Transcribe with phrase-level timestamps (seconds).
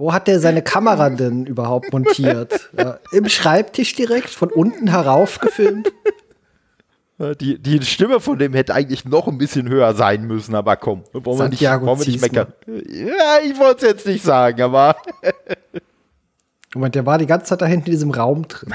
[0.00, 2.70] Wo hat der seine Kamera denn überhaupt montiert?
[2.74, 5.92] Ja, Im Schreibtisch direkt, von unten herauf gefilmt?
[7.38, 11.04] Die, die Stimme von dem hätte eigentlich noch ein bisschen höher sein müssen, aber komm,
[11.12, 12.50] wollen wir nicht, wollen wir nicht meckern.
[12.66, 14.96] Ja, ich wollte es jetzt nicht sagen, aber
[16.74, 18.72] Moment, der war die ganze Zeit da hinten in diesem Raum drin.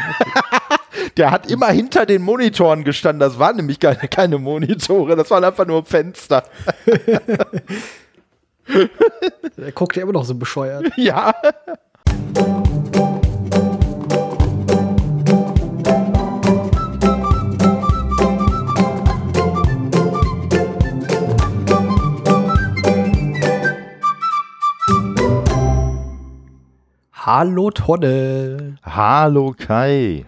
[1.18, 3.21] der hat immer hinter den Monitoren gestanden.
[3.21, 6.44] Das waren nämlich keine, keine Monitore, das waren einfach nur Fenster.
[8.68, 10.91] Der guckt ja immer noch so bescheuert.
[10.97, 11.34] Ja.
[27.14, 28.75] Hallo Tonne.
[28.84, 30.25] Hallo Kai.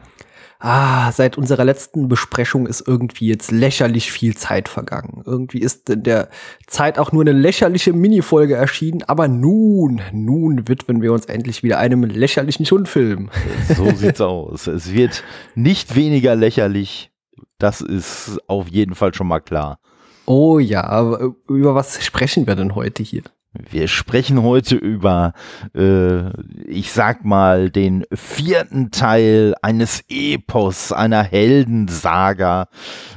[0.59, 5.21] Ah, seit unserer letzten Besprechung ist irgendwie jetzt lächerlich viel Zeit vergangen.
[5.25, 6.29] Irgendwie ist in der
[6.65, 11.77] Zeit auch nur eine lächerliche Minifolge erschienen, aber nun, nun widmen wir uns endlich wieder
[11.77, 13.29] einem lächerlichen Schundfilm.
[13.75, 14.65] So sieht's aus.
[14.65, 15.23] Es wird
[15.53, 17.11] nicht weniger lächerlich.
[17.59, 19.79] Das ist auf jeden Fall schon mal klar.
[20.25, 23.23] Oh ja, aber über was sprechen wir denn heute hier?
[23.69, 25.33] Wir sprechen heute über,
[25.75, 26.29] äh,
[26.65, 32.67] ich sag mal, den vierten Teil eines Epos, einer Heldensaga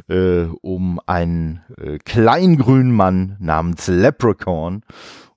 [0.09, 4.83] äh, um einen äh, kleingrünen Mann namens Leprechaun.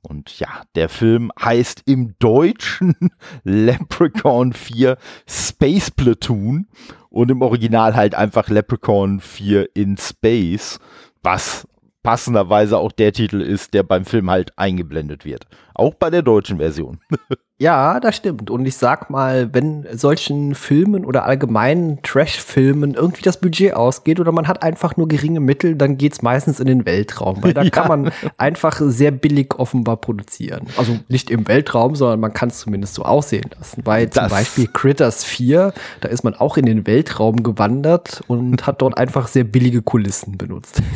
[0.02, 2.96] Und ja, der Film heißt im Deutschen
[3.44, 6.68] Leprechaun 4 Space Platoon
[7.10, 10.80] und im Original halt einfach Leprechaun 4 in Space,
[11.22, 11.68] was
[12.04, 15.48] passenderweise auch der Titel ist, der beim Film halt eingeblendet wird.
[15.74, 17.00] Auch bei der deutschen Version.
[17.60, 18.50] Ja, das stimmt.
[18.50, 24.32] Und ich sag mal, wenn solchen Filmen oder allgemeinen Trash-Filmen irgendwie das Budget ausgeht oder
[24.32, 27.70] man hat einfach nur geringe Mittel, dann geht's meistens in den Weltraum, weil da Ja.
[27.70, 30.68] kann man einfach sehr billig offenbar produzieren.
[30.78, 33.84] Also nicht im Weltraum, sondern man kann es zumindest so aussehen lassen.
[33.84, 38.82] Bei zum Beispiel Critters 4, da ist man auch in den Weltraum gewandert und hat
[38.82, 40.82] dort einfach sehr billige Kulissen benutzt.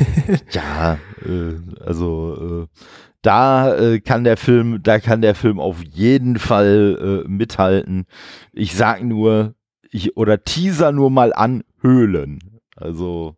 [0.51, 1.53] Ja, äh,
[1.85, 2.67] also äh,
[3.27, 8.05] da äh, kann der Film, da kann der Film auf jeden Fall äh, mithalten.
[8.53, 9.53] Ich sag nur,
[9.91, 12.39] ich oder teaser nur mal an Höhlen.
[12.77, 13.35] Also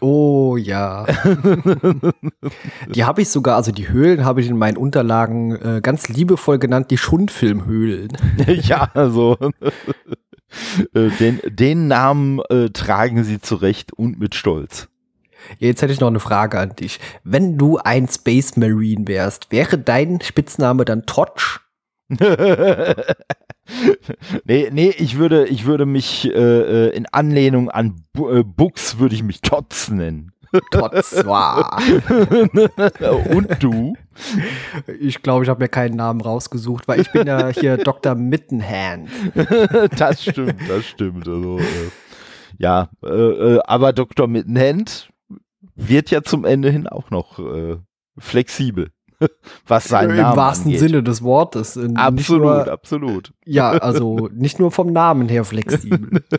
[0.00, 1.06] Oh ja.
[2.88, 6.58] die habe ich sogar, also die Höhlen habe ich in meinen Unterlagen äh, ganz liebevoll
[6.58, 8.08] genannt, die Schundfilmhöhlen.
[8.46, 9.36] ja, also
[10.94, 14.89] äh, den, den Namen äh, tragen sie zurecht und mit Stolz.
[15.58, 17.00] Jetzt hätte ich noch eine Frage an dich.
[17.24, 21.60] Wenn du ein Space Marine wärst, wäre dein Spitzname dann Totsch?
[24.44, 28.44] nee, nee, ich würde, ich würde mich äh, äh, in Anlehnung an Bu äh,
[28.98, 30.32] würde ich mich Tots nennen.
[30.72, 31.64] Tots, wow.
[33.30, 33.94] und du?
[34.98, 38.16] Ich glaube, ich habe mir keinen Namen rausgesucht, weil ich bin ja hier Dr.
[38.16, 39.08] Mittenhand.
[39.96, 41.28] das stimmt, das stimmt.
[41.28, 41.90] Also, äh,
[42.58, 44.26] ja, äh, aber Dr.
[44.26, 45.10] Mittenhand
[45.88, 47.76] wird ja zum Ende hin auch noch äh,
[48.18, 48.90] flexibel,
[49.66, 50.80] was seinen Im Namen wahrsten angeht.
[50.80, 51.76] Sinne des Wortes.
[51.76, 53.32] Äh, Absolut, nur, absolut.
[53.44, 56.22] ja, also nicht nur vom Namen her flexibel.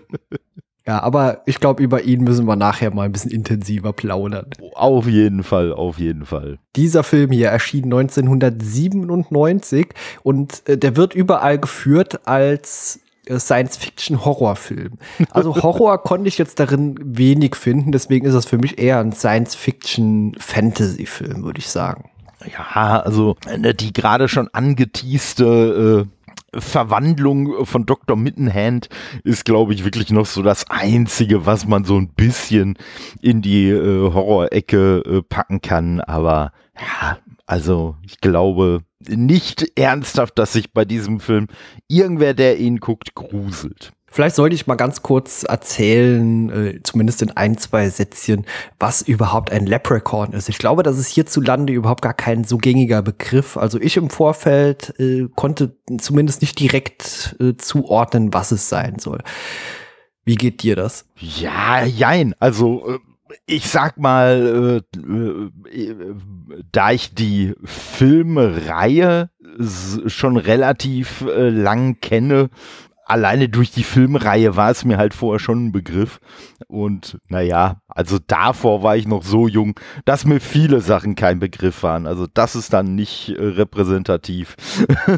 [0.88, 4.48] Ja, aber ich glaube, über ihn müssen wir nachher mal ein bisschen intensiver plaudern.
[4.74, 6.58] Auf jeden Fall, auf jeden Fall.
[6.76, 9.90] Dieser Film hier erschien 1997
[10.24, 14.98] und äh, der wird überall geführt als äh, Science-Fiction-Horrorfilm.
[15.30, 19.12] Also Horror konnte ich jetzt darin wenig finden, deswegen ist das für mich eher ein
[19.12, 22.10] Science-Fiction-Fantasy-Film, würde ich sagen.
[22.46, 26.10] Ja, also ne, die gerade schon angeteaste äh,
[26.54, 28.18] Verwandlung von Dr.
[28.18, 28.90] Mittenhand
[29.24, 32.78] ist, glaube ich, wirklich noch so das Einzige, was man so ein bisschen
[33.22, 36.02] in die äh, Horrorecke äh, packen kann.
[36.02, 41.48] Aber ja, also ich glaube nicht ernsthaft, dass sich bei diesem Film
[41.88, 43.94] irgendwer, der ihn guckt, gruselt.
[44.12, 48.46] Vielleicht sollte ich mal ganz kurz erzählen, äh, zumindest in ein, zwei Sätzchen,
[48.78, 50.50] was überhaupt ein Leprechaun ist.
[50.50, 53.56] Ich glaube, das ist hierzulande überhaupt gar kein so gängiger Begriff.
[53.56, 59.20] Also ich im Vorfeld äh, konnte zumindest nicht direkt äh, zuordnen, was es sein soll.
[60.26, 61.06] Wie geht dir das?
[61.18, 62.36] Ja, jein.
[62.40, 63.00] Also äh,
[63.46, 65.96] ich sag mal, äh, äh,
[66.72, 69.30] da ich die Filmreihe
[70.08, 72.50] schon relativ lang kenne,
[73.06, 76.20] alleine durch die Filmreihe war es mir halt vorher schon ein Begriff.
[76.68, 81.84] Und naja, Also davor war ich noch so jung, dass mir viele Sachen kein Begriff
[81.84, 82.08] waren.
[82.08, 84.56] Also das ist dann nicht äh, repräsentativ.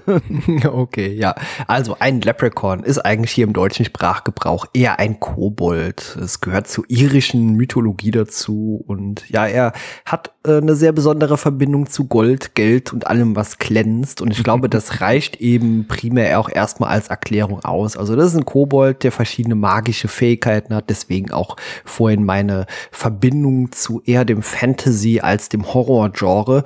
[0.65, 1.35] okay, ja.
[1.67, 6.17] Also ein Leprechaun ist eigentlich hier im deutschen Sprachgebrauch eher ein Kobold.
[6.21, 9.73] Es gehört zur irischen Mythologie dazu und ja, er
[10.05, 14.21] hat äh, eine sehr besondere Verbindung zu Gold, Geld und allem, was glänzt.
[14.21, 17.97] Und ich glaube, das reicht eben primär auch erstmal als Erklärung aus.
[17.97, 21.55] Also das ist ein Kobold, der verschiedene magische Fähigkeiten hat, deswegen auch
[21.85, 26.63] vorhin meine Verbindung zu eher dem Fantasy als dem Horror-Genre.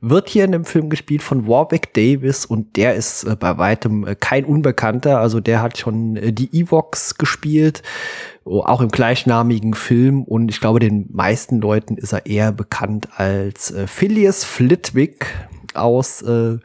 [0.00, 4.06] Wird hier in dem Film gespielt von Warwick Davis und der ist äh, bei weitem
[4.06, 5.20] äh, kein Unbekannter.
[5.20, 7.82] Also der hat schon äh, die Evox gespielt
[8.46, 13.08] oh, auch im gleichnamigen Film und ich glaube, den meisten Leuten ist er eher bekannt
[13.16, 15.26] als äh, Phileas Flitwick
[15.74, 16.58] aus äh,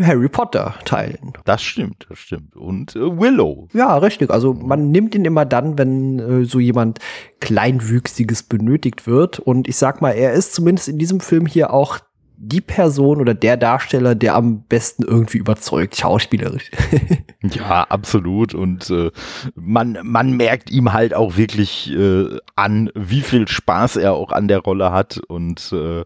[0.00, 1.32] Harry Potter Teilen.
[1.44, 2.56] Das stimmt, das stimmt.
[2.56, 3.68] Und äh, Willow.
[3.72, 4.30] Ja, richtig.
[4.30, 6.98] Also man nimmt ihn immer dann, wenn äh, so jemand
[7.40, 9.38] Kleinwüchsiges benötigt wird.
[9.38, 11.98] Und ich sag mal, er ist zumindest in diesem Film hier auch
[12.40, 16.70] die Person oder der Darsteller, der am besten irgendwie überzeugt, schauspielerisch.
[17.42, 18.54] ja, absolut.
[18.54, 19.10] Und äh,
[19.56, 24.46] man, man merkt ihm halt auch wirklich äh, an, wie viel Spaß er auch an
[24.46, 25.18] der Rolle hat.
[25.26, 26.04] Und äh,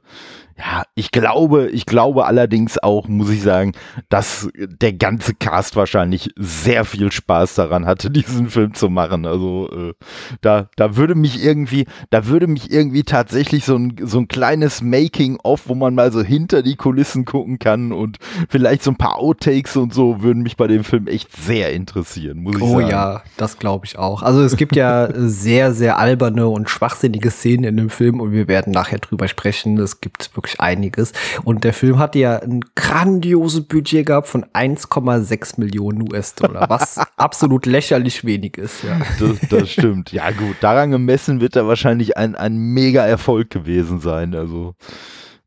[0.59, 3.73] ja, ich glaube, ich glaube allerdings auch, muss ich sagen,
[4.09, 9.27] dass der ganze Cast wahrscheinlich sehr viel Spaß daran hatte, diesen Film zu machen.
[9.27, 9.95] Also äh,
[10.41, 14.83] da, da würde mich irgendwie, da würde mich irgendwie tatsächlich so ein, so ein kleines
[14.83, 18.19] Making-of, wo man mal so hinter die Kulissen gucken kann und
[18.49, 22.39] vielleicht so ein paar Outtakes und so, würden mich bei dem Film echt sehr interessieren,
[22.39, 22.85] muss ich oh, sagen.
[22.85, 24.23] Oh ja, das glaube ich auch.
[24.23, 28.49] Also es gibt ja sehr, sehr alberne und schwachsinnige Szenen in dem Film und wir
[28.49, 29.79] werden nachher drüber sprechen.
[29.79, 31.13] Es gibt wirklich wirklich einiges.
[31.45, 37.67] Und der Film hatte ja ein grandioses Budget gehabt von 1,6 Millionen US-Dollar, was absolut
[37.67, 38.83] lächerlich wenig ist.
[38.85, 39.01] Ja.
[39.19, 40.13] Das, das stimmt.
[40.13, 44.35] Ja gut, daran gemessen wird er wahrscheinlich ein, ein mega Erfolg gewesen sein.
[44.35, 44.75] Also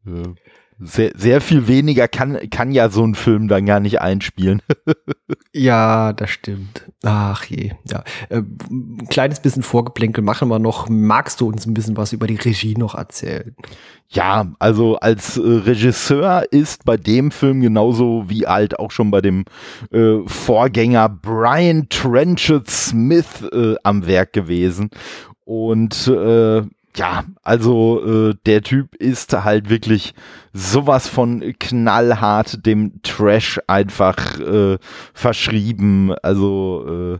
[0.06, 0.24] äh,
[0.80, 4.62] sehr, sehr viel weniger kann, kann ja so ein Film dann gar nicht einspielen.
[5.54, 6.92] ja, das stimmt.
[7.04, 8.04] Ach je, ja.
[8.30, 10.90] Äh, ein kleines bisschen Vorgeplänkel machen wir noch.
[10.90, 13.56] Magst du uns ein bisschen was über die Regie noch erzählen?
[14.10, 19.22] Ja, also als äh, Regisseur ist bei dem Film genauso wie halt auch schon bei
[19.22, 19.46] dem
[19.92, 24.90] äh, Vorgänger Brian Trenchard Smith äh, am Werk gewesen.
[25.46, 26.64] Und äh,
[26.96, 30.14] ja, also äh, der Typ ist halt wirklich
[30.54, 34.78] sowas von knallhart dem Trash einfach äh,
[35.14, 36.14] verschrieben.
[36.22, 37.20] Also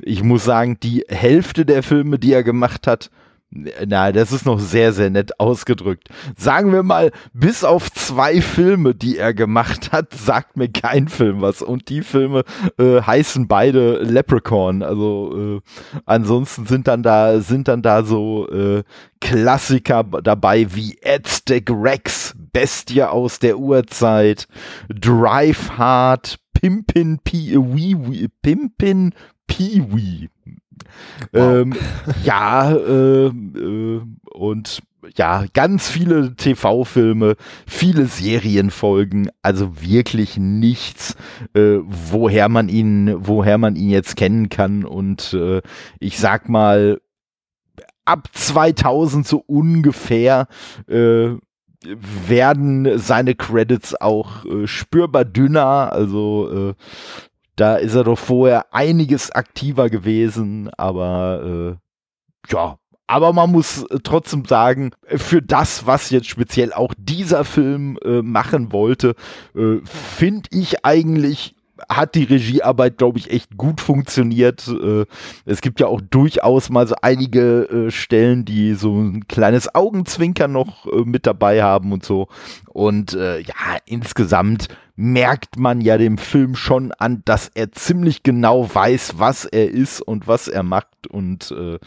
[0.00, 3.10] ich muss sagen, die Hälfte der Filme, die er gemacht hat,
[3.50, 6.08] na, das ist noch sehr, sehr nett ausgedrückt.
[6.36, 11.40] Sagen wir mal, bis auf zwei Filme, die er gemacht hat, sagt mir kein Film
[11.40, 11.62] was.
[11.62, 12.44] Und die Filme
[12.78, 14.82] äh, heißen beide Leprechaun.
[14.82, 15.60] Also äh,
[16.04, 18.82] ansonsten sind dann da, sind dann da so äh,
[19.20, 24.48] Klassiker dabei wie Aztec Rex, Bestie aus der Urzeit,
[24.88, 29.14] Drive Hard, Pimpin Pee Wee Pimpin
[29.46, 30.28] Pee Wee
[31.32, 31.74] Ähm,
[32.24, 34.00] ja, äh, äh,
[34.32, 34.82] und
[35.16, 41.16] ja, ganz viele TV-Filme, viele Serienfolgen, also wirklich nichts,
[41.54, 44.84] äh, woher man ihn, woher man ihn jetzt kennen kann.
[44.84, 45.62] Und äh,
[46.00, 47.00] ich sag mal,
[48.04, 50.48] ab 2000 so ungefähr
[50.88, 51.34] äh,
[51.84, 55.92] werden seine Credits auch äh, spürbar dünner.
[55.92, 56.74] Also äh,
[57.56, 63.98] da ist er doch vorher einiges aktiver gewesen, aber äh, ja, aber man muss äh,
[64.02, 69.14] trotzdem sagen, für das, was jetzt speziell auch dieser Film äh, machen wollte,
[69.54, 71.54] äh, finde ich eigentlich
[71.90, 74.66] hat die Regiearbeit, glaube ich, echt gut funktioniert.
[74.66, 75.04] Äh,
[75.44, 80.52] es gibt ja auch durchaus mal so einige äh, Stellen, die so ein kleines Augenzwinkern
[80.52, 82.28] noch äh, mit dabei haben und so.
[82.72, 89.18] Und ja, insgesamt merkt man ja dem Film schon an, dass er ziemlich genau weiß,
[89.18, 91.06] was er ist und was er macht.
[91.08, 91.78] Und äh,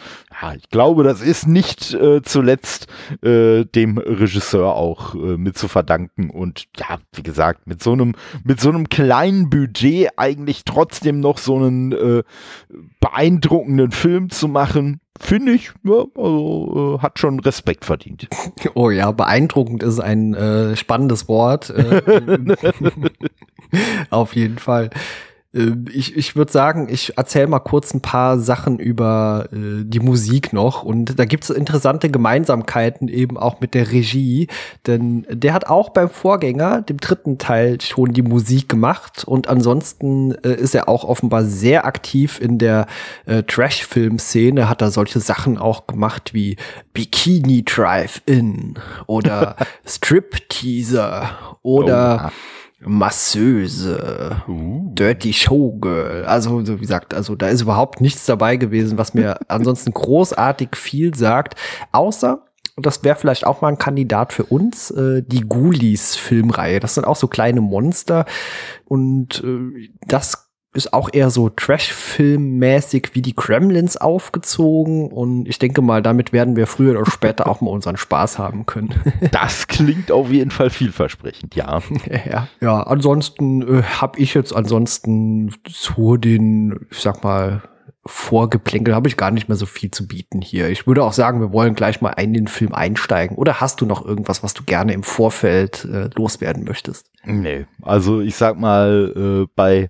[0.42, 2.88] ja, ich glaube, das ist nicht äh, zuletzt
[3.24, 6.30] äh, dem Regisseur auch äh, mit zu verdanken.
[6.30, 8.14] Und ja, wie gesagt, mit so einem,
[8.44, 12.24] mit so einem kleinen Budget eigentlich trotzdem noch so einen äh,
[13.00, 18.28] beeindruckenden Film zu machen, finde ich, ja, also, äh, hat schon Respekt verdient.
[18.76, 21.70] Oh ja, beeindruckend ist ein äh, spannendes Wort.
[21.70, 22.02] Äh,
[24.10, 24.90] auf jeden Fall.
[25.54, 30.00] Äh, ich, ich würde sagen, ich erzähle mal kurz ein paar Sachen über äh, die
[30.00, 30.84] Musik noch.
[30.84, 34.48] Und da gibt es interessante Gemeinsamkeiten eben auch mit der Regie.
[34.88, 39.24] Denn der hat auch beim Vorgänger, dem dritten Teil, schon die Musik gemacht.
[39.26, 42.88] Und ansonsten äh, ist er auch offenbar sehr aktiv in der
[43.26, 44.70] äh, Trash-Film-Szene.
[44.70, 46.58] Hat er solche Sachen auch gemacht wie
[46.94, 48.76] Bikini Drive-In
[49.08, 52.32] oder Strip-Teaser oder oh,
[52.82, 54.92] Masseuse, uh.
[54.94, 56.26] Dirty Showgirl.
[56.26, 61.14] Also, wie gesagt, also da ist überhaupt nichts dabei gewesen, was mir ansonsten großartig viel
[61.16, 61.56] sagt,
[61.92, 62.46] außer
[62.80, 66.80] und das wäre vielleicht auch mal ein Kandidat für uns, äh, die Ghoulies-Filmreihe.
[66.80, 68.24] Das sind auch so kleine Monster
[68.86, 75.82] und äh, das ist auch eher so Trash-Film-mäßig wie die Kremlins aufgezogen und ich denke
[75.82, 78.94] mal, damit werden wir früher oder später auch mal unseren Spaß haben können.
[79.32, 81.82] das klingt auf jeden Fall vielversprechend, ja.
[82.32, 87.64] ja, ja ansonsten äh, habe ich jetzt ansonsten zu den, ich sag mal,
[88.06, 90.70] Vorgeplänkel habe ich gar nicht mehr so viel zu bieten hier.
[90.70, 93.38] Ich würde auch sagen, wir wollen gleich mal in den Film einsteigen.
[93.38, 97.12] Oder hast du noch irgendwas, was du gerne im Vorfeld äh, loswerden möchtest?
[97.26, 99.90] Nee, also ich sag mal, äh, bei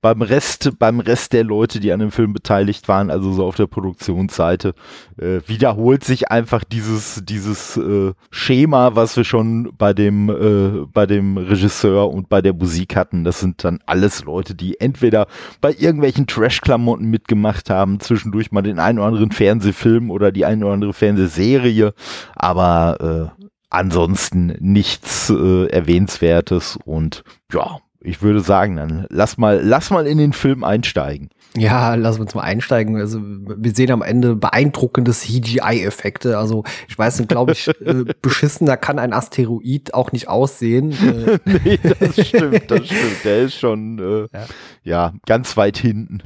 [0.00, 3.56] beim Rest, beim Rest der Leute, die an dem Film beteiligt waren, also so auf
[3.56, 4.74] der Produktionsseite,
[5.18, 11.06] äh, wiederholt sich einfach dieses, dieses äh, Schema, was wir schon bei dem, äh, bei
[11.06, 13.24] dem Regisseur und bei der Musik hatten.
[13.24, 15.26] Das sind dann alles Leute, die entweder
[15.60, 20.64] bei irgendwelchen Trash-Klamotten mitgemacht haben, zwischendurch mal den einen oder anderen Fernsehfilm oder die eine
[20.64, 21.92] oder andere Fernsehserie,
[22.34, 29.90] aber äh, ansonsten nichts äh, Erwähnenswertes und ja, ich würde sagen, dann lass mal, lass
[29.90, 31.30] mal in den Film einsteigen.
[31.56, 32.96] Ja, lass uns mal einsteigen.
[32.96, 36.38] Also wir sehen am Ende beeindruckende CGI-Effekte.
[36.38, 40.92] Also ich weiß nicht, glaube ich, äh, beschissener kann ein Asteroid auch nicht aussehen.
[40.92, 41.38] Äh.
[41.64, 43.24] nee, das stimmt, das stimmt.
[43.24, 44.46] Der ist schon äh, ja.
[44.84, 45.12] ja.
[45.26, 46.22] ganz weit hinten.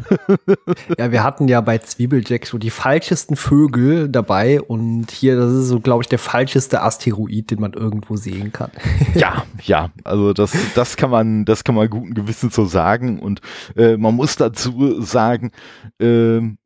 [0.98, 5.68] ja, wir hatten ja bei Zwiebeljack so die falschesten Vögel dabei und hier, das ist
[5.68, 8.70] so, glaube ich, der falscheste Asteroid, den man irgendwo sehen kann.
[9.14, 13.40] ja, ja, also das, das kann man, das kann man guten Gewissen so sagen und
[13.74, 15.52] äh, man muss dazu sagen, sagen,
[15.98, 16.58] ähm,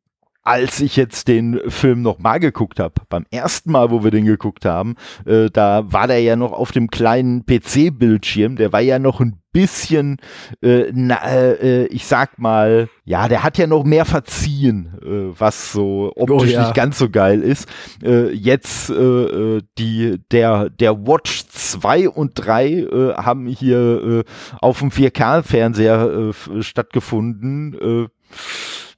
[0.49, 4.25] als ich jetzt den Film noch mal geguckt habe, beim ersten Mal, wo wir den
[4.25, 8.97] geguckt haben, äh, da war der ja noch auf dem kleinen PC-Bildschirm, der war ja
[8.97, 10.17] noch ein bisschen,
[10.63, 15.71] äh, na, äh, ich sag mal, ja, der hat ja noch mehr verziehen, äh, was
[15.71, 16.63] so optisch oh, ja.
[16.63, 17.67] nicht ganz so geil ist.
[18.03, 24.23] Äh, jetzt äh, die der der Watch 2 und 3 äh, haben hier
[24.61, 28.09] auf dem 4K-Fernseher äh, stattgefunden.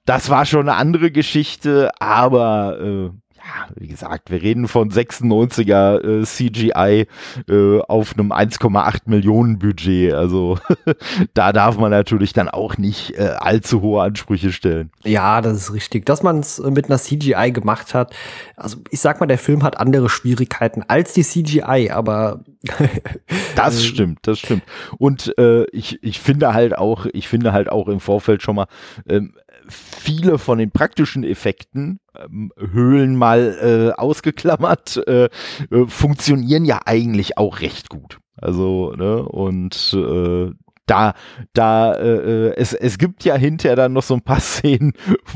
[0.06, 6.22] Das war schon eine andere Geschichte, aber äh, ja, wie gesagt, wir reden von 96er
[6.22, 7.08] äh, CGI
[7.50, 10.13] äh, auf einem 1,8 Millionen Budget.
[10.13, 10.58] Also
[11.34, 14.91] da darf man natürlich dann auch nicht äh, allzu hohe Ansprüche stellen.
[15.03, 16.05] Ja, das ist richtig.
[16.05, 18.13] Dass man es mit einer CGI gemacht hat,
[18.55, 22.43] also ich sag mal, der Film hat andere Schwierigkeiten als die CGI, aber
[23.55, 24.63] das äh, stimmt, das stimmt.
[24.98, 28.67] Und äh, ich, ich finde halt auch, ich finde halt auch im Vorfeld schon mal,
[29.10, 29.34] ähm,
[29.72, 37.38] viele von den praktischen Effekten, ähm, Höhlen mal äh, ausgeklammert, äh, äh, funktionieren ja eigentlich
[37.38, 38.20] auch recht gut.
[38.36, 40.51] Also, ne, und äh,
[40.91, 41.13] da,
[41.53, 44.91] da, äh, äh, es, es gibt ja hinterher dann noch so ein paar Szenen,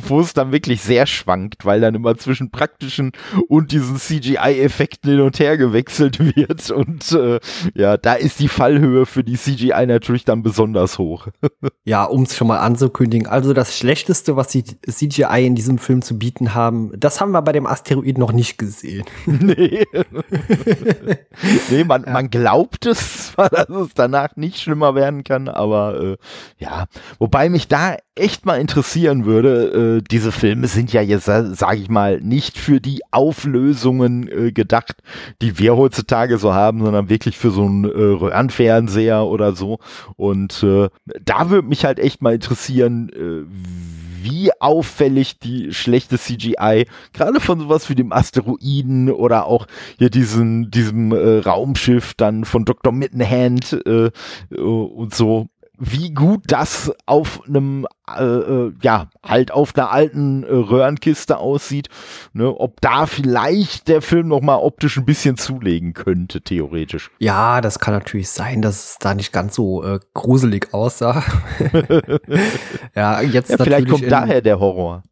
[0.05, 3.13] wo es dann wirklich sehr schwankt, weil dann immer zwischen praktischen
[3.47, 6.69] und diesen CGI-Effekten hin und her gewechselt wird.
[6.71, 7.39] Und äh,
[7.74, 11.27] ja, da ist die Fallhöhe für die CGI natürlich dann besonders hoch.
[11.85, 16.01] ja, um es schon mal anzukündigen, also das Schlechteste, was die CGI in diesem Film
[16.01, 19.05] zu bieten haben, das haben wir bei dem Asteroid noch nicht gesehen.
[19.25, 19.85] nee.
[21.69, 22.12] nee, man, ja.
[22.12, 26.18] man glaubt es zwar, dass es danach nicht schlimmer werden kann aber äh,
[26.58, 26.86] ja,
[27.20, 31.90] wobei mich da echt mal interessieren würde, äh, diese Filme sind ja jetzt, sage ich
[31.90, 34.98] mal, nicht für die Auflösungen äh, gedacht,
[35.42, 39.80] die wir heutzutage so haben, sondern wirklich für so einen äh, Röhrenfernseher oder so.
[40.16, 40.90] Und äh,
[41.24, 47.60] da würde mich halt echt mal interessieren, äh, wie auffällig die schlechte CGI, gerade von
[47.60, 49.67] sowas wie dem Asteroiden oder auch
[49.98, 52.91] hier diesen, diesem äh, Raumschiff dann von Dr.
[52.91, 54.10] Mittenhand äh,
[54.51, 60.44] äh, und so, wie gut das auf einem, äh, äh, ja, halt auf einer alten
[60.44, 61.89] äh, Röhrenkiste aussieht,
[62.34, 67.12] ne, ob da vielleicht der Film nochmal optisch ein bisschen zulegen könnte, theoretisch.
[67.20, 71.24] Ja, das kann natürlich sein, dass es da nicht ganz so äh, gruselig aussah.
[72.96, 75.03] ja, jetzt ja, Vielleicht kommt daher der Horror.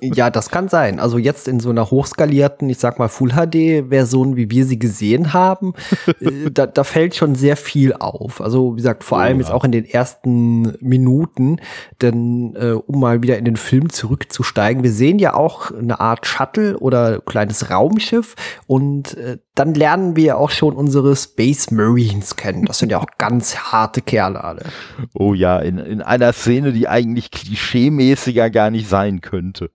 [0.00, 1.00] Ja, das kann sein.
[1.00, 4.78] Also jetzt in so einer hochskalierten, ich sag mal Full HD Version, wie wir sie
[4.78, 5.74] gesehen haben,
[6.20, 8.40] äh, da, da fällt schon sehr viel auf.
[8.40, 9.44] Also wie gesagt, vor oh, allem ja.
[9.46, 11.60] jetzt auch in den ersten Minuten,
[12.02, 16.26] denn äh, um mal wieder in den Film zurückzusteigen, wir sehen ja auch eine Art
[16.26, 18.34] Shuttle oder kleines Raumschiff
[18.66, 22.64] und äh, dann lernen wir auch schon unsere Space Marines kennen.
[22.64, 24.64] Das sind ja auch ganz harte Kerle alle.
[25.12, 29.70] Oh ja, in, in einer Szene, die eigentlich klischeemäßiger gar nicht sein könnte.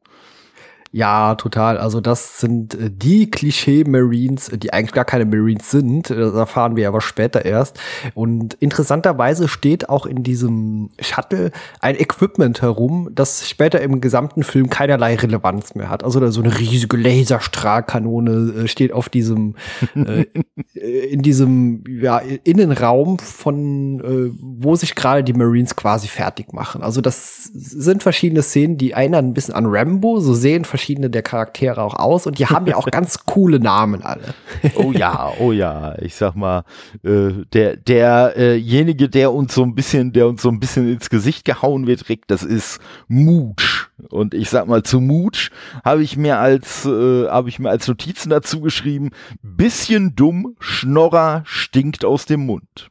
[0.92, 1.78] Ja, total.
[1.78, 6.10] Also das sind äh, die Klischee-Marines, die eigentlich gar keine Marines sind.
[6.10, 7.80] Das erfahren wir aber später erst.
[8.16, 14.72] Und interessanterweise steht auch in diesem Shuttle ein Equipment herum, das später im gesamten Film
[14.72, 16.04] keinerlei Relevanz mehr hat.
[16.04, 19.58] Also so eine riesige Laserstrahlkanone äh, steht auf diesem,
[19.96, 20.26] äh,
[20.74, 26.82] in diesem ja, Innenraum von, äh, wo sich gerade die Marines quasi fertig machen.
[26.82, 30.79] Also das sind verschiedene Szenen, die erinnern ein bisschen an Rambo, so sehen verschiedene
[31.10, 34.34] der Charaktere auch aus und die haben ja auch ganz coole Namen alle.
[34.76, 36.64] oh ja, oh ja, ich sag mal,
[37.04, 41.10] äh, der derjenige, äh der uns so ein bisschen, der uns so ein bisschen ins
[41.10, 43.90] Gesicht gehauen wird, Rick, das ist Mooch.
[44.10, 45.50] Und ich sag mal, zu Mooch
[45.84, 49.10] habe ich mir als äh, habe ich mir als Notizen dazu geschrieben,
[49.42, 52.90] bisschen dumm, Schnorrer stinkt aus dem Mund.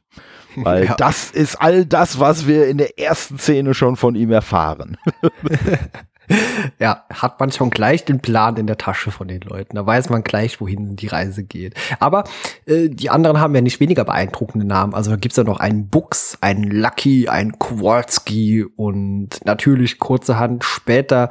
[0.55, 0.95] Weil ja.
[0.95, 4.97] das ist all das, was wir in der ersten Szene schon von ihm erfahren.
[6.79, 9.75] ja, hat man schon gleich den Plan in der Tasche von den Leuten.
[9.75, 11.73] Da weiß man gleich, wohin die Reise geht.
[11.99, 12.23] Aber
[12.65, 14.93] äh, die anderen haben ja nicht weniger beeindruckende Namen.
[14.93, 21.29] Also da gibt's ja noch einen Bux, einen Lucky, einen Kowalski und natürlich kurzerhand später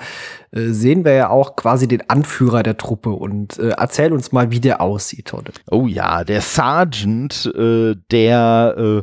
[0.50, 4.50] äh, sehen wir ja auch quasi den Anführer der Truppe und äh, erzähl uns mal,
[4.50, 5.52] wie der aussieht heute.
[5.70, 9.02] Oh ja, der Sergeant, äh, der äh,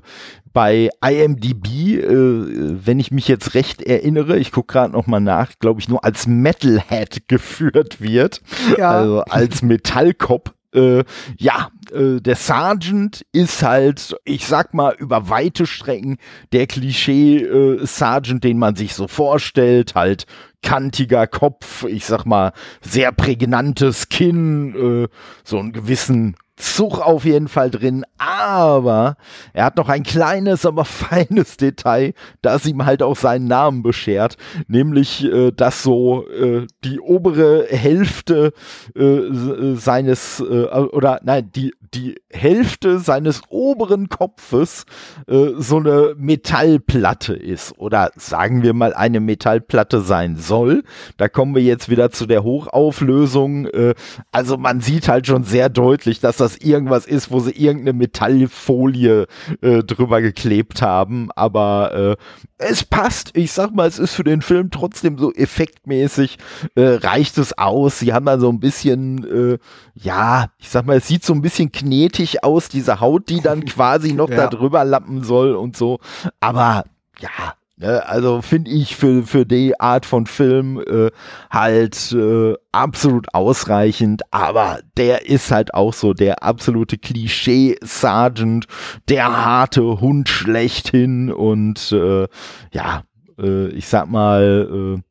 [0.56, 5.52] bei IMDb, äh, wenn ich mich jetzt recht erinnere, ich gucke gerade noch mal nach,
[5.60, 8.42] glaube ich, nur als Metalhead geführt wird,
[8.78, 8.90] ja.
[8.90, 10.54] also als Metallkopf.
[10.74, 11.04] Äh,
[11.38, 16.18] ja, äh, der Sergeant ist halt, ich sag mal, über weite Strecken
[16.54, 20.26] der Klischee-Sergeant, äh, den man sich so vorstellt, halt
[20.62, 25.08] kantiger Kopf, ich sag mal, sehr prägnantes Kinn, äh,
[25.44, 29.18] so einen gewissen Zug auf jeden Fall drin, aber
[29.54, 34.38] er hat noch ein kleines, aber feines Detail, das ihm halt auch seinen Namen beschert,
[34.68, 38.54] nämlich, äh, dass so äh, die obere Hälfte
[38.96, 44.86] äh, seines, äh, oder nein, die, die Hälfte seines oberen Kopfes
[45.28, 50.84] äh, so eine Metallplatte ist oder sagen wir mal eine Metallplatte sein soll.
[51.18, 53.68] Da kommen wir jetzt wieder zu der Hochauflösung.
[53.68, 53.96] Äh,
[54.32, 59.28] also man sieht halt schon sehr deutlich, dass das irgendwas ist, wo sie irgendeine Metallfolie
[59.62, 61.30] äh, drüber geklebt haben.
[61.36, 62.16] Aber äh,
[62.58, 63.32] es passt.
[63.36, 66.38] Ich sag mal, es ist für den Film trotzdem so effektmäßig,
[66.76, 68.00] äh, reicht es aus.
[68.00, 69.58] Sie haben da so ein bisschen, äh,
[69.96, 73.66] ja, ich sag mal, es sieht so ein bisschen knetig aus, diese Haut, die dann
[73.66, 74.36] quasi noch ja.
[74.36, 76.00] da drüber lappen soll und so.
[76.40, 76.86] Aber
[77.20, 81.12] ja, also finde ich für, für die Art von Film äh,
[81.52, 88.68] halt äh, absolut ausreichend, aber der ist halt auch so der absolute Klischee-Sergeant,
[89.10, 92.28] der harte Hund schlechthin und äh,
[92.72, 93.04] ja,
[93.38, 95.02] äh, ich sag mal, äh,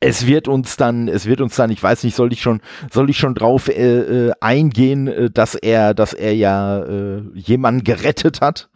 [0.00, 3.08] es wird uns dann, es wird uns dann, ich weiß nicht, soll ich schon, soll
[3.08, 8.68] ich schon drauf äh, eingehen, dass er, dass er ja äh, jemanden gerettet hat?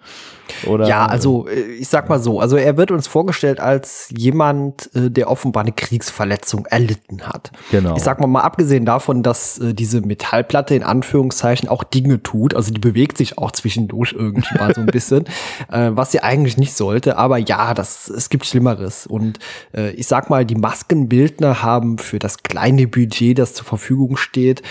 [0.67, 0.87] Oder?
[0.89, 5.11] Ja, also äh, ich sag mal so, also er wird uns vorgestellt als jemand, äh,
[5.11, 7.51] der offenbar eine Kriegsverletzung erlitten hat.
[7.71, 7.97] Genau.
[7.97, 12.55] Ich sag mal mal abgesehen davon, dass äh, diese Metallplatte in Anführungszeichen auch Dinge tut,
[12.55, 15.25] also die bewegt sich auch zwischendurch irgendwie mal so ein bisschen,
[15.71, 17.17] äh, was sie eigentlich nicht sollte.
[17.17, 19.39] Aber ja, das es gibt Schlimmeres und
[19.75, 24.63] äh, ich sag mal, die Maskenbildner haben für das kleine Budget, das zur Verfügung steht,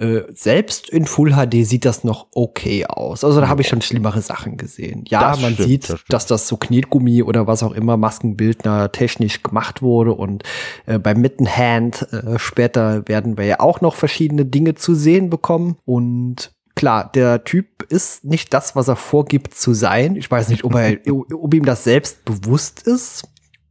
[0.00, 3.22] äh, selbst in Full HD sieht das noch okay aus.
[3.22, 5.04] Also da habe ich schon schlimmere Sachen gesehen.
[5.08, 8.92] Ja, das man stimmt, sieht, das dass das so Knetgummi oder was auch immer Maskenbildner
[8.92, 10.42] technisch gemacht wurde und
[10.86, 15.76] äh, beim Mittenhand äh, später werden wir ja auch noch verschiedene Dinge zu sehen bekommen
[15.84, 20.16] und klar, der Typ ist nicht das, was er vorgibt zu sein.
[20.16, 20.96] Ich weiß nicht, ob, er,
[21.34, 23.24] ob ihm das selbst bewusst ist.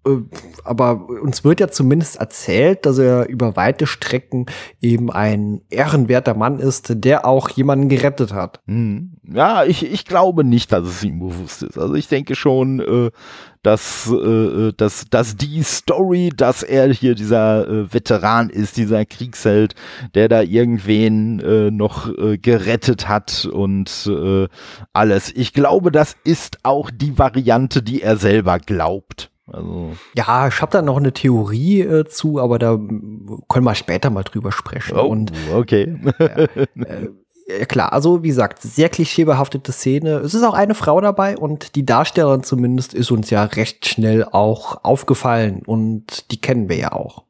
[0.05, 0.17] Äh,
[0.63, 4.45] aber uns wird ja zumindest erzählt, dass er über weite Strecken
[4.81, 8.61] eben ein ehrenwerter Mann ist, der auch jemanden gerettet hat.
[8.67, 9.17] Hm.
[9.31, 11.77] Ja, ich, ich glaube nicht, dass es ihm bewusst ist.
[11.77, 13.11] Also ich denke schon, äh,
[13.61, 19.75] dass, äh, dass, dass die Story, dass er hier dieser Veteran ist, dieser Kriegsheld,
[20.15, 22.09] der da irgendwen noch
[22.41, 24.09] gerettet hat und
[24.93, 25.33] alles.
[25.35, 29.29] Ich glaube, das ist auch die Variante, die er selber glaubt.
[29.51, 34.09] Also ja, ich habe da noch eine Theorie äh, zu, aber da können wir später
[34.09, 34.97] mal drüber sprechen.
[34.97, 35.97] oh, Und okay.
[36.19, 37.07] äh,
[37.47, 40.17] ja, klar, also wie gesagt, sehr klischeebehaftete Szene.
[40.17, 44.23] Es ist auch eine Frau dabei und die Darstellerin zumindest ist uns ja recht schnell
[44.23, 47.23] auch aufgefallen und die kennen wir ja auch.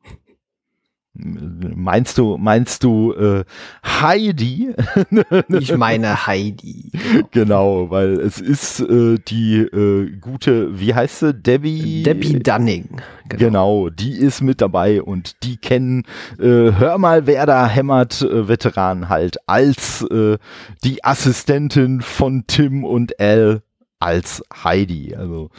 [1.21, 3.43] Meinst du, meinst du äh,
[3.83, 4.73] Heidi?
[5.49, 6.91] Ich meine Heidi.
[7.31, 11.33] genau, weil es ist äh, die äh, gute, wie heißt sie?
[11.33, 12.03] Debbie?
[12.03, 13.01] Debbie Dunning.
[13.27, 13.83] Genau.
[13.83, 13.89] genau.
[13.89, 16.03] die ist mit dabei und die kennen
[16.39, 20.37] äh, Hör mal, wer da hämmert äh, Veteran halt als äh,
[20.83, 23.61] die Assistentin von Tim und Al
[23.99, 25.15] als Heidi.
[25.15, 25.49] Also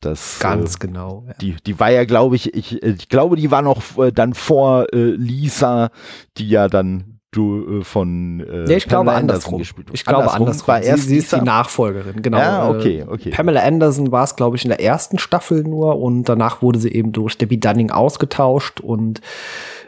[0.00, 1.24] das, Ganz äh, genau.
[1.26, 1.34] Ja.
[1.40, 4.86] Die, die war ja, glaube ich, ich, ich glaube, die war noch äh, dann vor
[4.92, 5.90] äh, Lisa,
[6.38, 9.58] die ja dann du äh, von äh, nee, ich glaube andersrum.
[9.58, 10.46] gespielt Ich glaube andersrum.
[10.46, 10.68] andersrum.
[10.68, 12.38] War erst sie, sie ist die Nachfolgerin, genau.
[12.38, 13.30] Ja, okay, okay.
[13.30, 16.92] Pamela Anderson war es, glaube ich, in der ersten Staffel nur und danach wurde sie
[16.92, 19.20] eben durch Debbie Dunning ausgetauscht und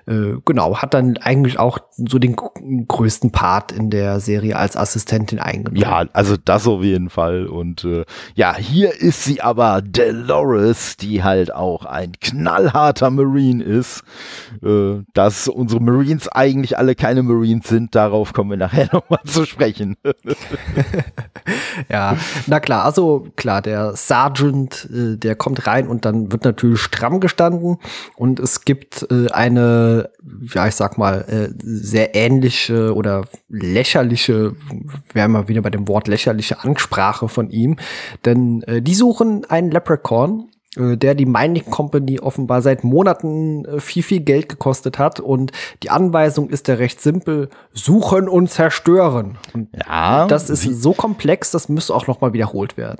[0.06, 5.38] äh, genau, hat dann eigentlich auch so den größten Part in der Serie als Assistentin
[5.38, 5.76] eingenommen.
[5.76, 7.46] Ja, also das auf jeden Fall.
[7.46, 14.02] Und äh, ja, hier ist sie aber Dolores, die halt auch ein knallharter Marine ist.
[14.62, 19.44] Äh, dass unsere Marines eigentlich alle keine Marines sind, darauf kommen wir nachher nochmal zu
[19.44, 19.96] sprechen.
[21.88, 26.80] ja, na klar, also klar, der Sergeant, äh, der kommt rein und dann wird natürlich
[26.80, 27.78] stramm gestanden
[28.16, 29.06] und es gibt
[30.00, 30.08] äh,
[30.54, 34.54] ja, ich sag mal, äh, sehr ähnliche oder lächerliche,
[35.12, 37.76] wir haben mal wieder bei dem Wort lächerliche Ansprache von ihm,
[38.24, 44.02] denn äh, die suchen einen Leprechaun der die Mining Company offenbar seit Monaten äh, viel,
[44.02, 45.20] viel Geld gekostet hat.
[45.20, 49.36] Und die Anweisung ist ja recht simpel, suchen und zerstören.
[49.52, 50.26] Und ja.
[50.28, 52.98] Das ist so komplex, das müsste auch noch mal wiederholt werden.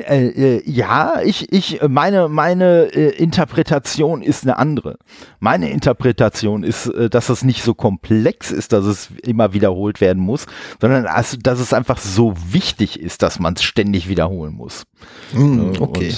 [0.00, 4.98] Äh, äh, ja, ich, ich, meine, meine äh, Interpretation ist eine andere.
[5.40, 10.22] Meine Interpretation ist, äh, dass es nicht so komplex ist, dass es immer wiederholt werden
[10.22, 10.44] muss,
[10.82, 14.84] sondern dass, dass es einfach so wichtig ist, dass man es ständig wiederholen muss.
[15.32, 16.12] Mm, okay.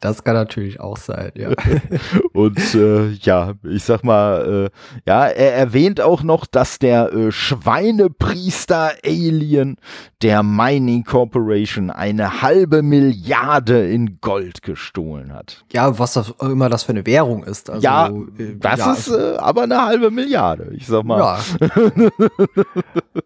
[0.00, 1.50] Das kann natürlich auch sein, ja.
[2.32, 7.30] Und äh, ja, ich sag mal, äh, ja, er erwähnt auch noch, dass der äh,
[7.30, 9.76] Schweinepriester Alien
[10.22, 15.64] der Mining Corporation eine halbe Milliarde in Gold gestohlen hat.
[15.70, 17.68] Ja, was das immer das für eine Währung ist.
[17.68, 18.92] Also, ja, äh, das ja.
[18.92, 21.18] ist äh, aber eine halbe Milliarde, ich sag mal.
[21.18, 21.38] Ja.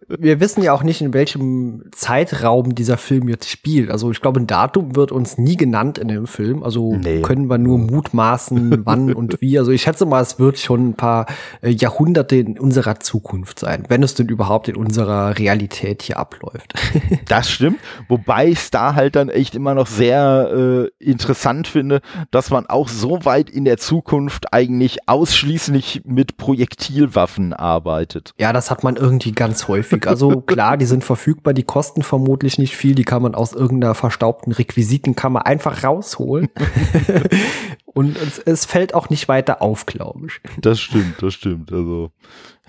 [0.09, 3.91] Wir wissen ja auch nicht, in welchem Zeitraum dieser Film jetzt spielt.
[3.91, 6.64] Also ich glaube, ein Datum wird uns nie genannt in dem Film.
[6.65, 7.21] Also nee.
[7.21, 9.59] können wir nur mutmaßen, wann und wie.
[9.59, 11.27] Also ich schätze mal, es wird schon ein paar
[11.61, 16.75] äh, Jahrhunderte in unserer Zukunft sein, wenn es denn überhaupt in unserer Realität hier abläuft.
[17.29, 17.79] das stimmt.
[18.09, 22.01] Wobei ich es da halt dann echt immer noch sehr äh, interessant finde,
[22.31, 28.33] dass man auch so weit in der Zukunft eigentlich ausschließlich mit Projektilwaffen arbeitet.
[28.39, 30.07] Ja, das hat man irgendwie ganz häufig.
[30.07, 33.95] Also klar, die sind verfügbar, die kosten vermutlich nicht viel, die kann man aus irgendeiner
[33.95, 36.49] verstaubten Requisitenkammer einfach rausholen.
[37.87, 40.41] Und es, es, fällt auch nicht weiter auf, glaube ich.
[40.61, 41.73] Das stimmt, das stimmt.
[41.73, 42.11] Also,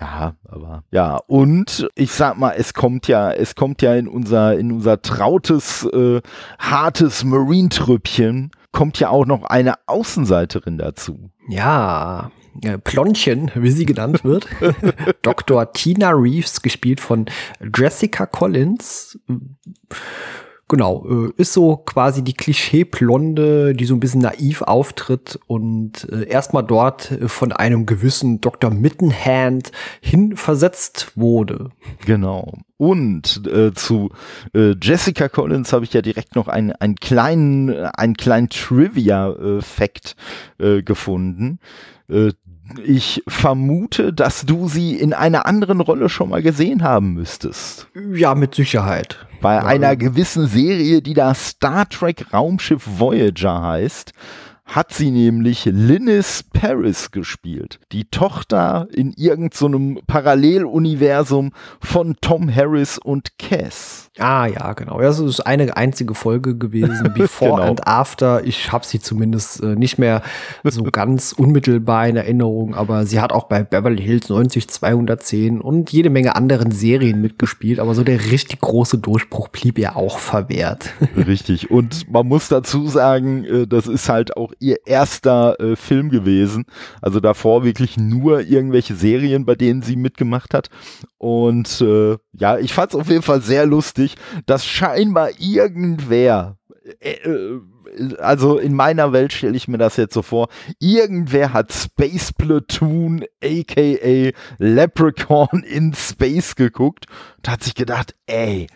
[0.00, 1.16] ja, aber ja.
[1.26, 5.84] Und ich sag mal, es kommt ja, es kommt ja in unser, in unser trautes,
[5.92, 6.20] äh,
[6.58, 11.30] hartes Marine-Trüppchen, kommt ja auch noch eine Außenseiterin dazu.
[11.48, 12.30] Ja,
[12.62, 14.46] äh, Plonchen, wie sie genannt wird.
[15.22, 15.72] Dr.
[15.72, 17.26] Tina Reeves, gespielt von
[17.74, 19.18] Jessica Collins.
[20.68, 26.24] Genau, äh, ist so quasi die Klischee-Blonde, die so ein bisschen naiv auftritt und äh,
[26.24, 28.70] erstmal dort äh, von einem gewissen Dr.
[28.70, 31.70] Mittenhand hinversetzt wurde.
[32.04, 32.58] Genau.
[32.78, 34.10] Und äh, zu
[34.54, 40.16] äh, Jessica Collins habe ich ja direkt noch einen, einen kleinen, einen kleinen Trivia-Fact
[40.58, 41.60] äh, gefunden.
[42.08, 42.32] Äh,
[42.84, 47.88] ich vermute, dass du sie in einer anderen Rolle schon mal gesehen haben müsstest.
[48.12, 49.26] Ja, mit Sicherheit.
[49.40, 49.64] Bei ja.
[49.64, 54.12] einer gewissen Serie, die da Star Trek Raumschiff Voyager heißt
[54.66, 57.78] hat sie nämlich Linnis Paris gespielt.
[57.92, 64.05] Die Tochter in irgendeinem so Paralleluniversum von Tom Harris und Cass.
[64.18, 65.00] Ah ja, genau.
[65.00, 67.68] Das ist eine einzige Folge gewesen, Before genau.
[67.68, 68.44] and After.
[68.44, 70.22] Ich habe sie zumindest äh, nicht mehr
[70.64, 76.08] so ganz unmittelbar in Erinnerung, aber sie hat auch bei Beverly Hills 90210 und jede
[76.08, 80.94] Menge anderen Serien mitgespielt, aber so der richtig große Durchbruch blieb ihr auch verwehrt.
[81.16, 81.70] Richtig.
[81.70, 86.64] Und man muss dazu sagen, äh, das ist halt auch ihr erster äh, Film gewesen.
[87.02, 90.68] Also davor wirklich nur irgendwelche Serien, bei denen sie mitgemacht hat.
[91.18, 94.05] Und äh, ja, ich fand es auf jeden Fall sehr lustig,
[94.46, 96.56] dass scheinbar irgendwer
[97.00, 97.60] äh, äh,
[98.18, 100.48] also in meiner Welt stelle ich mir das jetzt so vor.
[100.78, 107.06] Irgendwer hat Space Platoon, aka Leprechaun in Space geguckt
[107.38, 108.66] und hat sich gedacht, ey,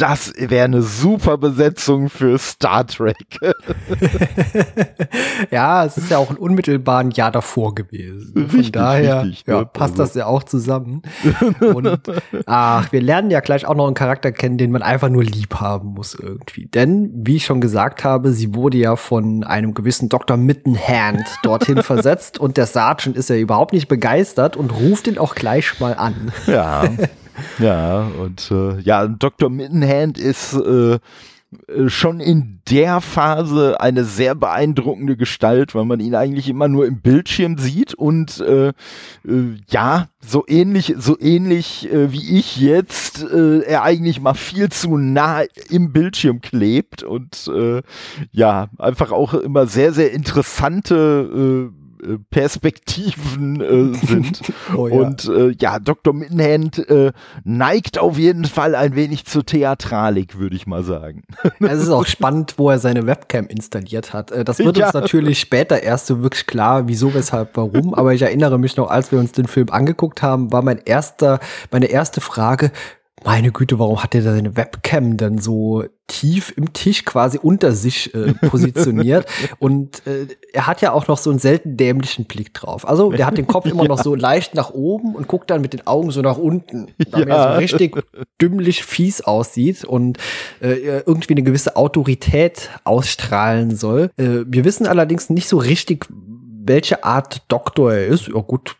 [0.00, 3.16] das wäre eine super Besetzung für Star Trek.
[5.50, 8.32] ja, es ist ja auch ein unmittelbaren Jahr davor gewesen.
[8.32, 10.04] Von richtig, daher richtig, ja, passt also.
[10.04, 11.02] das ja auch zusammen.
[11.60, 12.00] Und
[12.46, 15.56] ach, wir lernen ja gleich auch noch einen Charakter kennen, den man einfach nur lieb
[15.56, 16.66] haben muss irgendwie.
[16.66, 20.36] Denn, wie ich schon gesagt habe, sie wurde ja von einem gewissen Dr.
[20.36, 25.34] Mittenhand dorthin versetzt und der Sergeant ist ja überhaupt nicht begeistert und ruft ihn auch
[25.34, 26.32] gleich mal an.
[26.46, 26.84] Ja.
[27.58, 29.50] Ja, und äh, ja, Dr.
[29.50, 30.98] Mittenhand ist äh,
[31.88, 37.00] schon in der Phase eine sehr beeindruckende Gestalt, weil man ihn eigentlich immer nur im
[37.00, 38.72] Bildschirm sieht und äh, äh,
[39.68, 44.96] ja, so ähnlich, so ähnlich äh, wie ich jetzt, äh, er eigentlich mal viel zu
[44.96, 47.82] nah im Bildschirm klebt und äh,
[48.30, 51.79] ja, einfach auch immer sehr, sehr interessante äh,
[52.30, 54.42] Perspektiven äh, sind.
[54.76, 54.94] oh, ja.
[54.94, 56.14] Und äh, ja, Dr.
[56.14, 57.12] Mittenhand äh,
[57.44, 61.22] neigt auf jeden Fall ein wenig zur Theatralik, würde ich mal sagen.
[61.60, 64.30] Es ist auch spannend, wo er seine Webcam installiert hat.
[64.30, 64.86] Äh, das wird ja.
[64.86, 67.94] uns natürlich später erst so wirklich klar, wieso, weshalb, warum.
[67.94, 71.40] Aber ich erinnere mich noch, als wir uns den Film angeguckt haben, war mein erster,
[71.70, 72.72] meine erste Frage,
[73.24, 77.72] meine Güte, warum hat er da seine Webcam dann so tief im Tisch quasi unter
[77.72, 79.26] sich äh, positioniert?
[79.58, 82.88] und äh, er hat ja auch noch so einen selten dämlichen Blick drauf.
[82.88, 83.88] Also der hat den Kopf immer ja.
[83.88, 87.28] noch so leicht nach oben und guckt dann mit den Augen so nach unten, damit
[87.28, 87.36] ja.
[87.36, 88.02] er so richtig
[88.40, 90.18] dümmlich fies aussieht und
[90.60, 94.10] äh, irgendwie eine gewisse Autorität ausstrahlen soll.
[94.16, 96.06] Äh, wir wissen allerdings nicht so richtig,
[96.62, 98.28] welche Art Doktor er ist.
[98.28, 98.76] Ja gut,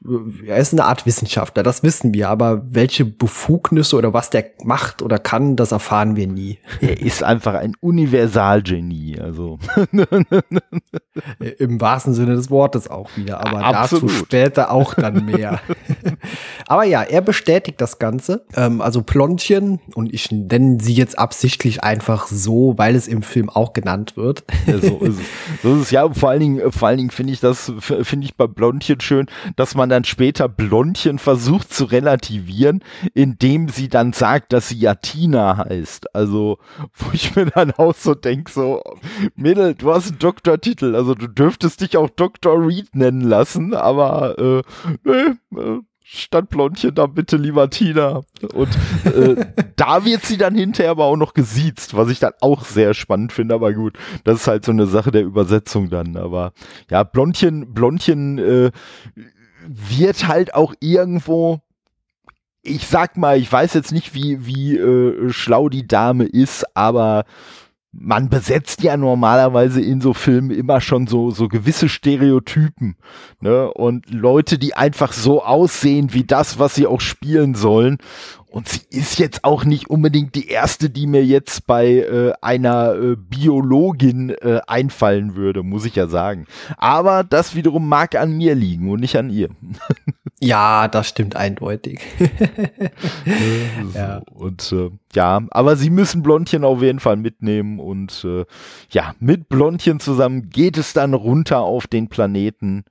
[0.46, 5.02] er ist eine Art Wissenschaftler, das wissen wir, aber welche Befugnisse oder was der macht
[5.02, 6.58] oder kann, das erfahren wir nie.
[6.80, 9.58] Er ist einfach ein Universalgenie, also.
[11.58, 14.10] Im wahrsten Sinne des Wortes auch wieder, aber Absolut.
[14.10, 15.60] dazu später auch dann mehr.
[16.66, 18.44] aber ja, er bestätigt das Ganze.
[18.54, 23.50] Ähm, also Plontchen, und ich nenne sie jetzt absichtlich einfach so, weil es im Film
[23.50, 24.44] auch genannt wird.
[24.66, 25.62] Ja, so ist es.
[25.62, 28.36] So ist es ja, vor allen Dingen, vor allen Dingen finde ich das finde ich
[28.36, 32.82] bei Blondchen schön, dass man dann später Blondchen versucht zu relativieren,
[33.14, 36.14] indem sie dann sagt, dass sie ja Tina heißt.
[36.14, 36.58] Also,
[36.94, 38.82] wo ich mir dann auch so denke, so,
[39.36, 42.66] Mädel, du hast einen Doktortitel, also du dürftest dich auch Dr.
[42.66, 44.62] Reed nennen lassen, aber äh,
[45.04, 45.80] nee, äh,
[46.12, 48.22] Stadtblondchen da bitte lieber Tina.
[48.52, 48.68] Und
[49.04, 49.46] äh,
[49.76, 53.32] da wird sie dann hinterher aber auch noch gesiezt, was ich dann auch sehr spannend
[53.32, 56.16] finde, aber gut, das ist halt so eine Sache der Übersetzung dann.
[56.16, 56.52] Aber
[56.90, 58.70] ja, Blondchen, Blondchen äh,
[59.66, 61.60] wird halt auch irgendwo
[62.62, 67.24] ich sag mal, ich weiß jetzt nicht, wie, wie äh, schlau die Dame ist, aber
[67.92, 72.96] man besetzt ja normalerweise in so Filmen immer schon so, so gewisse Stereotypen,
[73.40, 73.72] ne?
[73.72, 77.98] Und Leute, die einfach so aussehen wie das, was sie auch spielen sollen.
[78.50, 82.94] Und sie ist jetzt auch nicht unbedingt die erste, die mir jetzt bei äh, einer
[82.94, 86.46] äh, Biologin äh, einfallen würde, muss ich ja sagen.
[86.76, 89.50] Aber das wiederum mag an mir liegen und nicht an ihr.
[90.42, 92.00] Ja, das stimmt eindeutig.
[93.94, 94.22] ja.
[94.32, 98.46] Und äh, ja, aber sie müssen Blondchen auf jeden Fall mitnehmen und äh,
[98.90, 102.84] ja, mit Blondchen zusammen geht es dann runter auf den Planeten,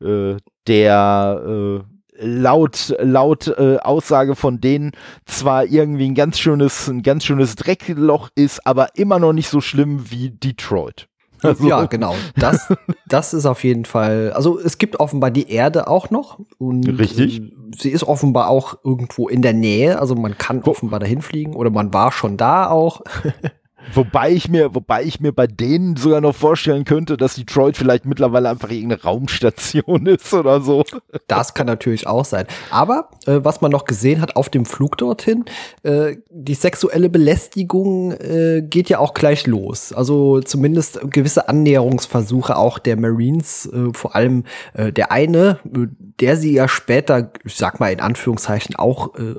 [0.00, 0.36] äh,
[0.68, 1.80] der äh,
[2.24, 4.92] laut laut äh, Aussage von denen
[5.26, 9.60] zwar irgendwie ein ganz schönes ein ganz schönes Dreckloch ist, aber immer noch nicht so
[9.60, 11.08] schlimm wie Detroit.
[11.42, 11.66] Also.
[11.66, 12.14] Ja, genau.
[12.36, 12.72] Das,
[13.06, 14.32] das ist auf jeden Fall.
[14.34, 16.38] Also es gibt offenbar die Erde auch noch.
[16.58, 17.40] Und, Richtig.
[17.40, 19.98] Äh, sie ist offenbar auch irgendwo in der Nähe.
[19.98, 23.02] Also man kann offenbar dahin fliegen oder man war schon da auch.
[23.94, 28.04] Wobei ich mir, wobei ich mir bei denen sogar noch vorstellen könnte, dass Detroit vielleicht
[28.06, 30.84] mittlerweile einfach irgendeine Raumstation ist oder so.
[31.26, 32.46] Das kann natürlich auch sein.
[32.70, 35.44] Aber äh, was man noch gesehen hat auf dem Flug dorthin,
[35.82, 39.92] äh, die sexuelle Belästigung äh, geht ja auch gleich los.
[39.92, 45.86] Also zumindest gewisse Annäherungsversuche auch der Marines, äh, vor allem äh, der eine, äh,
[46.20, 49.34] der sie ja später, ich sag mal in Anführungszeichen, auch äh,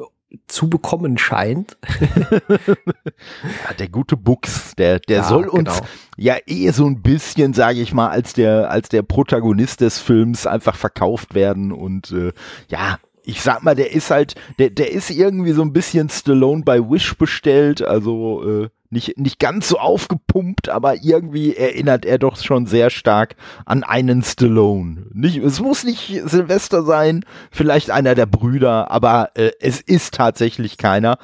[0.47, 1.77] zu bekommen scheint.
[2.49, 5.87] ja, der gute Buchs, der, der ja, soll uns genau.
[6.17, 10.47] ja eh so ein bisschen, sage ich mal, als der, als der Protagonist des Films
[10.47, 12.31] einfach verkauft werden und äh,
[12.67, 16.63] ja, ich sag mal, der ist halt, der, der ist irgendwie so ein bisschen Stallone
[16.63, 22.37] bei Wish bestellt, also äh, nicht, nicht ganz so aufgepumpt, aber irgendwie erinnert er doch
[22.37, 25.07] schon sehr stark an einen Stallone.
[25.11, 30.77] Nicht, es muss nicht Sylvester sein, vielleicht einer der Brüder, aber äh, es ist tatsächlich
[30.77, 31.17] keiner.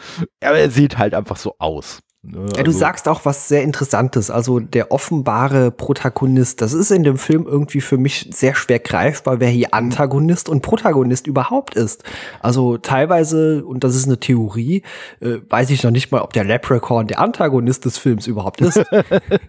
[0.43, 2.01] Aber er sieht halt einfach so aus.
[2.21, 2.47] Ne?
[2.58, 4.29] Ja, du also sagst auch was sehr Interessantes.
[4.29, 9.39] Also der offenbare Protagonist, das ist in dem Film irgendwie für mich sehr schwer greifbar,
[9.39, 12.03] wer hier Antagonist und Protagonist überhaupt ist.
[12.41, 14.84] Also teilweise, und das ist eine Theorie,
[15.21, 18.84] äh, weiß ich noch nicht mal, ob der Leprechaun der Antagonist des Films überhaupt ist.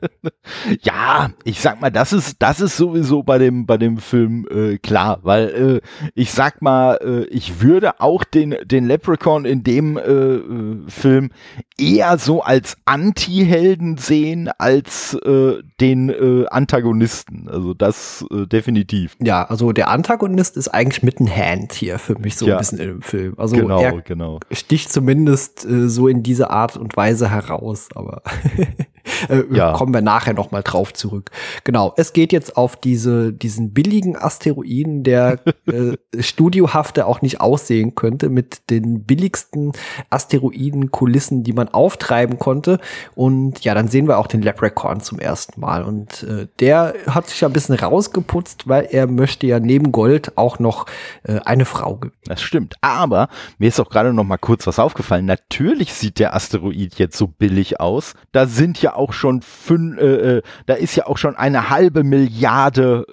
[0.81, 4.79] ja, ich sag mal, das ist, das ist sowieso bei dem, bei dem Film äh,
[4.79, 9.97] klar, weil äh, ich sag mal, äh, ich würde auch den, den Leprechaun in dem
[9.97, 11.31] äh, äh, Film
[11.77, 17.49] eher so als als Anti-Helden sehen als äh, den äh, Antagonisten.
[17.49, 19.17] Also das äh, definitiv.
[19.19, 22.57] Ja, also der Antagonist ist eigentlich mit ein Hand hier für mich so ja.
[22.57, 23.33] ein bisschen dem Film.
[23.39, 24.41] Also genau, er genau.
[24.51, 28.23] sticht zumindest äh, so in diese Art und Weise heraus, aber
[29.29, 29.73] Äh, ja.
[29.73, 31.31] Kommen wir nachher noch mal drauf zurück.
[31.65, 37.95] Genau, es geht jetzt auf diese, diesen billigen Asteroiden, der äh, studiohafte auch nicht aussehen
[37.95, 39.73] könnte, mit den billigsten
[40.11, 42.79] Asteroidenkulissen, die man auftreiben konnte.
[43.15, 45.83] Und ja, dann sehen wir auch den Leprechaun zum ersten Mal.
[45.83, 50.37] Und äh, der hat sich ja ein bisschen rausgeputzt, weil er möchte ja neben Gold
[50.37, 50.87] auch noch
[51.25, 52.17] äh, eine Frau gewinnen.
[52.25, 52.77] Das stimmt.
[52.81, 55.25] Aber mir ist auch gerade noch mal kurz was aufgefallen.
[55.25, 58.15] Natürlich sieht der Asteroid jetzt so billig aus.
[58.33, 62.05] Da sind ja auch schon fünf, äh, äh, da ist ja auch schon eine halbe
[62.05, 63.07] Milliarde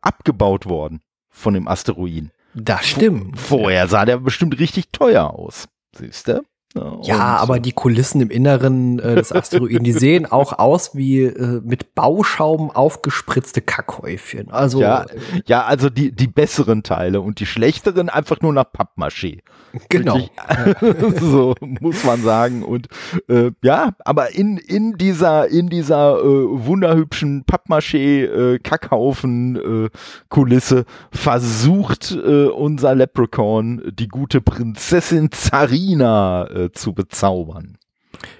[0.00, 2.30] abgebaut worden von dem Asteroiden.
[2.54, 3.38] Das stimmt.
[3.38, 5.68] Vorher sah der bestimmt richtig teuer aus.
[5.96, 6.42] Siehst du?
[7.02, 11.60] Ja, aber die Kulissen im Inneren äh, des Asteroiden, die sehen auch aus wie äh,
[11.62, 14.50] mit Bauschaum aufgespritzte Kackhäufchen.
[14.50, 15.04] Also ja,
[15.44, 19.40] ja, also die die besseren Teile und die schlechteren einfach nur nach Pappmaché.
[19.90, 20.18] Genau.
[21.20, 22.88] so muss man sagen und
[23.28, 29.90] äh, ja, aber in in dieser in dieser äh, wunderhübschen Pappmaché äh, Kackhaufen äh,
[30.30, 37.78] Kulisse versucht äh, unser Leprechaun die gute Prinzessin Zarina äh, zu bezaubern.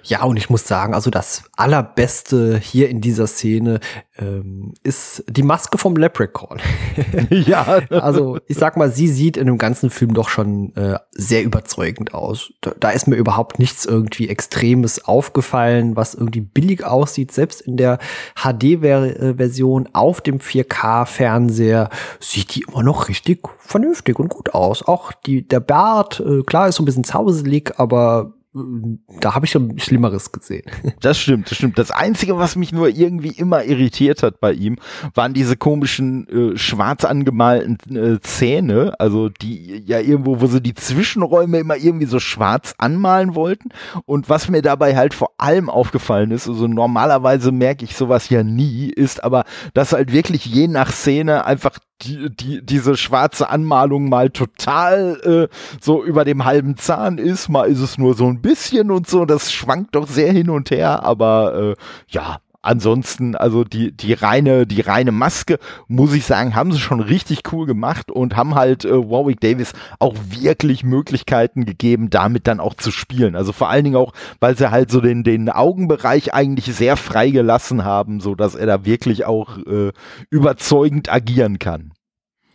[0.03, 3.79] Ja, und ich muss sagen, also das Allerbeste hier in dieser Szene
[4.17, 6.59] ähm, ist die Maske vom Leprechaun.
[7.29, 7.81] ja.
[7.89, 12.13] also ich sag mal, sie sieht in dem ganzen Film doch schon äh, sehr überzeugend
[12.13, 12.53] aus.
[12.61, 17.31] Da, da, ist mir überhaupt nichts irgendwie Extremes aufgefallen, was irgendwie billig aussieht.
[17.31, 17.97] Selbst in der
[18.35, 24.83] HD-Version auf dem 4K-Fernseher sieht die immer noch richtig vernünftig und gut aus.
[24.83, 29.51] Auch die, der Bart, äh, klar, ist so ein bisschen zauselig, aber da habe ich
[29.51, 30.63] schon Schlimmeres gesehen.
[30.99, 31.77] Das stimmt, das stimmt.
[31.77, 34.77] Das Einzige, was mich nur irgendwie immer irritiert hat bei ihm,
[35.13, 40.75] waren diese komischen äh, schwarz angemalten äh, Zähne, also die ja irgendwo, wo sie die
[40.75, 43.69] Zwischenräume immer irgendwie so schwarz anmalen wollten.
[44.05, 48.43] Und was mir dabei halt vor allem aufgefallen ist, also normalerweise merke ich sowas ja
[48.43, 54.09] nie, ist aber, dass halt wirklich je nach Szene einfach die, die, diese schwarze Anmalung
[54.09, 58.41] mal total äh, so über dem halben Zahn ist, mal ist es nur so ein
[58.43, 61.75] bisschen und so, das schwankt doch sehr hin und her, aber äh,
[62.09, 67.01] ja, ansonsten, also die, die reine, die reine Maske, muss ich sagen, haben sie schon
[67.01, 72.59] richtig cool gemacht und haben halt äh, Warwick Davis auch wirklich Möglichkeiten gegeben, damit dann
[72.59, 73.35] auch zu spielen.
[73.35, 77.29] Also vor allen Dingen auch, weil sie halt so den, den Augenbereich eigentlich sehr frei
[77.29, 79.91] gelassen haben, so dass er da wirklich auch äh,
[80.29, 81.91] überzeugend agieren kann.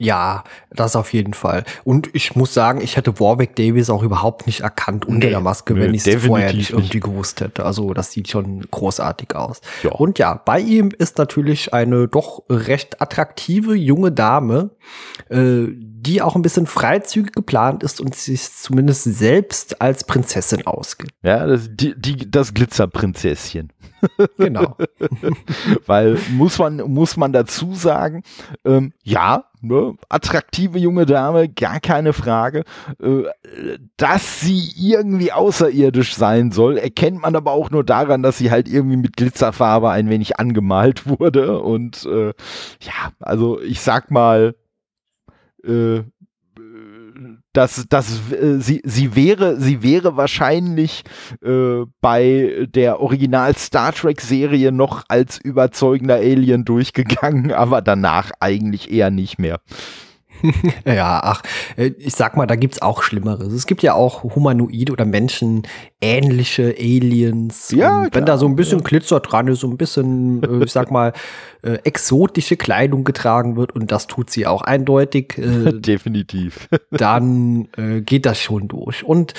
[0.00, 1.64] Ja, das auf jeden Fall.
[1.82, 5.40] Und ich muss sagen, ich hätte Warwick Davis auch überhaupt nicht erkannt unter nee, der
[5.40, 7.64] Maske, nee, wenn ich es vorher nicht irgendwie gewusst hätte.
[7.64, 9.60] Also das sieht schon großartig aus.
[9.82, 9.90] Ja.
[9.90, 14.70] Und ja, bei ihm ist natürlich eine doch recht attraktive junge Dame,
[15.30, 21.12] äh, die auch ein bisschen freizügig geplant ist und sich zumindest selbst als Prinzessin ausgibt.
[21.22, 23.72] Ja, das, die, die, das Glitzerprinzesschen.
[24.38, 24.76] Genau.
[25.86, 28.22] Weil muss man, muss man dazu sagen,
[28.64, 32.64] ähm, ja, ne, attraktive junge Dame, gar keine Frage.
[33.00, 33.24] Äh,
[33.96, 38.68] dass sie irgendwie außerirdisch sein soll, erkennt man aber auch nur daran, dass sie halt
[38.68, 41.60] irgendwie mit Glitzerfarbe ein wenig angemalt wurde.
[41.60, 42.28] Und äh,
[42.80, 44.54] ja, also ich sag mal,
[45.64, 46.02] äh,
[47.52, 51.02] dass, dass äh, sie, sie wäre, sie wäre wahrscheinlich
[51.42, 58.90] äh, bei der Original Star Trek Serie noch als überzeugender Alien durchgegangen, aber danach eigentlich
[58.90, 59.60] eher nicht mehr.
[60.84, 61.42] ja, ach,
[61.76, 63.52] äh, ich sag mal, da gibt's auch Schlimmeres.
[63.52, 67.70] Es gibt ja auch humanoid oder menschenähnliche Aliens.
[67.74, 68.84] Ja, wenn da so ein bisschen ja.
[68.84, 71.12] Glitzer dran ist, so ein bisschen, äh, ich sag mal,
[71.62, 75.34] äh, exotische Kleidung getragen wird und das tut sie auch eindeutig.
[75.38, 76.68] Definitiv.
[76.90, 79.04] dann äh, geht das schon durch.
[79.04, 79.34] Und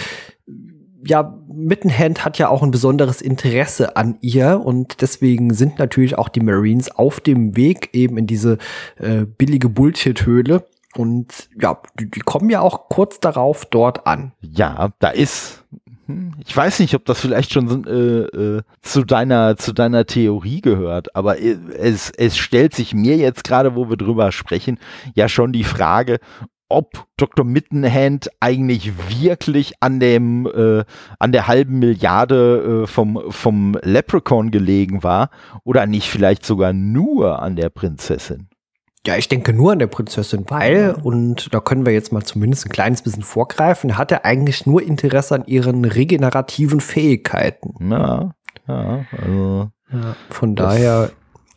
[1.05, 6.29] ja, Mittenhand hat ja auch ein besonderes Interesse an ihr und deswegen sind natürlich auch
[6.29, 8.57] die Marines auf dem Weg eben in diese
[8.97, 14.33] äh, billige Bullshit-Höhle und ja, die, die kommen ja auch kurz darauf dort an.
[14.41, 15.63] Ja, da ist
[16.09, 18.21] hm, ich weiß nicht, ob das vielleicht schon äh,
[18.55, 23.75] äh, zu deiner zu deiner Theorie gehört, aber es, es stellt sich mir jetzt gerade,
[23.75, 24.79] wo wir drüber sprechen,
[25.13, 26.19] ja schon die Frage,
[26.67, 27.45] ob Dr.
[27.45, 30.83] Mittenhand eigentlich wirklich an dem äh,
[31.19, 35.29] an der halben Milliarde äh, vom vom Leprechaun gelegen war
[35.63, 38.48] oder nicht vielleicht sogar nur an der Prinzessin.
[39.07, 42.65] Ja, ich denke nur an der Prinzessin, weil, und da können wir jetzt mal zumindest
[42.65, 47.91] ein kleines bisschen vorgreifen, hat er eigentlich nur Interesse an ihren regenerativen Fähigkeiten.
[47.91, 48.35] Ja,
[48.67, 49.69] ja, also.
[49.91, 51.11] Ja, von daher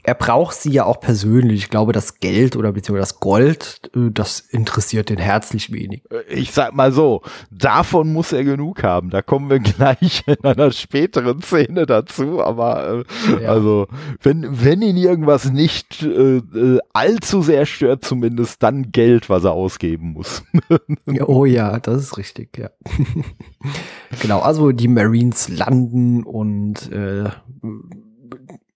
[0.05, 1.61] er braucht sie ja auch persönlich.
[1.61, 6.03] Ich glaube, das Geld oder beziehungsweise das Gold, äh, das interessiert den herzlich wenig.
[6.11, 9.11] Äh, ich sag mal so, davon muss er genug haben.
[9.11, 12.43] Da kommen wir gleich in einer späteren Szene dazu.
[12.43, 13.49] Aber äh, ja.
[13.51, 13.87] also,
[14.23, 19.53] wenn, wenn ihn irgendwas nicht äh, äh allzu sehr stört, zumindest dann Geld, was er
[19.53, 20.43] ausgeben muss.
[21.27, 22.71] oh ja, das ist richtig, ja.
[24.21, 27.31] genau, also die Marines landen und äh,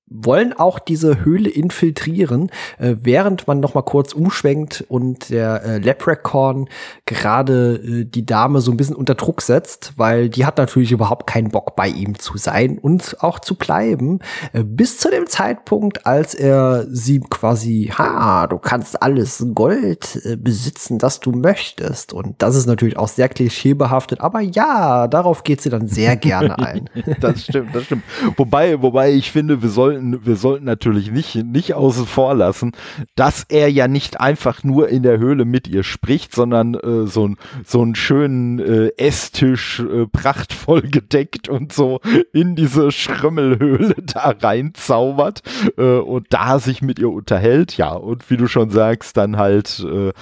[0.08, 5.78] wollen auch diese Höhle infiltrieren, äh, während man noch mal kurz umschwenkt und der äh,
[5.78, 6.68] Leprechaun
[7.06, 11.26] gerade äh, die Dame so ein bisschen unter Druck setzt, weil die hat natürlich überhaupt
[11.26, 14.20] keinen Bock bei ihm zu sein und auch zu bleiben,
[14.52, 20.36] äh, bis zu dem Zeitpunkt, als er sie quasi, ha, du kannst alles Gold äh,
[20.36, 22.12] besitzen, das du möchtest.
[22.12, 26.58] Und das ist natürlich auch sehr klischeebehaftet, aber ja, darauf geht sie dann sehr gerne
[26.60, 26.88] ein.
[27.20, 28.04] das stimmt, das stimmt.
[28.36, 32.72] Wobei, wobei ich finde, wir sollten sollten, wir sollten natürlich nicht, nicht außen vor lassen,
[33.14, 37.30] dass er ja nicht einfach nur in der Höhle mit ihr spricht, sondern äh, so,
[37.64, 42.00] so einen schönen äh, Esstisch äh, prachtvoll gedeckt und so
[42.32, 45.42] in diese Schrömmelhöhle da reinzaubert
[45.76, 47.76] äh, und da sich mit ihr unterhält.
[47.76, 50.12] Ja, und wie du schon sagst, dann halt äh,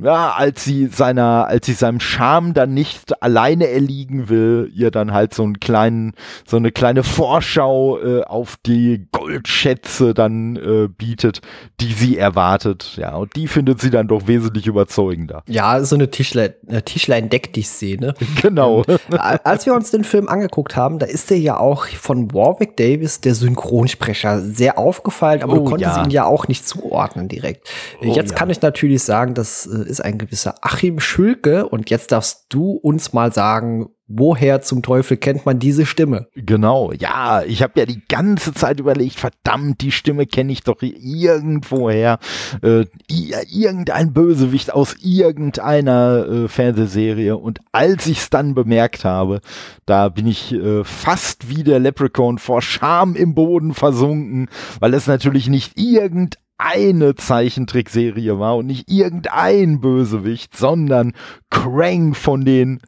[0.00, 5.12] ja, als sie seiner, als sie seinem Charme dann nicht alleine erliegen will, ihr dann
[5.12, 6.12] halt so einen kleinen,
[6.46, 11.40] so eine kleine Vorschau äh, auf die Goldschätze dann äh, bietet,
[11.80, 12.94] die sie erwartet.
[12.96, 15.42] Ja, und die findet sie dann doch wesentlich überzeugender.
[15.48, 18.14] Ja, so eine Tischlein, äh, Tischlein deck dich Szene.
[18.40, 18.84] Genau.
[19.10, 23.20] als wir uns den Film angeguckt haben, da ist der ja auch von Warwick Davis,
[23.20, 26.04] der Synchronsprecher, sehr aufgefallen, aber oh, du konntest ja.
[26.04, 27.68] ihn ja auch nicht zuordnen direkt.
[28.00, 28.36] Oh, Jetzt ja.
[28.36, 31.68] kann ich natürlich sagen, dass äh, ist ein gewisser Achim Schülke.
[31.68, 36.28] Und jetzt darfst du uns mal sagen, woher zum Teufel kennt man diese Stimme?
[36.34, 40.82] Genau, ja, ich habe ja die ganze Zeit überlegt, verdammt, die Stimme kenne ich doch
[40.82, 42.18] irgendwoher.
[42.62, 47.36] Äh, irgendein Bösewicht aus irgendeiner äh, Fernsehserie.
[47.36, 49.40] Und als ich es dann bemerkt habe,
[49.84, 54.48] da bin ich äh, fast wie der Leprechaun vor Scham im Boden versunken,
[54.80, 61.14] weil es natürlich nicht irgendein eine Zeichentrickserie war und nicht irgendein Bösewicht, sondern
[61.50, 62.80] Krang von den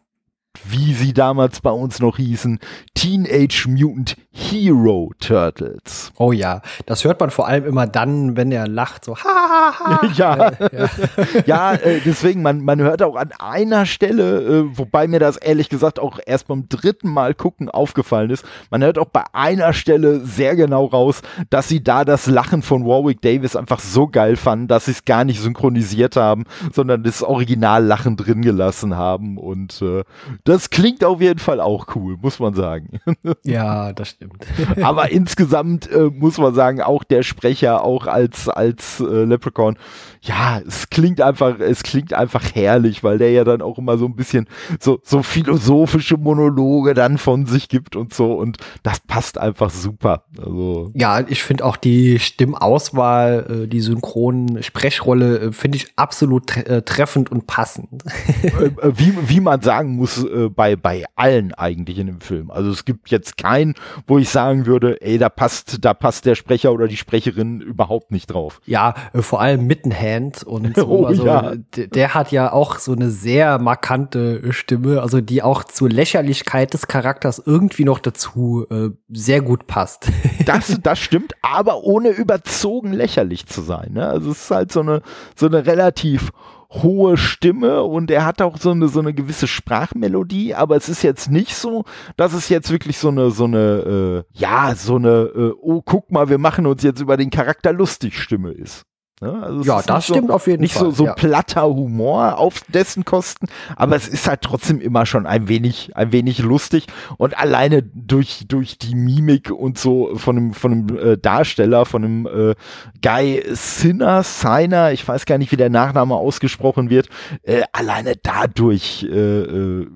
[0.64, 2.58] wie sie damals bei uns noch hießen,
[2.94, 6.12] Teenage Mutant Hero Turtles.
[6.16, 9.72] Oh ja, das hört man vor allem immer dann, wenn er lacht, so ha ha
[9.78, 10.06] ha.
[10.14, 15.06] ja, äh, ja, ja äh, deswegen, man, man hört auch an einer Stelle, äh, wobei
[15.06, 19.08] mir das ehrlich gesagt auch erst beim dritten Mal gucken aufgefallen ist, man hört auch
[19.08, 23.80] bei einer Stelle sehr genau raus, dass sie da das Lachen von Warwick Davis einfach
[23.80, 28.96] so geil fanden, dass sie es gar nicht synchronisiert haben, sondern das Originallachen drin gelassen
[28.96, 30.02] haben und äh,
[30.50, 33.00] das klingt auf jeden Fall auch cool, muss man sagen.
[33.44, 34.46] Ja, das stimmt.
[34.82, 39.76] Aber insgesamt äh, muss man sagen, auch der Sprecher, auch als, als äh, Leprechaun,
[40.22, 44.06] ja, es klingt einfach, es klingt einfach herrlich, weil der ja dann auch immer so
[44.06, 44.46] ein bisschen
[44.78, 50.24] so, so philosophische Monologe dann von sich gibt und so und das passt einfach super.
[50.38, 50.90] Also.
[50.94, 56.66] Ja, ich finde auch die Stimmauswahl, äh, die synchronen Sprechrolle, äh, finde ich absolut tre
[56.66, 58.02] äh, treffend und passend.
[58.82, 62.50] wie, wie man sagen muss, bei, bei allen eigentlich in dem Film.
[62.50, 63.74] Also es gibt jetzt keinen,
[64.06, 68.10] wo ich sagen würde, ey, da passt, da passt der Sprecher oder die Sprecherin überhaupt
[68.10, 68.60] nicht drauf.
[68.66, 70.86] Ja, vor allem Mittenhand Hand und so.
[70.86, 71.54] Oh, also, ja.
[71.74, 76.86] der hat ja auch so eine sehr markante Stimme, also die auch zur Lächerlichkeit des
[76.86, 80.10] Charakters irgendwie noch dazu äh, sehr gut passt.
[80.46, 83.92] Das, das stimmt, aber ohne überzogen lächerlich zu sein.
[83.92, 84.06] Ne?
[84.06, 85.02] Also es ist halt so eine,
[85.36, 86.32] so eine relativ
[86.70, 91.02] hohe Stimme und er hat auch so eine, so eine gewisse Sprachmelodie, aber es ist
[91.02, 91.84] jetzt nicht so,
[92.16, 96.10] dass es jetzt wirklich so eine, so eine, äh, ja, so eine, äh, oh, guck
[96.12, 98.84] mal, wir machen uns jetzt über den Charakter lustig Stimme ist.
[99.22, 99.42] Ne?
[99.42, 100.88] Also ja, das stimmt so, auf jeden nicht Fall.
[100.88, 101.12] Nicht so, so ja.
[101.12, 106.10] platter Humor auf dessen Kosten, aber es ist halt trotzdem immer schon ein wenig, ein
[106.10, 106.86] wenig lustig
[107.18, 112.04] und alleine durch, durch die Mimik und so von einem, von einem äh, Darsteller, von
[112.04, 112.54] einem äh,
[113.02, 117.10] Guy Sinner, Signer, ich weiß gar nicht, wie der Nachname ausgesprochen wird,
[117.42, 119.86] äh, alleine dadurch äh, äh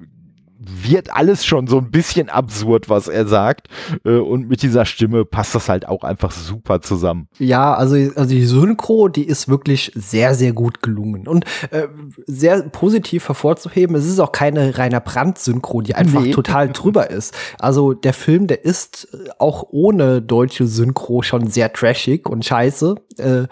[0.66, 3.68] wird alles schon so ein bisschen absurd, was er sagt.
[4.04, 7.28] Äh, und mit dieser Stimme passt das halt auch einfach super zusammen.
[7.38, 11.26] Ja, also, also die Synchro, die ist wirklich sehr, sehr gut gelungen.
[11.26, 11.88] Und äh,
[12.26, 16.30] sehr positiv hervorzuheben, es ist auch keine reiner Brand-Synchro, die einfach nee.
[16.32, 17.34] total drüber ist.
[17.58, 22.94] Also der Film, der ist äh, auch ohne deutsche Synchro schon sehr trashig und scheiße.
[23.18, 23.44] Äh,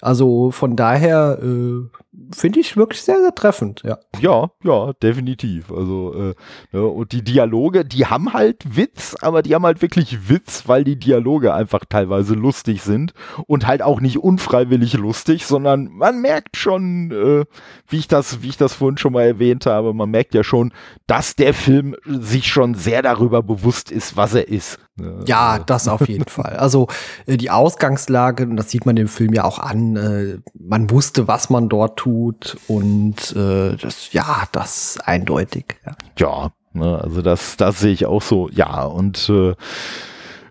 [0.00, 1.86] also von daher äh,
[2.34, 3.98] finde ich wirklich sehr, sehr treffend, ja.
[4.20, 5.72] Ja, ja, definitiv.
[5.72, 6.34] Also, äh,
[6.72, 10.84] ja, und die Dialoge, die haben halt Witz, aber die haben halt wirklich Witz, weil
[10.84, 13.14] die Dialoge einfach teilweise lustig sind
[13.46, 17.44] und halt auch nicht unfreiwillig lustig, sondern man merkt schon, äh,
[17.88, 20.72] wie ich das, wie ich das vorhin schon mal erwähnt habe, man merkt ja schon,
[21.06, 24.78] dass der Film sich schon sehr darüber bewusst ist, was er ist.
[25.26, 26.56] Ja, das auf jeden Fall.
[26.56, 26.88] Also
[27.26, 31.26] äh, die Ausgangslage, und das sieht man dem Film ja auch an, äh, man wusste,
[31.28, 35.76] was man dort tut und äh, das, ja, das eindeutig.
[35.86, 38.48] Ja, ja ne, also das, das sehe ich auch so.
[38.50, 39.54] Ja, und äh,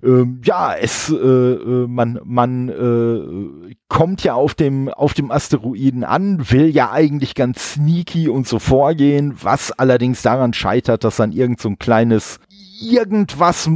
[0.01, 6.05] ähm, ja, es, äh, äh, man, man äh, kommt ja auf dem, auf dem Asteroiden
[6.05, 11.33] an, will ja eigentlich ganz sneaky und so vorgehen, was allerdings daran scheitert, dass dann
[11.33, 12.39] irgend so ein kleines
[12.81, 13.69] irgendwas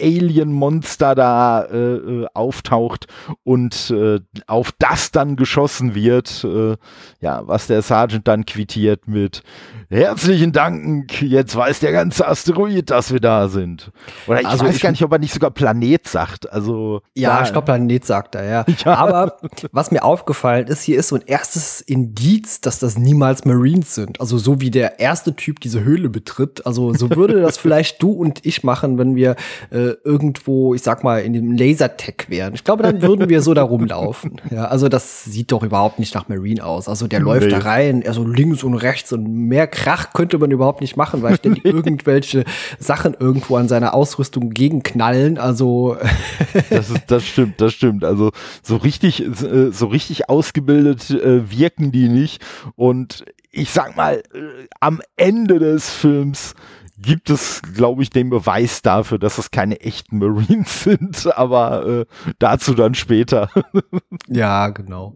[0.00, 3.06] Alien-Monster da äh, äh, auftaucht
[3.44, 6.44] und äh, auf das dann geschossen wird.
[6.44, 6.76] Äh,
[7.20, 9.42] ja, was der Sergeant dann quittiert mit
[9.88, 13.92] Herzlichen Dank, jetzt weiß der ganze Asteroid, dass wir da sind.
[14.26, 16.52] Oder ich also weiß ich gar nicht, ob er nicht sogar Planet sagt.
[16.52, 18.64] Also Ja, ich glaube Planet sagt er, ja.
[18.84, 18.94] ja.
[18.96, 19.36] Aber
[19.70, 24.20] was mir aufgefallen ist, hier ist so ein erstes Indiz, dass das niemals Marines sind.
[24.20, 26.66] Also so wie der erste Typ diese Höhle betritt.
[26.66, 29.36] Also so würde das vielleicht du und ich machen, wenn wir
[29.70, 32.54] äh, irgendwo, ich sag mal, in dem Lasertech wären.
[32.54, 34.40] Ich glaube, dann würden wir so da rumlaufen.
[34.50, 36.88] Ja, also das sieht doch überhaupt nicht nach Marine aus.
[36.88, 37.24] Also der nee.
[37.24, 40.96] läuft da rein, er so links und rechts und mehr Krach könnte man überhaupt nicht
[40.96, 42.44] machen, weil ständig irgendwelche
[42.78, 45.36] Sachen irgendwo an seiner Ausrüstung gegenknallen.
[45.36, 45.96] Also
[46.70, 48.04] das, ist, das stimmt, das stimmt.
[48.04, 48.30] Also
[48.62, 52.40] so richtig, äh, so richtig ausgebildet äh, wirken die nicht.
[52.76, 53.24] Und
[53.56, 56.54] ich sag mal, äh, am Ende des Films
[56.98, 62.06] gibt es, glaube ich, den Beweis dafür, dass es keine echten Marines sind, aber äh,
[62.38, 63.50] dazu dann später.
[64.28, 65.14] ja, genau.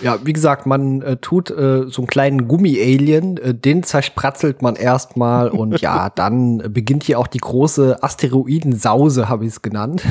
[0.00, 4.76] Ja, wie gesagt, man äh, tut äh, so einen kleinen Gummi-Alien, äh, den zerspratzelt man
[4.76, 10.02] erstmal und ja, dann beginnt hier auch die große Asteroidensause, habe ich es genannt.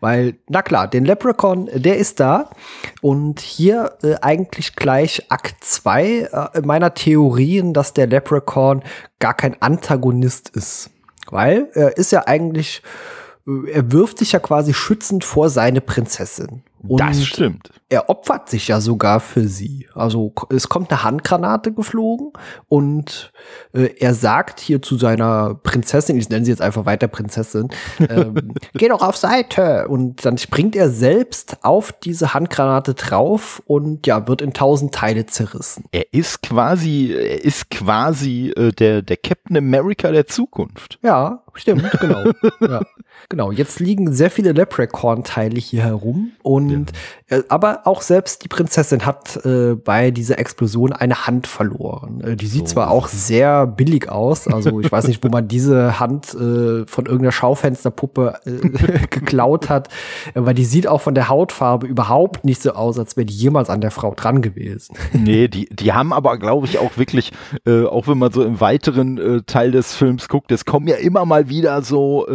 [0.00, 2.50] Weil, na klar, den Leprechaun, der ist da
[3.00, 8.82] und hier äh, eigentlich gleich Akt 2 äh, meiner Theorien, dass der Leprechaun
[9.20, 10.90] gar kein Antagonist ist.
[11.30, 12.82] Weil er ist ja eigentlich,
[13.46, 16.62] äh, er wirft sich ja quasi schützend vor seine Prinzessin.
[16.82, 17.79] Und das stimmt.
[17.90, 19.88] Er opfert sich ja sogar für sie.
[19.94, 22.32] Also es kommt eine Handgranate geflogen
[22.68, 23.32] und
[23.72, 27.68] äh, er sagt hier zu seiner Prinzessin, ich nenne sie jetzt einfach weiter Prinzessin,
[28.08, 29.88] ähm, geh doch auf Seite.
[29.88, 35.26] Und dann springt er selbst auf diese Handgranate drauf und ja, wird in tausend Teile
[35.26, 35.84] zerrissen.
[35.90, 40.98] Er ist quasi, er ist quasi äh, der, der Captain America der Zukunft.
[41.02, 42.24] Ja, stimmt, genau.
[42.60, 42.82] ja.
[43.28, 46.92] Genau, jetzt liegen sehr viele Leprechaun-Teile hier herum und
[47.28, 47.38] ja.
[47.38, 52.20] äh, aber auch selbst die Prinzessin hat äh, bei dieser Explosion eine Hand verloren.
[52.20, 52.74] Äh, die sieht so.
[52.74, 57.06] zwar auch sehr billig aus, also ich weiß nicht, wo man diese Hand äh, von
[57.06, 59.88] irgendeiner Schaufensterpuppe äh, geklaut hat,
[60.34, 63.70] weil die sieht auch von der Hautfarbe überhaupt nicht so aus, als wäre die jemals
[63.70, 64.96] an der Frau dran gewesen.
[65.12, 67.32] nee, die, die haben aber, glaube ich, auch wirklich,
[67.66, 70.96] äh, auch wenn man so im weiteren äh, Teil des Films guckt, es kommen ja
[70.96, 72.26] immer mal wieder so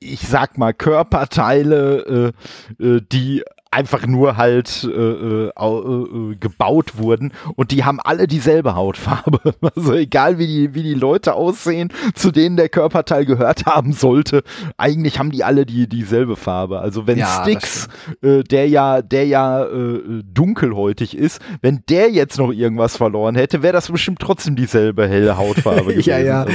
[0.00, 2.32] ich sag mal, Körperteile,
[2.78, 8.26] äh, äh, die einfach nur halt äh, äh, äh, gebaut wurden und die haben alle
[8.26, 9.40] dieselbe Hautfarbe.
[9.76, 14.42] Also egal wie die, wie die Leute aussehen, zu denen der Körperteil gehört haben sollte,
[14.76, 16.80] eigentlich haben die alle die dieselbe Farbe.
[16.80, 17.88] Also wenn ja, Styx,
[18.22, 23.62] äh, der ja, der ja äh, dunkelhäutig ist, wenn der jetzt noch irgendwas verloren hätte,
[23.62, 26.10] wäre das bestimmt trotzdem dieselbe helle Hautfarbe gewesen.
[26.10, 26.42] ja, ja.
[26.42, 26.52] Also,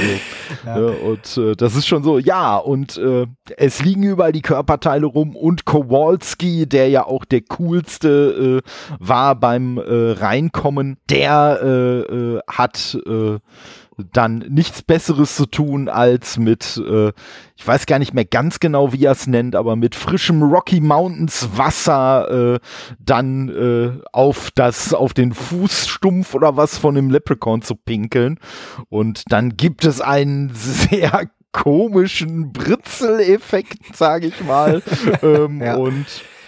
[0.66, 0.78] ja.
[0.78, 5.06] Ne, und äh, das ist schon so, ja, und äh, es liegen überall die Körperteile
[5.06, 12.00] rum und Kowalski, der ja auch der coolste äh, war beim äh, Reinkommen, der äh,
[12.00, 13.38] äh, hat äh,
[14.12, 17.12] dann nichts Besseres zu tun, als mit, äh,
[17.56, 20.82] ich weiß gar nicht mehr ganz genau, wie er es nennt, aber mit frischem Rocky
[20.82, 22.60] Mountains Wasser
[22.98, 28.38] dann auf das, auf den Fußstumpf oder was von dem Leprechaun zu pinkeln.
[28.90, 34.82] Und dann gibt es einen sehr komischen Britzeleffekt, sage ich mal.
[35.22, 35.76] ähm, ja.
[35.76, 36.04] Und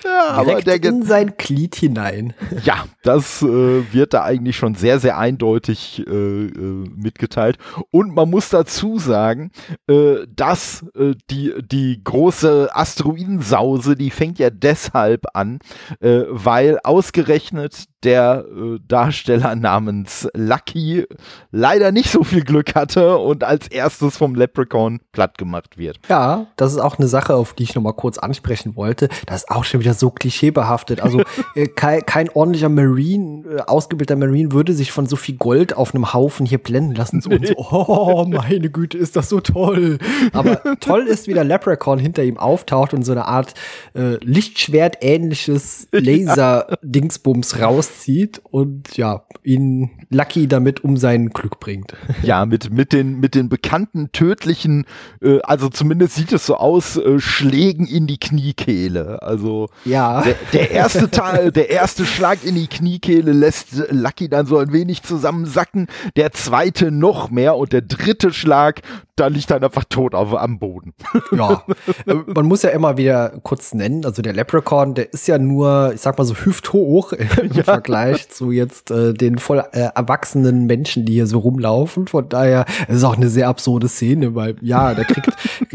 [0.08, 2.34] Ja, Direkt aber der in sein Glied hinein.
[2.64, 7.56] Ja, das äh, wird da eigentlich schon sehr, sehr eindeutig äh, äh, mitgeteilt.
[7.90, 9.50] Und man muss dazu sagen,
[9.86, 15.60] äh, dass äh, die, die große Asteroidensause, die fängt ja deshalb an,
[16.00, 18.44] äh, weil ausgerechnet der
[18.86, 21.04] Darsteller namens Lucky
[21.50, 25.98] leider nicht so viel Glück hatte und als erstes vom Leprechaun platt gemacht wird.
[26.08, 29.08] Ja, das ist auch eine Sache, auf die ich nochmal kurz ansprechen wollte.
[29.26, 31.00] Das ist auch schon wieder so klischeebehaftet.
[31.00, 31.22] Also
[31.54, 35.94] äh, kein, kein, ordentlicher Marine, äh, ausgebildeter Marine würde sich von so viel Gold auf
[35.94, 37.20] einem Haufen hier blenden lassen.
[37.20, 39.98] So, so, oh, meine Güte, ist das so toll.
[40.32, 43.54] Aber toll ist, wie der Leprechaun hinter ihm auftaucht und so eine Art
[43.94, 51.94] äh, Lichtschwert-ähnliches Laser-Dingsbums raus rauszieht und ja, ihn Lucky damit um sein Glück bringt.
[52.22, 54.86] Ja, mit, mit, den, mit den bekannten tödlichen,
[55.22, 59.22] äh, also zumindest sieht es so aus, äh, Schlägen in die Kniekehle.
[59.22, 60.22] Also ja.
[60.22, 64.72] der, der erste Teil, der erste Schlag in die Kniekehle lässt Lucky dann so ein
[64.72, 68.82] wenig zusammensacken, der zweite noch mehr und der dritte Schlag
[69.18, 70.94] da liegt er einfach tot auf, am Boden.
[71.30, 71.62] Ja,
[72.06, 75.92] äh, man muss ja immer wieder kurz nennen, also der Leprechaun, der ist ja nur,
[75.94, 77.12] ich sag mal so hüfthoch
[77.42, 77.62] im ja.
[77.62, 82.06] Vergleich zu jetzt äh, den voll äh, erwachsenen Menschen, die hier so rumlaufen.
[82.06, 85.30] Von daher es ist auch eine sehr absurde Szene, weil ja, der kriegt,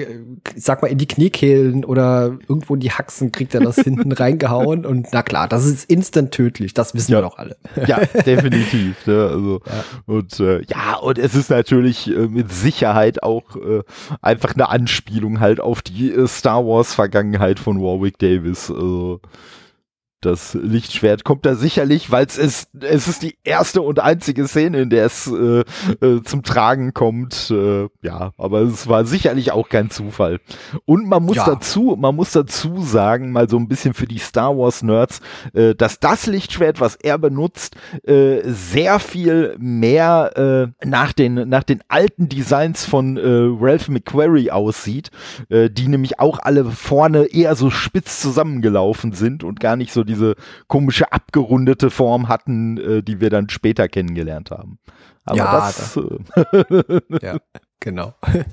[0.55, 4.11] ich sag mal, in die Kniekehlen oder irgendwo in die Haxen kriegt er das hinten
[4.11, 7.19] reingehauen und na klar, das ist instant tödlich, das wissen ja.
[7.19, 7.57] wir doch alle.
[7.87, 9.05] Ja, definitiv.
[9.05, 9.29] Ne?
[9.31, 9.83] Also, ja.
[10.05, 13.83] Und äh, ja, und es ist natürlich äh, mit Sicherheit auch auch äh,
[14.21, 18.69] einfach eine Anspielung halt auf die äh, Star Wars Vergangenheit von Warwick Davis.
[18.69, 19.19] Also
[20.25, 24.81] das Lichtschwert kommt da sicherlich, weil es ist, es ist die erste und einzige Szene,
[24.81, 25.63] in der es äh,
[26.05, 27.51] äh, zum Tragen kommt.
[27.51, 30.39] Äh, ja, aber es war sicherlich auch kein Zufall.
[30.85, 31.45] Und man muss ja.
[31.45, 35.21] dazu, man muss dazu sagen, mal so ein bisschen für die Star Wars Nerds,
[35.53, 41.63] äh, dass das Lichtschwert, was er benutzt, äh, sehr viel mehr äh, nach den nach
[41.63, 45.11] den alten Designs von Ralph McQuarrie aussieht,
[45.49, 50.12] die nämlich auch alle vorne eher so spitz zusammengelaufen sind und gar nicht so die
[50.13, 50.35] diese
[50.67, 54.79] komische abgerundete Form hatten, äh, die wir dann später kennengelernt haben.
[55.25, 57.37] Aber ja, das, das äh, ja.
[57.83, 58.13] Genau.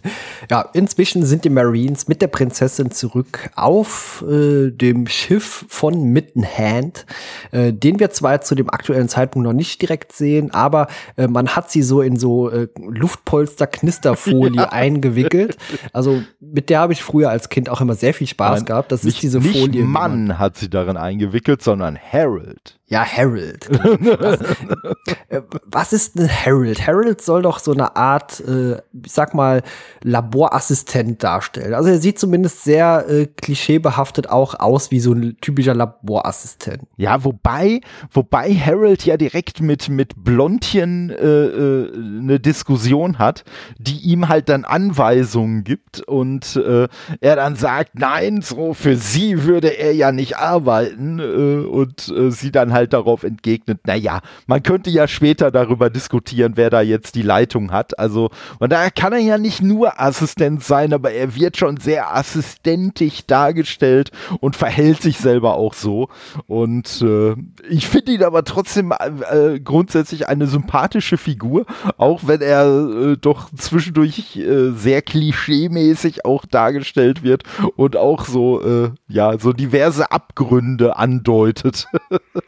[0.51, 7.07] Ja, inzwischen sind die Marines mit der Prinzessin zurück auf äh, dem Schiff von Mittenhand,
[7.53, 11.55] äh, den wir zwar zu dem aktuellen Zeitpunkt noch nicht direkt sehen, aber äh, man
[11.55, 14.73] hat sie so in so äh, Luftpolster-Knisterfolie ja.
[14.73, 15.57] eingewickelt.
[15.93, 18.91] Also mit der habe ich früher als Kind auch immer sehr viel Spaß Nein, gehabt.
[18.91, 19.83] Das nicht, ist diese Folie.
[19.83, 22.81] Nicht Mann hat sie darin eingewickelt, sondern Harold.
[22.91, 23.69] Ja, Harold.
[23.71, 24.41] was,
[25.29, 26.85] äh, was, ist ein Harold?
[26.85, 29.63] Harold soll doch so eine Art, äh, ich sag mal,
[30.03, 31.75] Laborassistent darstellen.
[31.75, 36.83] Also er sieht zumindest sehr äh, klischeebehaftet auch aus wie so ein typischer Laborassistent.
[36.97, 37.81] Ja, wobei,
[38.13, 43.45] wobei Harold ja direkt mit, mit Blondchen äh, äh, eine Diskussion hat,
[43.79, 46.89] die ihm halt dann Anweisungen gibt und äh,
[47.21, 52.31] er dann sagt, nein, so für sie würde er ja nicht arbeiten äh, und äh,
[52.31, 57.15] sie dann halt darauf entgegnet, naja, man könnte ja später darüber diskutieren, wer da jetzt
[57.15, 57.99] die Leitung hat.
[57.99, 62.15] Also, und daher kann er ja nicht nur Assistent sein, aber er wird schon sehr
[62.15, 66.11] assistentisch dargestellt und verhält sich selber auch so.
[66.47, 67.35] Und äh,
[67.71, 71.65] ich finde ihn aber trotzdem äh, grundsätzlich eine sympathische Figur,
[71.97, 77.45] auch wenn er äh, doch zwischendurch äh, sehr klischeemäßig auch dargestellt wird
[77.77, 81.87] und auch so, äh, ja, so diverse Abgründe andeutet.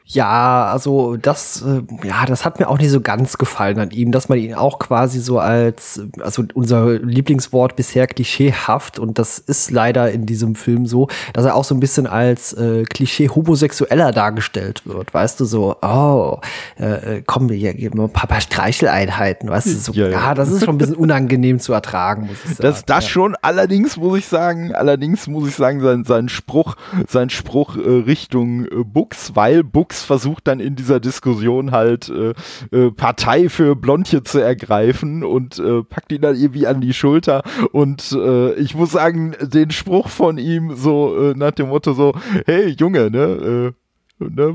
[0.05, 3.91] ja, Ja, also das, äh, ja, das hat mir auch nicht so ganz gefallen an
[3.91, 9.39] ihm, dass man ihn auch quasi so als, also unser Lieblingswort bisher klischeehaft und das
[9.39, 13.29] ist leider in diesem Film so, dass er auch so ein bisschen als äh, Klischee
[13.29, 16.39] homosexueller dargestellt wird, weißt du, so, oh,
[16.79, 20.11] äh, äh komm, hier geben wir ein paar, paar Streicheleinheiten, weißt du, so, ja, ja.
[20.11, 22.63] ja, das ist schon ein bisschen unangenehm zu ertragen, muss ich sagen.
[22.63, 23.11] Das, das ja.
[23.11, 26.77] schon, allerdings muss ich sagen, allerdings muss ich sagen, sein, sein Spruch,
[27.09, 32.33] sein Spruch äh, Richtung äh, Bux, weil Bux versucht dann in dieser Diskussion halt äh,
[32.77, 37.43] äh, Partei für Blondje zu ergreifen und äh, packt ihn dann irgendwie an die Schulter.
[37.73, 42.15] Und äh, ich muss sagen, den Spruch von ihm so äh, nach dem Motto so,
[42.47, 43.73] hey Junge, ne, äh,
[44.31, 44.55] Ne,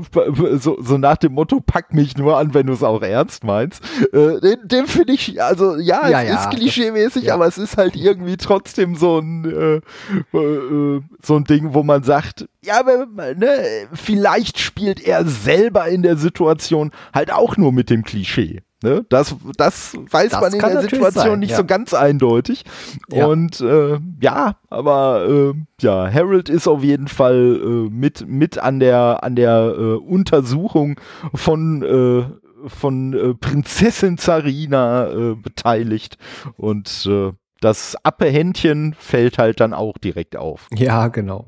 [0.58, 3.82] so, so, nach dem Motto, pack mich nur an, wenn du es auch ernst meinst.
[4.12, 7.34] Äh, den, den finde ich, also ja, ja es ja, ist klischeemäßig, ja.
[7.34, 12.02] aber es ist halt irgendwie trotzdem so ein, äh, äh, so ein Ding, wo man
[12.02, 17.90] sagt, ja, aber, ne, vielleicht spielt er selber in der Situation halt auch nur mit
[17.90, 18.62] dem Klischee.
[18.82, 19.04] Ne?
[19.08, 21.56] Das, das weiß Das man in der Situation sein, nicht ja.
[21.56, 22.64] so ganz eindeutig.
[23.10, 23.26] Ja.
[23.26, 28.78] Und äh, ja, aber äh, ja, Harold ist auf jeden Fall äh, mit, mit an
[28.78, 31.00] der, an der äh, Untersuchung
[31.34, 36.16] von, äh, von äh, Prinzessin Zarina äh, beteiligt.
[36.56, 40.68] Und äh, das Appehändchen fällt halt dann auch direkt auf.
[40.72, 41.46] Ja, genau.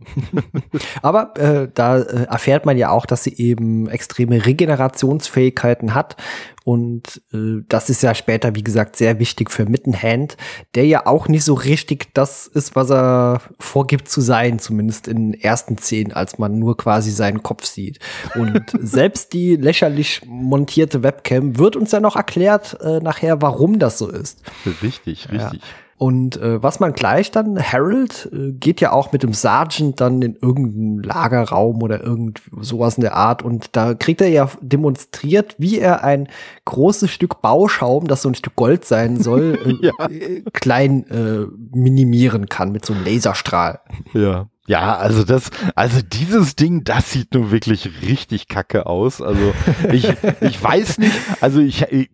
[1.02, 6.16] Aber äh, da äh, erfährt man ja auch, dass sie eben extreme Regenerationsfähigkeiten hat.
[6.64, 10.36] Und äh, das ist ja später, wie gesagt, sehr wichtig für Mittenhand,
[10.74, 15.32] der ja auch nicht so richtig das ist, was er vorgibt zu sein, zumindest in
[15.32, 18.00] den ersten Szenen, als man nur quasi seinen Kopf sieht.
[18.34, 23.98] Und selbst die lächerlich montierte Webcam wird uns ja noch erklärt äh, nachher, warum das
[23.98, 24.42] so ist.
[24.82, 25.52] Richtig, Ja.
[26.00, 30.22] Und äh, was man gleich dann, Harold äh, geht ja auch mit dem Sergeant dann
[30.22, 35.56] in irgendeinen Lagerraum oder irgend sowas in der Art und da kriegt er ja demonstriert,
[35.58, 36.28] wie er ein
[36.64, 40.06] großes Stück Bauschaum, das so ein Stück Gold sein soll, äh, Ja.
[40.08, 41.44] äh, klein äh,
[41.76, 43.80] minimieren kann mit so einem Laserstrahl.
[44.14, 44.48] Ja.
[44.66, 49.20] Ja, also das, also dieses Ding, das sieht nun wirklich richtig kacke aus.
[49.20, 49.52] Also
[49.92, 50.08] ich,
[50.40, 52.08] ich weiß nicht, also ich, ich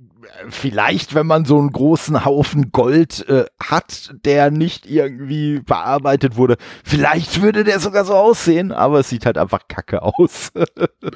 [0.48, 6.56] vielleicht, wenn man so einen großen Haufen Gold äh, hat, der nicht irgendwie bearbeitet wurde,
[6.84, 10.52] vielleicht würde der sogar so aussehen, aber es sieht halt einfach kacke aus.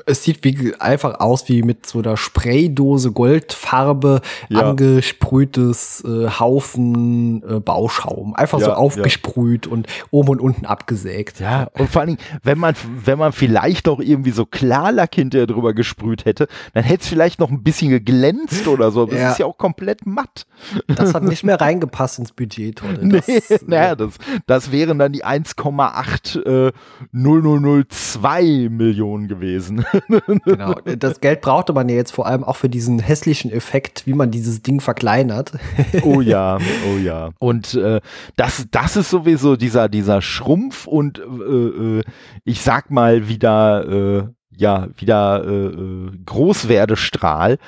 [0.07, 4.71] Es sieht wie, einfach aus wie mit so einer Spraydose Goldfarbe Ja.
[4.71, 8.35] angesprühtes äh, Haufen äh, Bauschaum.
[8.35, 11.41] Einfach so Ja, aufgesprüht und oben und unten abgesägt.
[11.41, 15.47] Ja, und vor allen Dingen, wenn man, wenn man vielleicht noch irgendwie so Klarlack hinterher
[15.47, 19.00] drüber gesprüht hätte, dann hätte es vielleicht noch ein bisschen geglänzt oder so.
[19.07, 19.31] Das Ja.
[19.33, 20.47] ist ja auch komplett matt.
[20.87, 22.99] Das hat nicht mehr reingepasst ins Budget, Tolle.
[23.03, 24.15] Nee, Das, äh, naja, das,
[24.47, 26.73] das wären dann die 1,8 äh,
[27.13, 29.85] 0002 Millionen gewesen.
[30.45, 30.75] genau.
[30.99, 34.31] Das Geld brauchte man ja jetzt vor allem auch für diesen hässlichen Effekt, wie man
[34.31, 35.53] dieses Ding verkleinert.
[36.03, 36.59] Oh ja,
[36.93, 37.31] oh ja.
[37.39, 38.01] Und äh,
[38.37, 42.03] das, das ist sowieso dieser, dieser Schrumpf und äh, äh,
[42.45, 44.23] ich sag mal wieder, äh,
[44.57, 47.59] ja, wieder äh, Großwerdestrahl.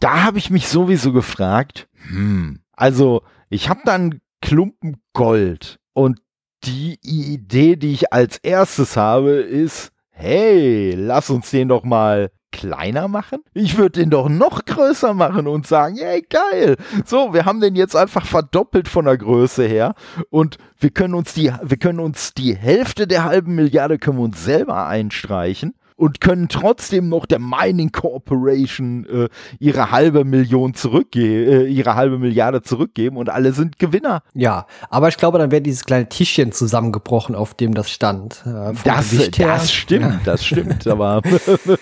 [0.00, 6.20] Da habe ich mich sowieso gefragt, hm, also ich habe dann Klumpen Gold und
[6.64, 13.08] die Idee, die ich als erstes habe, ist, hey, lass uns den doch mal kleiner
[13.08, 13.40] machen?
[13.52, 16.76] Ich würde den doch noch größer machen und sagen, hey, geil.
[17.04, 19.94] So, wir haben den jetzt einfach verdoppelt von der Größe her
[20.30, 24.44] und wir können uns die, wir können uns die Hälfte der halben Milliarde können uns
[24.44, 25.74] selber einstreichen.
[25.96, 29.28] Und können trotzdem noch der Mining Corporation äh,
[29.60, 34.22] ihre halbe Million zurückgeben, äh, ihre halbe Milliarde zurückgeben und alle sind Gewinner.
[34.34, 38.42] Ja, aber ich glaube, dann wäre dieses kleine Tischchen zusammengebrochen, auf dem das stand.
[38.44, 39.30] Äh, Das, her.
[39.38, 41.22] das stimmt, das stimmt, aber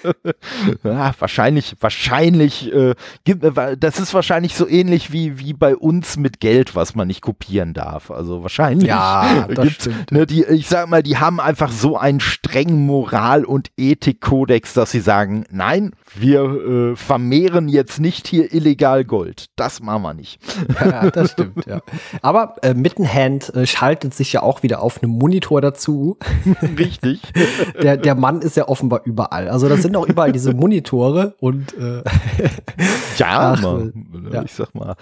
[0.84, 2.94] ja, wahrscheinlich, wahrscheinlich, äh,
[3.24, 7.08] gibt, äh, das ist wahrscheinlich so ähnlich wie, wie bei uns mit Geld, was man
[7.08, 8.10] nicht kopieren darf.
[8.10, 10.12] Also wahrscheinlich Ja, das stimmt.
[10.12, 13.70] Ne, die, ich sag mal, die haben einfach so einen strengen Moral- und
[14.03, 19.46] Ethikkodex, dass sie sagen, nein, wir äh, vermehren jetzt nicht hier illegal Gold.
[19.55, 20.40] Das machen wir nicht.
[20.80, 21.80] Ja, das stimmt, ja.
[22.20, 26.18] Aber äh, Mittenhand äh, schaltet sich ja auch wieder auf einem Monitor dazu.
[26.78, 27.22] Richtig.
[27.80, 29.48] Der, der Mann ist ja offenbar überall.
[29.48, 32.03] Also das sind auch überall diese Monitore und äh,
[33.18, 33.62] Ja, Ach,
[34.32, 34.42] ja.
[34.42, 34.96] ich sag mal,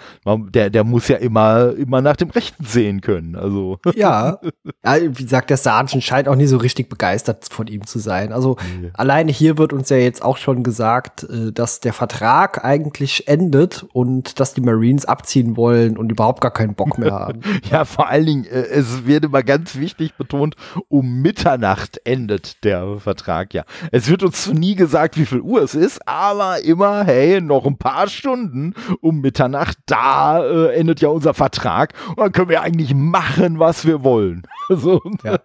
[0.49, 3.35] der, der muss ja immer, immer nach dem Rechten sehen können.
[3.35, 4.37] Also, ja.
[4.85, 8.31] ja, wie gesagt, der Sergeant scheint auch nie so richtig begeistert von ihm zu sein.
[8.31, 8.57] Also
[8.93, 13.85] alleine hier wird uns ja jetzt auch schon gesagt, äh, dass der Vertrag eigentlich endet
[13.93, 17.41] und dass die Marines abziehen wollen und überhaupt gar keinen Bock mehr haben.
[17.71, 20.55] ja, vor allen Dingen, äh, es wird immer ganz wichtig betont,
[20.87, 23.63] um Mitternacht endet der Vertrag, ja.
[23.91, 27.77] Es wird uns nie gesagt, wie viel Uhr es ist, aber immer, hey, noch ein
[27.77, 32.93] paar Stunden um Mitternacht, da äh, endet ja unser Vertrag und dann können wir eigentlich
[32.93, 34.43] machen, was wir wollen.
[34.73, 35.01] So.
[35.23, 35.39] Ja.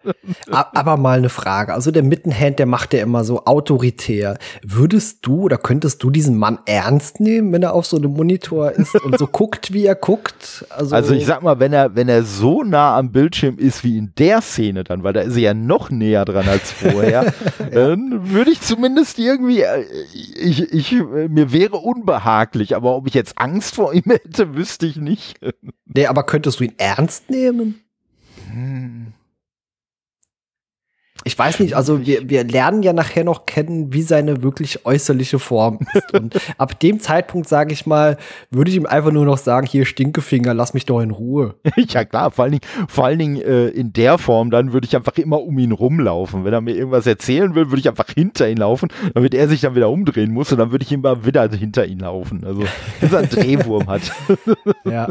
[0.50, 1.74] Aber mal eine Frage.
[1.74, 4.38] Also der Mittenhand, der macht ja immer so autoritär.
[4.62, 8.70] Würdest du oder könntest du diesen Mann ernst nehmen, wenn er auf so einem Monitor
[8.72, 10.64] ist und so guckt, wie er guckt?
[10.70, 13.98] Also, Also ich sag mal, wenn er, wenn er so nah am Bildschirm ist wie
[13.98, 17.32] in der Szene dann, weil da ist er ja noch näher dran als vorher,
[17.72, 19.84] dann würde ich zumindest irgendwie, äh,
[20.14, 24.86] ich, ich, äh, mir wäre unbehaglich, aber ob ich jetzt Angst vor ihm hätte, wüsste
[24.86, 25.38] ich nicht.
[25.84, 27.80] nee, aber könntest du ihn ernst nehmen?
[31.26, 35.40] Ich weiß nicht, also wir, wir lernen ja nachher noch kennen, wie seine wirklich äußerliche
[35.40, 36.14] Form ist.
[36.14, 38.16] Und ab dem Zeitpunkt, sage ich mal,
[38.52, 41.56] würde ich ihm einfach nur noch sagen, hier Stinkefinger, lass mich doch in Ruhe.
[41.76, 44.94] ja klar, vor allen Dingen, vor allen Dingen äh, in der Form, dann würde ich
[44.94, 46.44] einfach immer um ihn rumlaufen.
[46.44, 49.62] Wenn er mir irgendwas erzählen will, würde ich einfach hinter ihn laufen, damit er sich
[49.62, 52.44] dann wieder umdrehen muss und dann würde ich immer wieder hinter ihn laufen.
[52.44, 52.62] Also,
[53.00, 54.02] dass er einen Drehwurm hat.
[54.84, 55.08] ja.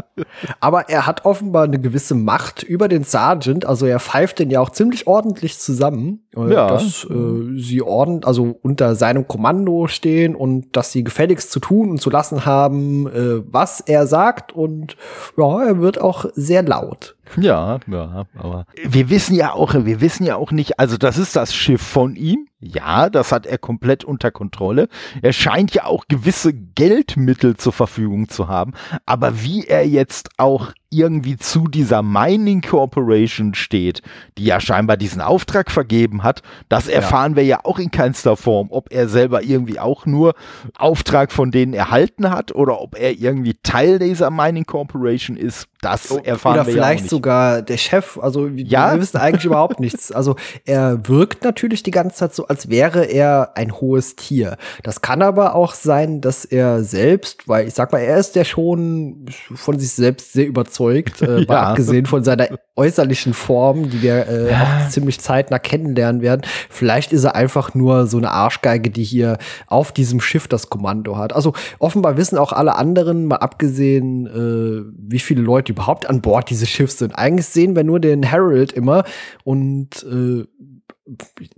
[0.60, 4.60] Aber er hat offenbar eine gewisse Macht über den Sergeant, also er pfeift den ja
[4.60, 6.05] auch ziemlich ordentlich zusammen
[6.36, 6.68] äh, ja.
[6.68, 11.90] dass äh, sie ordentlich, also unter seinem Kommando stehen und dass sie gefälligst zu tun
[11.90, 14.96] und zu lassen haben, äh, was er sagt und
[15.36, 17.16] ja, er wird auch sehr laut.
[17.36, 21.34] Ja, ja, aber wir wissen ja auch, wir wissen ja auch nicht, also das ist
[21.34, 22.46] das Schiff von ihm.
[22.60, 24.88] Ja, das hat er komplett unter Kontrolle.
[25.22, 28.72] Er scheint ja auch gewisse Geldmittel zur Verfügung zu haben,
[29.04, 34.02] aber wie er jetzt auch irgendwie zu dieser Mining Corporation steht,
[34.38, 37.36] die ja scheinbar diesen Auftrag vergeben hat, das erfahren ja.
[37.36, 40.34] wir ja auch in keinster Form, ob er selber irgendwie auch nur
[40.76, 46.10] Auftrag von denen erhalten hat oder ob er irgendwie Teil dieser Mining Corporation ist, das
[46.10, 47.10] erfahren oder wir ja vielleicht nicht.
[47.10, 48.92] sogar der Chef, also ja?
[48.92, 50.12] wir wissen eigentlich überhaupt nichts.
[50.12, 54.56] Also er wirkt natürlich die ganze Zeit so, als wäre er ein hohes Tier.
[54.82, 58.44] Das kann aber auch sein, dass er selbst, weil ich sag mal, er ist ja
[58.44, 61.62] schon von sich selbst sehr überzeugt, äh, ja.
[61.68, 66.42] abgesehen von seiner äußerlichen Form, die wir äh, auch ziemlich zeitnah kennenlernen werden.
[66.68, 71.16] Vielleicht ist er einfach nur so eine Arschgeige, die hier auf diesem Schiff das Kommando
[71.16, 71.34] hat.
[71.34, 76.48] Also offenbar wissen auch alle anderen, mal abgesehen, äh, wie viele Leute überhaupt an Bord
[76.48, 77.12] dieses Schiffs sind.
[77.12, 79.04] Eigentlich sehen wir nur den Harold immer
[79.44, 80.44] und äh,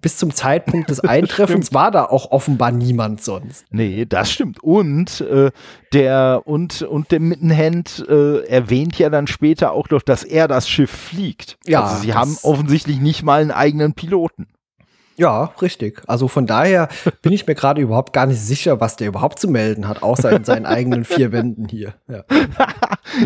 [0.00, 3.64] bis zum Zeitpunkt des Eintreffens war da auch offenbar niemand sonst.
[3.70, 4.62] Nee, das stimmt.
[4.62, 5.50] Und äh,
[5.92, 10.68] der und und der Mittenhand äh, erwähnt ja dann später auch noch, dass er das
[10.68, 11.56] Schiff fliegt.
[11.64, 14.48] Ja, also sie haben offensichtlich nicht mal einen eigenen Piloten.
[15.18, 16.00] Ja, richtig.
[16.06, 16.88] Also von daher
[17.22, 20.30] bin ich mir gerade überhaupt gar nicht sicher, was der überhaupt zu melden hat, außer
[20.30, 21.94] in seinen eigenen vier Wänden hier.
[22.06, 22.24] Ja,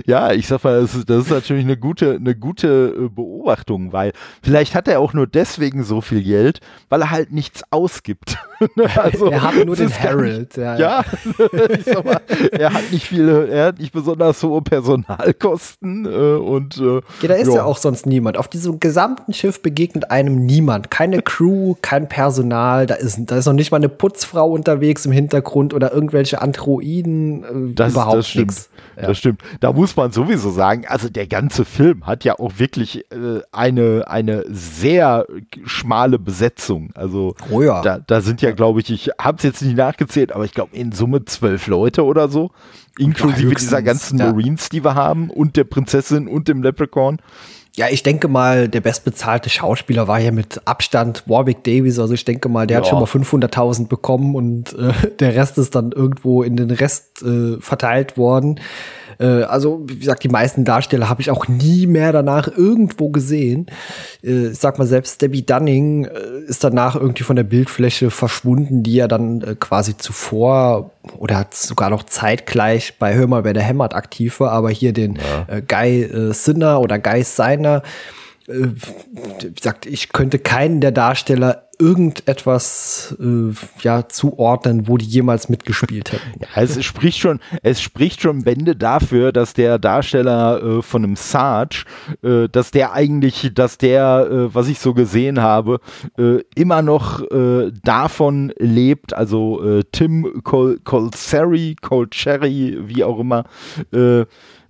[0.06, 3.92] ja ich sag mal, das ist, das ist, natürlich eine gute, eine gute äh, Beobachtung,
[3.92, 4.12] weil
[4.42, 8.38] vielleicht hat er auch nur deswegen so viel Geld, weil er halt nichts ausgibt.
[8.96, 10.56] also, er hat nur den Harold.
[10.56, 11.04] ja, ja.
[11.86, 12.20] ja mal,
[12.52, 17.34] er hat nicht viele, er hat nicht besonders hohe Personalkosten äh, und äh, ja, da
[17.34, 17.56] ist ja.
[17.56, 18.36] ja auch sonst niemand.
[18.36, 23.46] Auf diesem gesamten Schiff begegnet einem niemand, keine Crew, kein Personal, da ist, da ist
[23.46, 28.70] noch nicht mal eine Putzfrau unterwegs im Hintergrund oder irgendwelche Androiden, äh, das, überhaupt nichts.
[28.96, 29.08] Ja.
[29.08, 29.40] Das stimmt.
[29.60, 34.04] Da muss man sowieso sagen, also der ganze Film hat ja auch wirklich äh, eine,
[34.06, 35.26] eine sehr
[35.64, 36.90] schmale Besetzung.
[36.94, 37.82] Also oh ja.
[37.82, 40.76] da, da sind ja, glaube ich, ich habe es jetzt nicht nachgezählt, aber ich glaube
[40.76, 42.50] in Summe zwölf Leute oder so,
[42.98, 44.32] inklusive ja, dieser ganzen ja.
[44.32, 47.18] Marines, die wir haben und der Prinzessin und dem Leprechaun.
[47.74, 51.98] Ja, ich denke mal, der bestbezahlte Schauspieler war ja mit Abstand Warwick Davies.
[51.98, 52.82] Also ich denke mal, der ja.
[52.82, 57.22] hat schon mal 500.000 bekommen und äh, der Rest ist dann irgendwo in den Rest
[57.22, 58.60] äh, verteilt worden.
[59.18, 63.66] Äh, also, wie gesagt, die meisten Darsteller habe ich auch nie mehr danach irgendwo gesehen.
[64.22, 66.10] Äh, ich sag mal, selbst Debbie Dunning äh,
[66.46, 71.54] ist danach irgendwie von der Bildfläche verschwunden, die ja dann äh, quasi zuvor oder hat
[71.54, 75.56] sogar noch zeitgleich bei Hör mal, wer der hämmert aktiv war, aber hier den ja.
[75.56, 77.82] äh, Guy Sinner oder Guy Seiner
[78.48, 86.12] äh, gesagt, ich könnte keinen der Darsteller irgendetwas äh, ja zuordnen, wo die jemals mitgespielt
[86.12, 86.22] hätten.
[86.54, 91.16] Ja, es spricht schon, es spricht schon Bände dafür, dass der Darsteller äh, von einem
[91.16, 91.84] Sarge,
[92.22, 95.80] äh, dass der eigentlich, dass der, äh, was ich so gesehen habe,
[96.18, 103.44] äh, immer noch äh, davon lebt, also Tim Col Colseri, Colcherry, wie auch immer,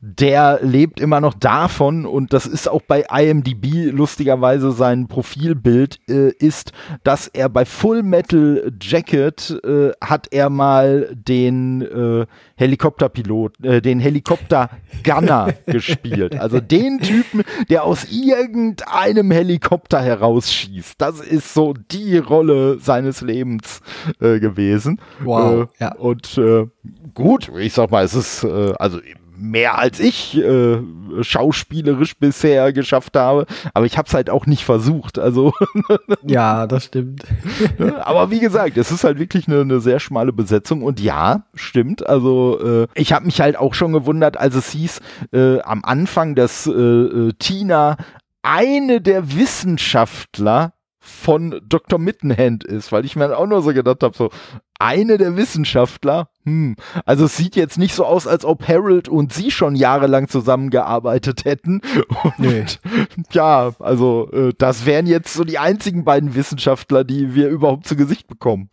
[0.05, 6.31] der lebt immer noch davon und das ist auch bei IMDb lustigerweise sein Profilbild äh,
[6.31, 6.73] ist,
[7.05, 12.27] dass er bei Full Metal Jacket äh, hat er mal den äh,
[12.57, 16.37] Helikopterpilot, äh, den Helikopter-Gunner gespielt.
[16.37, 21.01] Also den Typen, der aus irgendeinem Helikopter herausschießt.
[21.01, 23.81] Das ist so die Rolle seines Lebens
[24.21, 25.01] äh, gewesen.
[25.23, 25.69] Wow.
[25.79, 25.95] Äh, ja.
[25.95, 26.41] Und
[27.15, 28.99] gut, ich sag mal, es ist also
[29.43, 30.79] mehr als ich äh,
[31.21, 33.47] schauspielerisch bisher geschafft habe.
[33.75, 35.19] Aber ich habe es halt auch nicht versucht.
[35.19, 35.53] Also
[36.27, 37.25] ja, das stimmt.
[38.03, 40.83] aber wie gesagt, es ist halt wirklich eine, eine sehr schmale Besetzung.
[40.83, 42.07] Und ja, stimmt.
[42.07, 45.01] Also äh, ich habe mich halt auch schon gewundert, als es hieß
[45.33, 47.97] äh, am Anfang, dass äh, äh, Tina
[48.43, 51.99] eine der Wissenschaftler von Dr.
[51.99, 54.31] Mittenhand ist, weil ich mir auch nur so gedacht habe, so,
[54.83, 56.75] eine der Wissenschaftler hm.
[57.05, 61.45] Also es sieht jetzt nicht so aus, als ob Harold und sie schon jahrelang zusammengearbeitet
[61.45, 61.81] hätten.
[62.25, 62.65] Und nee.
[63.33, 67.95] ja, also äh, das wären jetzt so die einzigen beiden Wissenschaftler, die wir überhaupt zu
[67.95, 68.71] Gesicht bekommen.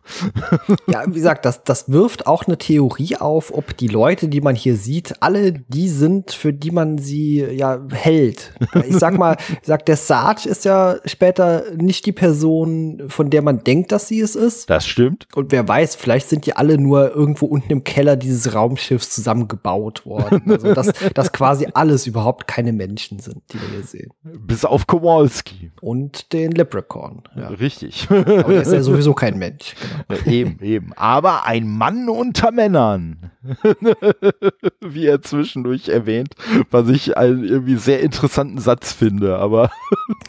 [0.88, 4.56] Ja, wie gesagt, das, das wirft auch eine Theorie auf, ob die Leute, die man
[4.56, 8.52] hier sieht, alle die sind, für die man sie ja hält.
[8.88, 13.42] Ich sag mal, ich sag, der Sarge ist ja später nicht die Person, von der
[13.42, 14.68] man denkt, dass sie es ist.
[14.68, 15.28] Das stimmt.
[15.34, 20.06] Und wer weiß, vielleicht sind die alle nur irgendwo unten im Keller dieses Raumschiffs zusammengebaut
[20.06, 20.42] worden.
[20.50, 24.10] Also dass, dass quasi alles überhaupt keine Menschen sind, die wir hier sehen.
[24.22, 25.70] Bis auf Kowalski.
[25.80, 27.22] Und den Leprechaun.
[27.36, 27.48] Ja.
[27.48, 28.08] Richtig.
[28.10, 29.74] Aber der ist ja sowieso kein Mensch.
[30.08, 30.20] Genau.
[30.26, 30.92] Eben, eben.
[30.94, 33.30] Aber ein Mann unter Männern.
[34.80, 36.34] Wie er zwischendurch erwähnt,
[36.70, 39.70] was ich einen irgendwie sehr interessanten Satz finde, aber.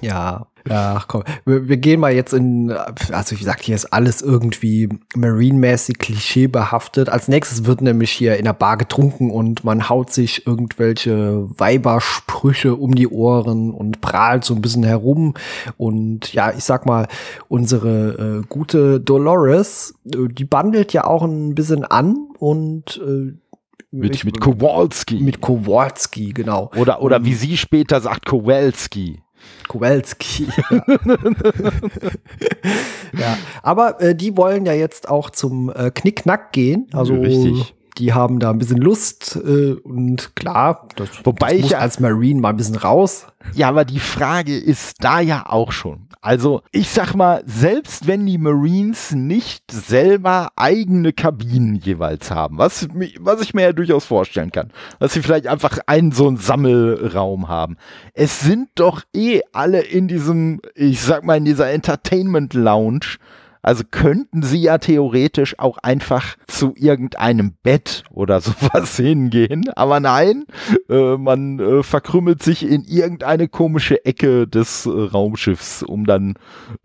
[0.02, 4.22] ja, Ach komm, wir, wir, gehen mal jetzt in, also wie gesagt, hier ist alles
[4.22, 7.10] irgendwie Marine-mäßig klischeebehaftet.
[7.10, 12.76] Als nächstes wird nämlich hier in der Bar getrunken und man haut sich irgendwelche Weibersprüche
[12.76, 15.34] um die Ohren und prahlt so ein bisschen herum.
[15.78, 17.08] Und ja, ich sag mal,
[17.48, 23.34] unsere äh, gute Dolores, äh, die bandelt ja auch ein bisschen an und äh,
[23.92, 25.20] mit, ich, mit Kowalski.
[25.20, 26.72] Mit Kowalski, genau.
[26.78, 29.22] Oder, oder wie sie später sagt, Kowalski.
[29.68, 30.48] Kowalski.
[33.14, 33.20] Ja.
[33.20, 33.38] ja.
[33.62, 36.88] Aber äh, die wollen ja jetzt auch zum äh, Knickknack gehen.
[36.94, 41.78] Also Richtig die haben da ein bisschen Lust äh, und klar, das, Wobei das ich
[41.78, 43.28] als Marine mal ein bisschen raus.
[43.54, 46.08] Ja, aber die Frage ist da ja auch schon.
[46.22, 52.88] Also ich sag mal, selbst wenn die Marines nicht selber eigene Kabinen jeweils haben, was,
[53.20, 57.48] was ich mir ja durchaus vorstellen kann, dass sie vielleicht einfach einen so einen Sammelraum
[57.48, 57.78] haben.
[58.14, 63.18] Es sind doch eh alle in diesem, ich sag mal, in dieser Entertainment Lounge
[63.62, 69.70] also könnten sie ja theoretisch auch einfach zu irgendeinem Bett oder sowas hingehen.
[69.76, 70.46] Aber nein,
[70.90, 76.36] äh, man äh, verkrümmelt sich in irgendeine komische Ecke des äh, Raumschiffs, um dann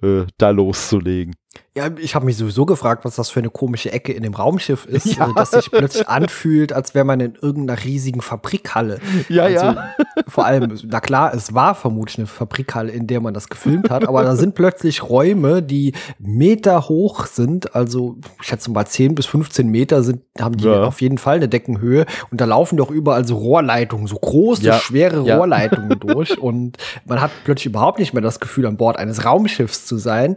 [0.02, 1.34] äh, da loszulegen.
[1.76, 4.86] Ja, ich habe mich sowieso gefragt, was das für eine komische Ecke in dem Raumschiff
[4.86, 5.28] ist, ja.
[5.28, 8.98] Äh, das sich plötzlich anfühlt, als wäre man in irgendeiner riesigen Fabrikhalle.
[9.28, 9.94] Ja, also, ja.
[10.26, 14.08] Vor allem, na klar, es war vermutlich eine Fabrikhalle, in der man das gefilmt hat,
[14.08, 19.26] aber da sind plötzlich Räume, die Meter hoch sind, also ich schätze mal 10 bis
[19.26, 20.84] 15 Meter sind, haben die ja.
[20.84, 24.78] auf jeden Fall eine Deckenhöhe und da laufen doch überall so Rohrleitungen, so große, ja.
[24.78, 29.26] schwere Rohrleitungen durch und man hat plötzlich überhaupt nicht mehr das Gefühl, an Bord eines
[29.26, 30.36] Raumschiffs zu sein.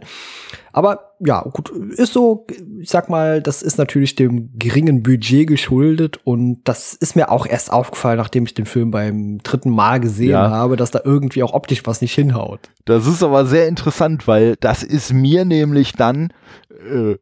[0.72, 2.46] Aber ja, gut, ist so,
[2.78, 7.46] ich sag mal, das ist natürlich dem geringen Budget geschuldet und das ist mir auch
[7.46, 10.50] erst aufgefallen, nachdem ich den Film beim dritten Mal gesehen ja.
[10.50, 12.70] habe, dass da irgendwie auch optisch was nicht hinhaut.
[12.84, 16.32] Das ist aber sehr interessant, weil das ist mir nämlich dann,
[16.70, 17.16] äh,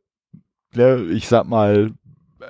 [0.74, 1.92] ne, ich sag mal,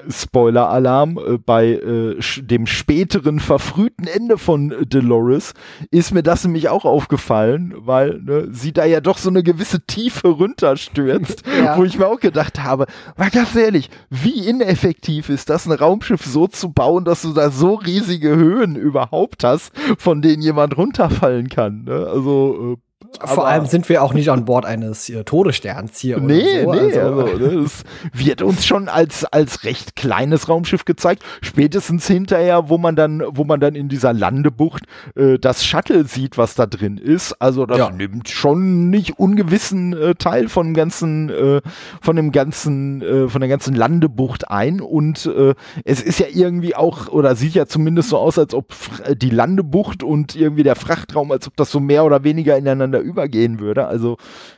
[0.09, 5.55] Spoiler-Alarm, äh, bei äh, dem späteren verfrühten Ende von äh, Dolores
[5.91, 9.81] ist mir das nämlich auch aufgefallen, weil ne, sie da ja doch so eine gewisse
[9.87, 11.77] Tiefe runterstürzt, ja.
[11.77, 12.87] wo ich mir auch gedacht habe,
[13.17, 17.51] mal ganz ehrlich, wie ineffektiv ist das, ein Raumschiff so zu bauen, dass du da
[17.51, 21.85] so riesige Höhen überhaupt hast, von denen jemand runterfallen kann.
[21.85, 22.07] Ne?
[22.13, 22.88] Also äh,
[23.25, 26.19] vor allem sind wir auch nicht an Bord eines äh, Todessterns hier.
[26.19, 26.73] Nee, so.
[26.73, 31.23] nee, also, also das wird uns schon als, als recht kleines Raumschiff gezeigt.
[31.41, 34.85] Spätestens hinterher, wo man dann, wo man dann in dieser Landebucht
[35.15, 37.41] äh, das Shuttle sieht, was da drin ist.
[37.41, 37.91] Also das ja.
[37.91, 41.61] nimmt schon nicht ungewissen äh, Teil von dem ganzen, äh,
[42.01, 44.81] von dem ganzen, äh, von der ganzen Landebucht ein.
[44.81, 48.75] Und äh, es ist ja irgendwie auch, oder sieht ja zumindest so aus, als ob
[49.17, 53.01] die Landebucht und irgendwie der Frachtraum, als ob das so mehr oder weniger ineinander ineinander
[53.01, 53.87] übergehen würde.
[53.87, 54.17] Also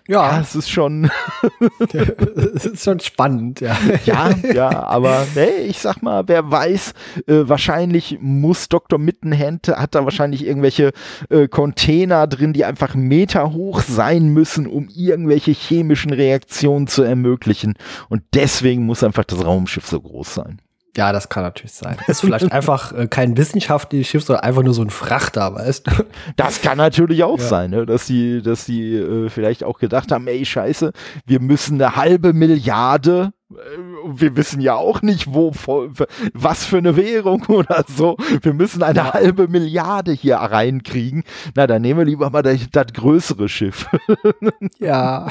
[0.09, 1.11] ja, ja es ist schon.
[2.55, 3.77] es ist schon spannend, ja.
[4.05, 6.95] ja, ja, aber nee, ich sag mal, wer weiß,
[7.27, 8.99] äh, wahrscheinlich muss Dr.
[8.99, 10.93] Mittenhand, hat da wahrscheinlich irgendwelche
[11.29, 17.75] äh, Container drin, die einfach Meter hoch sein müssen, um irgendwelche chemischen Reaktionen zu ermöglichen.
[18.09, 20.61] Und deswegen muss einfach das Raumschiff so groß sein.
[20.97, 21.97] Ja, das kann natürlich sein.
[22.09, 25.91] Ist vielleicht einfach äh, kein wissenschaftliches Schiff, sondern einfach nur so ein Frachter, weißt du?
[26.37, 27.45] Das kann natürlich auch ja.
[27.45, 27.87] sein, ne?
[27.87, 30.93] dass die, dass die äh, vielleicht auch gedacht haben, ey, scheiße,
[31.27, 33.33] wir müssen eine halbe Milliarde
[34.05, 35.53] wir wissen ja auch nicht, wo,
[36.35, 38.17] was für eine Währung oder so.
[38.43, 39.13] Wir müssen eine ja.
[39.13, 41.25] halbe Milliarde hier reinkriegen.
[41.55, 43.87] Na, dann nehmen wir lieber mal das, das größere Schiff.
[44.79, 45.29] ja.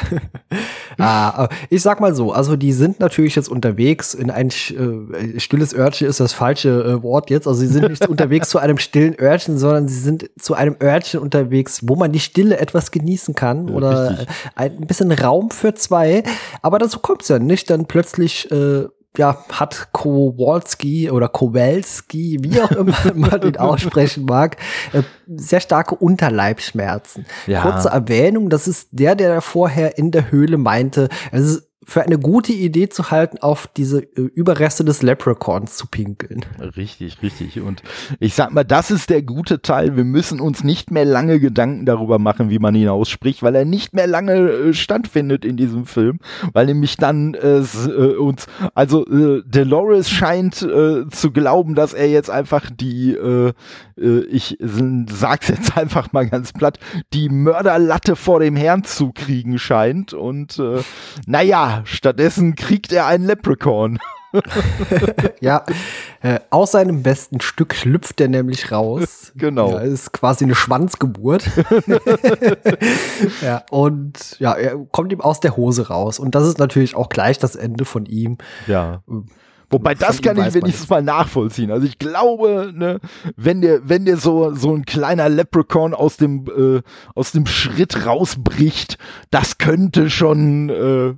[0.98, 5.74] ah, ich sag mal so, also die sind natürlich jetzt unterwegs in ein äh, stilles
[5.74, 7.48] Örtchen ist das falsche äh, Wort jetzt.
[7.48, 11.20] Also sie sind nicht unterwegs zu einem stillen Örtchen, sondern sie sind zu einem Örtchen
[11.20, 16.24] unterwegs, wo man die Stille etwas genießen kann ja, oder ein bisschen Raum für zwei.
[16.62, 17.70] Aber dazu kommt es ja nicht.
[17.70, 23.58] Dann plötzlich plötzlich äh, äh, ja, hat Kowalski oder Kowalski, wie auch immer man den
[23.58, 24.58] aussprechen mag,
[24.94, 27.26] äh, sehr starke Unterleibsschmerzen.
[27.48, 27.62] Ja.
[27.62, 32.20] Kurze Erwähnung, das ist der, der vorher in der Höhle meinte, es ist für eine
[32.20, 36.46] gute Idee zu halten, auf diese äh, Überreste des Leprechauns zu pinkeln.
[36.76, 37.62] Richtig, richtig.
[37.62, 37.84] Und
[38.20, 39.96] ich sag mal, das ist der gute Teil.
[39.96, 43.64] Wir müssen uns nicht mehr lange Gedanken darüber machen, wie man ihn ausspricht, weil er
[43.64, 46.20] nicht mehr lange äh, stattfindet in diesem Film,
[46.52, 52.10] weil nämlich dann äh, äh uns, also äh, Dolores scheint äh, zu glauben, dass er
[52.10, 53.54] jetzt einfach die, äh,
[54.30, 56.78] ich sag's jetzt einfach mal ganz platt,
[57.14, 60.82] die Mörderlatte vor dem Herrn zu kriegen scheint und äh,
[61.26, 64.00] naja, stattdessen kriegt er einen Leprechaun.
[65.40, 65.66] ja,
[66.22, 69.32] äh, aus seinem besten Stück schlüpft er nämlich raus.
[69.36, 69.72] Genau.
[69.72, 71.50] Ja, ist quasi eine Schwanzgeburt.
[73.42, 76.20] ja, und ja, er kommt ihm aus der Hose raus.
[76.20, 78.38] Und das ist natürlich auch gleich das Ende von ihm.
[78.68, 79.02] Ja.
[79.72, 81.72] Wobei das kann ich wenigstens mal nachvollziehen.
[81.72, 83.00] Also ich glaube, ne,
[83.36, 86.82] wenn der, wenn der so, so ein kleiner Leprechaun aus dem, äh,
[87.14, 88.98] aus dem Schritt rausbricht,
[89.30, 91.14] das könnte schon äh,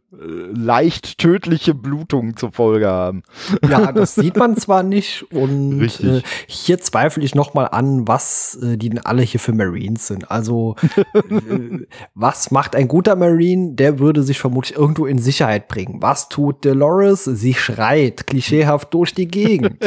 [0.54, 3.24] leicht tödliche Blutungen zur Folge haben.
[3.68, 8.78] Ja, das sieht man zwar nicht und äh, hier zweifle ich nochmal an, was äh,
[8.78, 10.30] die denn alle hier für Marines sind.
[10.30, 10.76] Also
[11.14, 13.76] äh, was macht ein guter Marine?
[13.76, 16.02] Der würde sich vermutlich irgendwo in Sicherheit bringen.
[16.02, 17.24] Was tut Dolores?
[17.24, 19.78] Sie schreit klischeehaft durch die Gegend.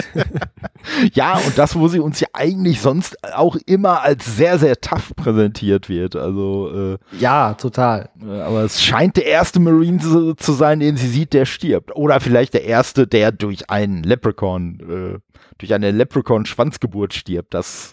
[1.13, 5.15] ja, und das, wo sie uns ja eigentlich sonst auch immer als sehr, sehr tough
[5.17, 6.17] präsentiert wird.
[6.17, 8.11] Also äh, ja, total.
[8.23, 11.95] Aber es scheint der erste Marine zu, zu sein, den sie sieht, der stirbt.
[11.97, 15.19] Oder vielleicht der erste, der durch einen Leprechaun, äh,
[15.59, 17.55] durch eine Leprechaun-Schwanzgeburt stirbt.
[17.55, 17.93] Das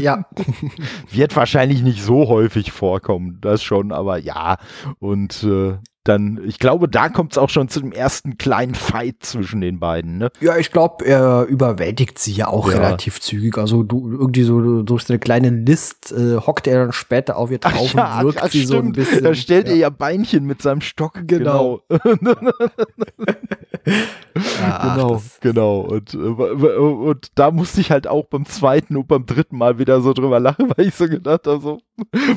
[0.00, 0.24] ja.
[1.10, 4.56] wird wahrscheinlich nicht so häufig vorkommen, das schon, aber ja.
[4.98, 9.16] Und äh, dann, ich glaube, da kommt es auch schon zu dem ersten kleinen Fight
[9.20, 10.16] zwischen den beiden.
[10.16, 10.30] Ne?
[10.40, 12.78] Ja, ich glaube, er überwältigt sie ja auch ja.
[12.78, 13.58] relativ zügig.
[13.58, 17.50] Also du irgendwie so durch so eine kleine List äh, hockt er dann später auf
[17.50, 18.70] ihr drauf ja, und wirkt ach, sie stimmt.
[18.70, 19.24] so ein bisschen.
[19.24, 19.72] Da stellt ja.
[19.72, 21.20] er ja Beinchen mit seinem Stock.
[21.26, 21.60] Genau.
[21.60, 21.80] Genau.
[24.60, 25.80] ja, genau, genau.
[25.80, 30.00] Und, äh, und da musste ich halt auch beim zweiten und beim dritten Mal wieder
[30.00, 31.78] so drüber lachen, weil ich so gedacht habe, so,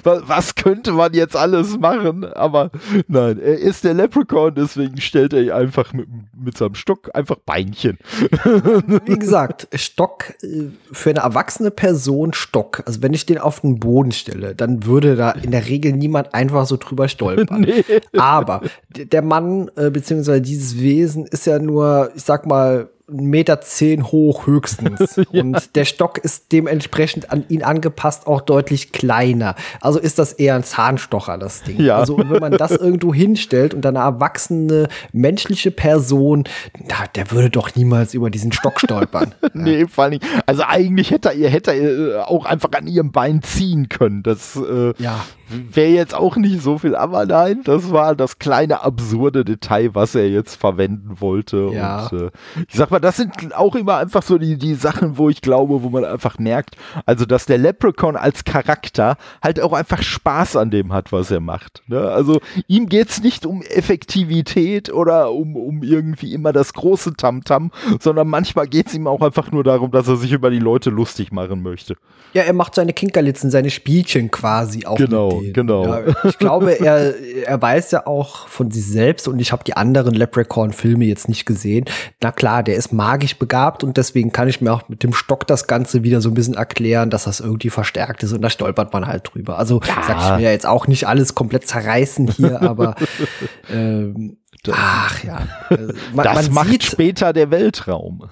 [0.04, 2.26] was könnte man jetzt alles machen?
[2.26, 2.72] Aber
[3.08, 7.98] nein, er ist der Leprechaun, deswegen stellt er einfach mit, mit seinem Stock einfach Beinchen.
[9.06, 12.84] Wie gesagt, Stock äh, für eine erwachsene Person Stock.
[12.86, 16.34] Also wenn ich den auf den Boden stelle, dann würde da in der Regel niemand
[16.34, 17.64] einfach so drüber stolpern.
[17.74, 17.84] Nee.
[18.18, 24.04] Aber der Mann äh, beziehungsweise dieses Wesen ist ja nur, ich sag mal, Meter zehn
[24.12, 25.16] hoch höchstens.
[25.32, 25.42] ja.
[25.42, 29.56] Und der Stock ist dementsprechend an ihn angepasst auch deutlich kleiner.
[29.82, 31.82] Also ist das eher ein Zahnstocher, das Ding.
[31.82, 31.98] Ja.
[31.98, 36.46] Also wenn man das irgendwo hinstellt und dann eine erwachsene menschliche Person,
[36.80, 39.36] na, der würde doch niemals über diesen Stock stolpern.
[39.54, 39.88] nee, ja.
[39.88, 44.24] vor allem, also eigentlich hätte er, hätte er auch einfach an ihrem Bein ziehen können.
[44.24, 45.26] Das äh, ja.
[45.72, 50.16] Wäre jetzt auch nicht so viel, aber nein, das war das kleine absurde Detail, was
[50.16, 51.70] er jetzt verwenden wollte.
[51.74, 52.08] Ja.
[52.08, 52.32] Und äh,
[52.68, 55.84] ich sag mal, das sind auch immer einfach so die, die Sachen, wo ich glaube,
[55.84, 56.76] wo man einfach merkt,
[57.06, 61.40] also dass der Leprechaun als Charakter halt auch einfach Spaß an dem hat, was er
[61.40, 61.84] macht.
[61.88, 62.00] Ne?
[62.00, 68.02] Also ihm geht's nicht um Effektivität oder um, um irgendwie immer das große Tamtam, -Tam,
[68.02, 71.32] sondern manchmal geht's ihm auch einfach nur darum, dass er sich über die Leute lustig
[71.32, 71.96] machen möchte.
[72.34, 74.98] Ja, er macht seine Kinkerlitzen, seine Spielchen quasi auch.
[74.98, 75.86] Genau, genau.
[75.86, 77.14] Ja, ich glaube, er,
[77.46, 81.46] er weiß ja auch von sich selbst und ich habe die anderen Leprechaun-Filme jetzt nicht
[81.46, 81.86] gesehen.
[82.22, 85.48] Na klar, der ist magisch begabt und deswegen kann ich mir auch mit dem Stock
[85.48, 88.94] das Ganze wieder so ein bisschen erklären, dass das irgendwie verstärkt ist und da stolpert
[88.94, 89.58] man halt drüber.
[89.58, 90.04] Also ja.
[90.08, 92.96] sag ich mir jetzt auch nicht alles komplett zerreißen hier, aber
[93.74, 94.38] ähm,
[94.72, 95.48] Ach ja.
[95.70, 98.30] Äh, man, das man macht sieht, später der Weltraum.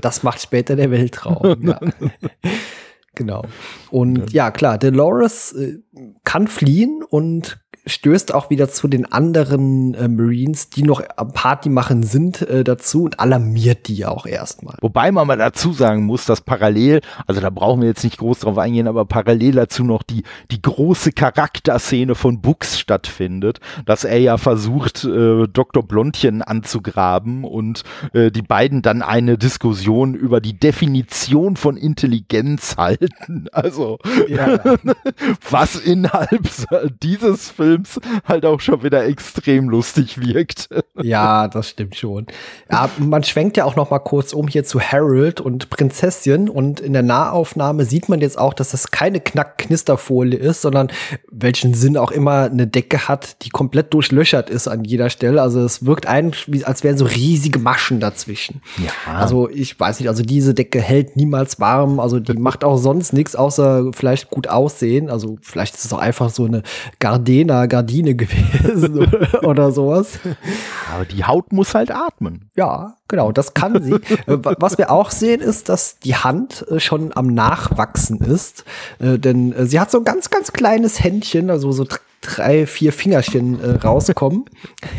[0.00, 1.80] Das macht später der Weltraum, ja.
[3.14, 3.42] Genau.
[3.90, 5.78] Und ja, klar, Dolores äh,
[6.24, 11.68] kann fliehen und stößt auch wieder zu den anderen äh, Marines, die noch am Party
[11.68, 14.76] machen sind, äh, dazu und alarmiert die ja auch erstmal.
[14.80, 18.40] Wobei man mal dazu sagen muss, dass parallel, also da brauchen wir jetzt nicht groß
[18.40, 24.18] drauf eingehen, aber parallel dazu noch die, die große Charakterszene von Bux stattfindet, dass er
[24.18, 25.82] ja versucht, äh, Dr.
[25.82, 33.48] Blondchen anzugraben und äh, die beiden dann eine Diskussion über die Definition von Intelligenz halten.
[33.50, 34.60] Also, ja.
[35.50, 36.48] was innerhalb
[37.02, 40.68] dieses Films Films halt auch schon wieder extrem lustig wirkt.
[41.02, 42.26] Ja, das stimmt schon.
[42.70, 46.80] Ja, man schwenkt ja auch noch mal kurz um hier zu Harold und Prinzessin und
[46.80, 50.92] in der Nahaufnahme sieht man jetzt auch, dass das keine Knack-Knisterfolie ist, sondern
[51.30, 55.40] welchen Sinn auch immer eine Decke hat, die komplett durchlöchert ist an jeder Stelle.
[55.40, 56.32] Also es wirkt ein,
[56.64, 58.60] als wären so riesige Maschen dazwischen.
[58.76, 59.14] Ja.
[59.14, 63.12] Also ich weiß nicht, also diese Decke hält niemals warm, also die macht auch sonst
[63.12, 65.08] nichts, außer vielleicht gut aussehen.
[65.08, 66.62] Also vielleicht ist es auch einfach so eine
[66.98, 69.06] Gardena, Gardine gewesen
[69.42, 70.18] oder sowas.
[70.92, 72.50] Aber die Haut muss halt atmen.
[72.56, 73.94] Ja, genau, das kann sie.
[73.94, 78.64] Äh, was wir auch sehen, ist, dass die Hand äh, schon am Nachwachsen ist.
[78.98, 81.86] Äh, denn sie hat so ein ganz, ganz kleines Händchen, also so
[82.22, 84.46] drei, vier Fingerchen äh, rauskommen.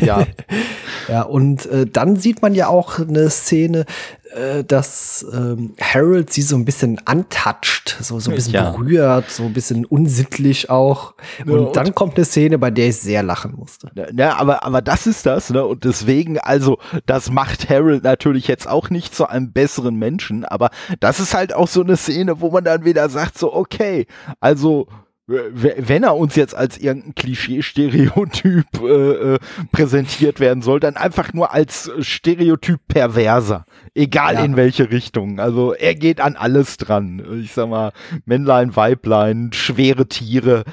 [0.00, 0.26] ja.
[1.08, 3.86] ja, und äh, dann sieht man ja auch eine Szene,
[4.34, 8.70] äh, dass ähm, Harold sie so ein bisschen antatscht, so, so ein bisschen ja.
[8.70, 11.14] berührt, so ein bisschen unsittlich auch.
[11.40, 13.90] Und, ja, und, dann kommt eine Szene, bei der ich sehr lachen musste.
[14.16, 15.64] Ja, aber, aber das ist das, ne?
[15.64, 20.70] Und deswegen, also, das macht Harold natürlich jetzt auch nicht zu einem besseren Menschen, aber
[21.00, 24.06] das ist halt auch so eine Szene, wo man dann wieder sagt, so, okay,
[24.40, 24.88] also
[25.26, 29.38] wenn er uns jetzt als irgendein Klischee-Stereotyp äh, äh,
[29.72, 33.64] präsentiert werden soll, dann einfach nur als Stereotyp perverser.
[33.94, 34.44] Egal ja.
[34.44, 35.40] in welche Richtung.
[35.40, 37.40] Also er geht an alles dran.
[37.42, 37.92] Ich sag mal,
[38.26, 40.64] Männlein, Weiblein, schwere Tiere,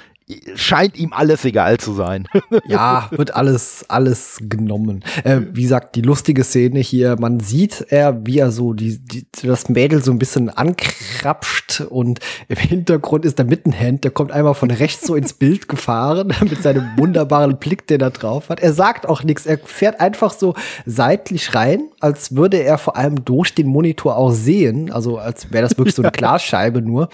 [0.55, 2.27] scheint ihm alles egal zu sein.
[2.65, 5.03] ja, wird alles, alles genommen.
[5.23, 9.25] Äh, wie gesagt, die lustige Szene hier, man sieht er, wie er so die, die,
[9.43, 14.53] das Mädel so ein bisschen ankrapscht und im Hintergrund ist der Mittenhand, der kommt einmal
[14.53, 18.59] von rechts so ins Bild gefahren mit seinem wunderbaren Blick, den er drauf hat.
[18.59, 20.55] Er sagt auch nichts, er fährt einfach so
[20.85, 25.63] seitlich rein, als würde er vor allem durch den Monitor auch sehen, also als wäre
[25.63, 27.09] das wirklich so eine Glasscheibe nur.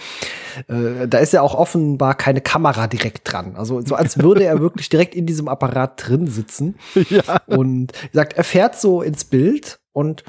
[0.68, 3.56] Äh, da ist ja auch offenbar keine Kamera direkt direkt dran.
[3.56, 6.76] Also so als würde er wirklich direkt in diesem Apparat drin sitzen.
[7.08, 7.40] Ja.
[7.46, 10.24] Und sagt, er fährt so ins Bild und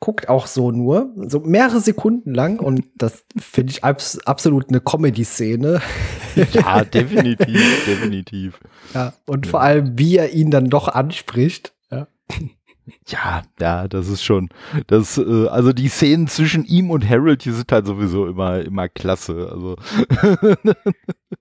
[0.00, 4.80] guckt auch so nur, so mehrere Sekunden lang und das finde ich abs absolut eine
[4.80, 5.80] Comedy-Szene.
[6.52, 8.58] Ja, definitiv, definitiv.
[8.92, 9.50] Ja, und ja.
[9.52, 11.74] vor allem, wie er ihn dann doch anspricht.
[11.92, 12.08] Ja.
[13.06, 14.50] Ja, ja, das ist schon,
[14.86, 18.88] das, äh, also die Szenen zwischen ihm und Harold, die sind halt sowieso immer, immer
[18.88, 19.48] klasse.
[19.50, 19.76] Also.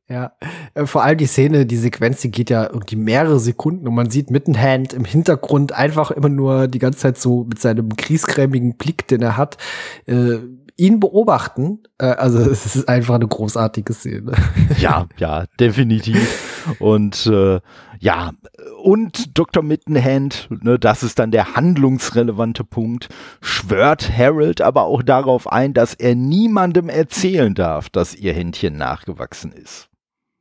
[0.09, 0.31] ja,
[0.73, 4.09] äh, vor allem die Szene, die Sequenz, die geht ja irgendwie mehrere Sekunden und man
[4.09, 9.07] sieht Mittenhand im Hintergrund einfach immer nur die ganze Zeit so mit seinem kriesgrämigen Blick,
[9.07, 9.57] den er hat,
[10.05, 10.37] äh,
[10.77, 11.79] ihn beobachten.
[11.97, 14.33] Äh, also es ist einfach eine großartige Szene.
[14.77, 16.77] Ja, ja, definitiv.
[16.79, 17.59] Und äh,
[18.03, 18.31] ja,
[18.81, 19.63] und Dr.
[19.63, 23.07] Mittenhand, ne, das ist dann der handlungsrelevante Punkt,
[23.39, 29.53] schwört Harold aber auch darauf ein, dass er niemandem erzählen darf, dass ihr Händchen nachgewachsen
[29.53, 29.87] ist.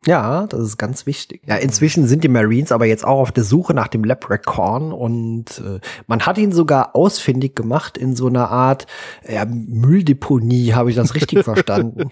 [0.05, 1.43] Ja, das ist ganz wichtig.
[1.47, 5.62] Ja, inzwischen sind die Marines aber jetzt auch auf der Suche nach dem Leprechaun und
[5.65, 8.87] äh, man hat ihn sogar ausfindig gemacht in so einer Art
[9.29, 12.09] ja, Mülldeponie, habe ich das richtig verstanden?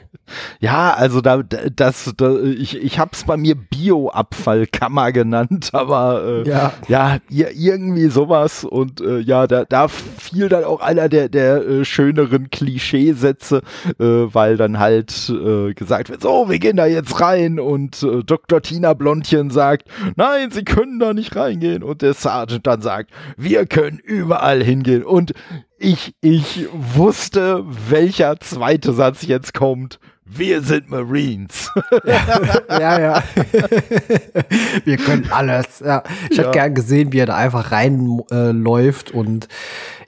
[0.60, 6.48] Ja, also da, das, da, ich, ich habe es bei mir Bioabfallkammer genannt, aber äh,
[6.48, 11.66] ja, ja irgendwie sowas und äh, ja, da, da fiel dann auch einer der, der
[11.66, 13.62] äh, schöneren Klischeesätze,
[13.98, 18.02] äh, weil dann halt äh, gesagt wird, so, wir gehen da jetzt rein und und
[18.02, 18.60] äh, Dr.
[18.60, 23.66] Tina Blondchen sagt, nein, sie können da nicht reingehen und der Sergeant dann sagt, wir
[23.66, 25.32] können überall hingehen und
[25.78, 29.98] ich, ich wusste, welcher zweite Satz jetzt kommt.
[30.26, 31.70] Wir sind Marines.
[32.68, 33.22] ja, ja.
[34.84, 35.80] wir können alles.
[35.80, 36.04] Ja.
[36.30, 36.44] Ich ja.
[36.44, 39.48] hätte gern gesehen, wie er da einfach reinläuft äh, und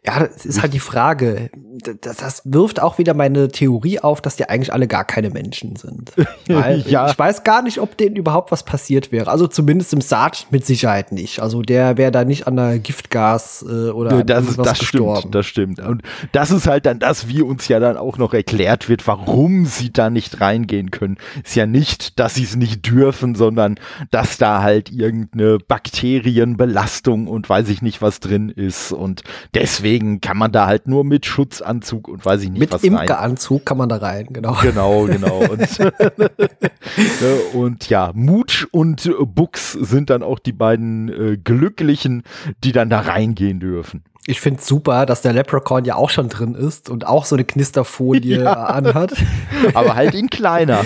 [0.05, 1.51] ja, das ist halt die Frage.
[2.01, 5.77] Das, das, wirft auch wieder meine Theorie auf, dass die eigentlich alle gar keine Menschen
[5.77, 6.13] sind.
[6.49, 7.09] Ja.
[7.09, 9.31] Ich weiß gar nicht, ob denen überhaupt was passiert wäre.
[9.31, 11.41] Also zumindest im Sarge mit Sicherheit nicht.
[11.41, 15.19] Also der wäre da nicht an der Giftgas äh, oder ja, das, das gestorben.
[15.21, 15.81] Stimmt, das stimmt.
[15.81, 19.67] Und das ist halt dann das, wie uns ja dann auch noch erklärt wird, warum
[19.67, 21.17] sie da nicht reingehen können.
[21.43, 23.77] Ist ja nicht, dass sie es nicht dürfen, sondern
[24.11, 28.93] dass da halt irgendeine Bakterienbelastung und weiß ich nicht was drin ist.
[28.93, 29.23] Und
[29.55, 31.25] deswegen kann man da halt nur mit
[31.63, 34.57] Schutzanzug und weiß ich nicht mit was Mit Imkeranzug kann man da rein, genau.
[34.63, 35.41] Genau, genau.
[35.53, 35.99] Und, ne,
[37.55, 42.23] und ja, Mutsch und Bux sind dann auch die beiden äh, Glücklichen,
[42.65, 44.05] die dann da reingehen dürfen.
[44.27, 47.45] Ich finde super, dass der Leprechaun ja auch schon drin ist und auch so eine
[47.45, 48.53] Knisterfolie ja.
[48.67, 49.13] anhat.
[49.75, 50.85] Aber halt in kleiner.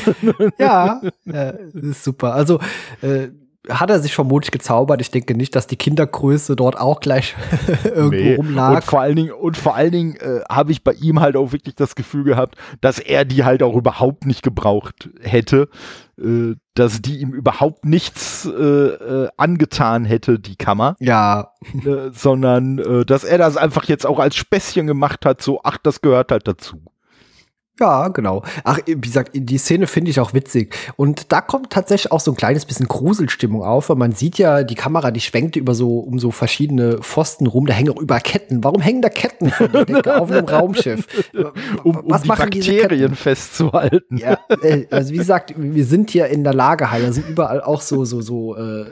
[0.59, 2.35] ja, äh, ist super.
[2.35, 2.61] Also
[3.03, 3.28] äh,
[3.68, 5.01] hat er sich vermutlich gezaubert.
[5.01, 7.34] Ich denke nicht, dass die Kindergröße dort auch gleich
[7.84, 8.34] irgendwo nee.
[8.36, 8.76] rumlag.
[8.76, 11.52] Und vor allen Dingen, und vor allen Dingen äh, habe ich bei ihm halt auch
[11.52, 15.68] wirklich das Gefühl gehabt, dass er die halt auch überhaupt nicht gebraucht hätte.
[16.18, 20.94] äh, dass die ihm überhaupt nichts äh, äh, angetan hätte, die Kammer.
[21.01, 21.52] Ja.
[21.72, 26.02] Äh, sondern dass er das einfach jetzt auch als Späßchen gemacht hat, so, ach, das
[26.02, 26.82] gehört halt dazu.
[27.78, 28.43] Ja, genau.
[28.65, 30.74] Ach, wie gesagt, die Szene finde ich auch witzig.
[30.97, 34.62] Und da kommt tatsächlich auch so ein kleines bisschen Gruselstimmung auf, weil man sieht ja,
[34.62, 38.19] die Kamera, die schwenkt über so, um so verschiedene Pfosten rum, da hängen auch über
[38.20, 38.65] Ketten.
[38.65, 41.07] Warum hängen da Ketten von der Decke auf einem Raumschiff?
[41.85, 44.16] Um, um Was die machen Bakterien festzuhalten.
[44.16, 47.82] Ja, äh, also wie gesagt, wir sind hier in der Lagerhalle, da sind überall auch
[47.82, 48.86] so, so, so äh,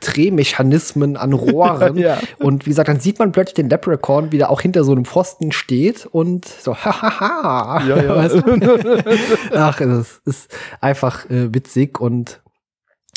[0.00, 1.96] Drehmechanismen an Rohren.
[1.96, 2.18] ja.
[2.38, 5.04] Und wie gesagt, dann sieht man plötzlich den Leprechaun, wie der auch hinter so einem
[5.04, 7.86] Pfosten steht und so, hahaha.
[7.86, 8.23] Ja, ja.
[9.54, 12.40] Ach, das ist einfach äh, witzig und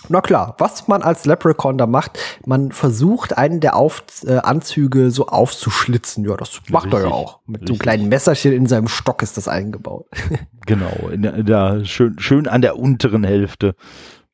[0.10, 5.12] na klar, was man als Leprechaun da macht, man versucht, einen der Auf äh, Anzüge
[5.12, 6.24] so aufzuschlitzen.
[6.24, 7.40] Ja, das macht richtig, er ja auch.
[7.46, 7.68] Mit richtig.
[7.68, 10.06] so einem kleinen Messerchen in seinem Stock ist das eingebaut.
[10.66, 13.76] genau, in der, in der schön, schön an der unteren Hälfte.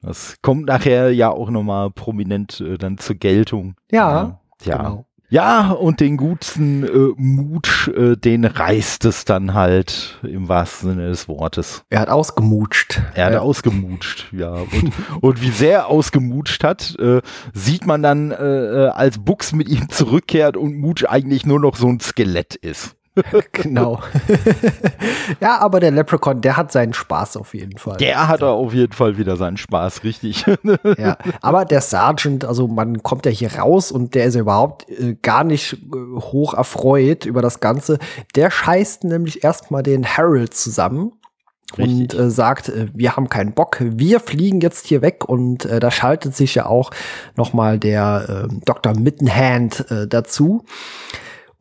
[0.02, 3.76] Das kommt nachher ja auch nochmal prominent äh, dann zur Geltung.
[3.90, 4.78] Ja, ja.
[4.78, 5.06] Genau.
[5.34, 11.10] Ja, und den guten äh, Mut, äh, den reißt es dann halt im wahrsten Sinne
[11.10, 11.84] des Wortes.
[11.90, 13.02] Er hat ausgemutscht.
[13.16, 13.40] Er hat ja.
[13.40, 14.52] ausgemutscht, ja.
[14.54, 19.54] Und, und wie sehr er ausgemutscht hat, äh, sieht man dann, äh, äh als Buchs
[19.54, 22.96] mit ihm zurückkehrt und Mutsch eigentlich nur noch so ein Skelett ist.
[23.52, 24.02] genau.
[25.40, 27.98] ja, aber der Leprechaun, der hat seinen Spaß auf jeden Fall.
[27.98, 30.46] Der hat auf jeden Fall wieder seinen Spaß, richtig.
[30.98, 34.90] ja, aber der Sergeant, also man kommt ja hier raus und der ist ja überhaupt
[34.90, 35.78] äh, gar nicht äh,
[36.20, 38.00] hoch erfreut über das Ganze.
[38.36, 41.14] Der scheißt nämlich erstmal den Harold zusammen.
[41.78, 42.14] Richtig.
[42.14, 45.80] und äh, sagt, äh, wir haben keinen Bock, wir fliegen jetzt hier weg und äh,
[45.80, 46.92] da schaltet sich ja auch
[47.36, 48.96] noch mal der äh, Dr.
[48.96, 50.66] Mittenhand dazu.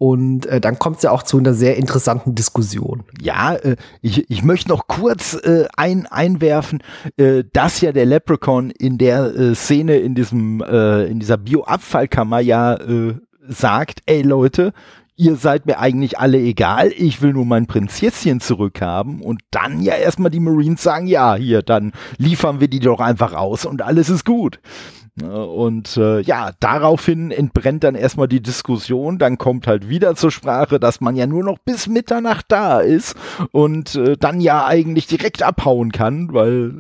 [0.03, 3.05] Und äh, dann kommt es ja auch zu einer sehr interessanten Diskussion.
[3.21, 6.83] Ja, äh, ich, ich möchte noch kurz äh, ein, einwerfen,
[7.19, 12.41] äh, dass ja der Leprechaun in der äh, Szene in diesem äh, in dieser Bioabfallkammer
[12.41, 12.79] ja
[13.47, 14.73] sagt, ey Leute,
[15.15, 19.95] ihr seid mir eigentlich alle egal, ich will nur mein Prinzesschen zurückhaben und dann ja
[19.95, 24.09] erstmal die Marines sagen, ja, hier, dann liefern wir die doch einfach aus und alles
[24.09, 24.59] ist gut.
[25.15, 25.47] Ne?
[25.47, 29.19] Und äh, ja, daraufhin entbrennt dann erstmal die Diskussion.
[29.19, 33.15] Dann kommt halt wieder zur Sprache, dass man ja nur noch bis Mitternacht da ist
[33.51, 36.71] und äh, dann ja eigentlich direkt abhauen kann, weil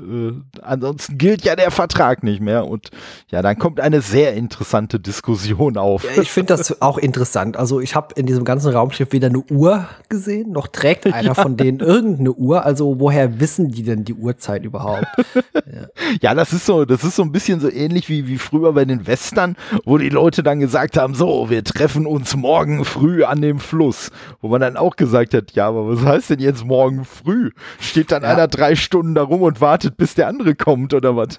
[0.56, 2.66] äh, ansonsten gilt ja der Vertrag nicht mehr.
[2.66, 2.88] Und
[3.30, 6.04] ja, dann kommt eine sehr interessante Diskussion auf.
[6.04, 7.59] Ja, ich finde das auch interessant.
[7.59, 11.34] Also ich habe in diesem ganzen Raumschiff weder eine Uhr gesehen, noch trägt einer ja.
[11.34, 12.64] von denen irgendeine Uhr.
[12.64, 15.06] Also woher wissen die denn die Uhrzeit überhaupt?
[15.54, 15.88] ja.
[16.22, 18.84] ja, das ist so, das ist so ein bisschen so ähnlich wie wie, früher bei
[18.84, 23.40] den Western, wo die Leute dann gesagt haben, so, wir treffen uns morgen früh an
[23.40, 24.10] dem Fluss.
[24.40, 27.50] Wo man dann auch gesagt hat, ja, aber was heißt denn jetzt morgen früh?
[27.80, 28.30] Steht dann ja.
[28.30, 31.38] einer drei Stunden da rum und wartet, bis der andere kommt oder was?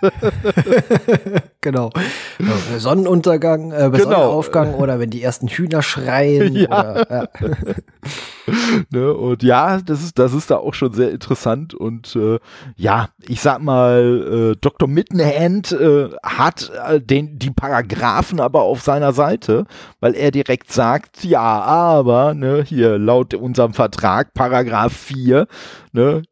[1.62, 1.92] genau.
[2.78, 3.98] Sonnenuntergang, äh, genau.
[3.98, 6.54] Sonnenaufgang oder wenn die ersten Hühner schreien.
[6.64, 6.92] Ja.
[6.92, 7.50] Oder, ja.
[8.90, 11.74] ne, und ja, das ist, das ist da auch schon sehr interessant.
[11.74, 12.40] Und äh,
[12.76, 14.88] ja, ich sag mal, äh, Dr.
[14.88, 19.66] Mittenhand äh, hat äh, den, die Paragraphen aber auf seiner Seite,
[20.00, 25.48] weil er direkt sagt, ja, aber, ne, hier laut unserem Vertrag, Paragraph 4,
[25.94, 26.24] ne,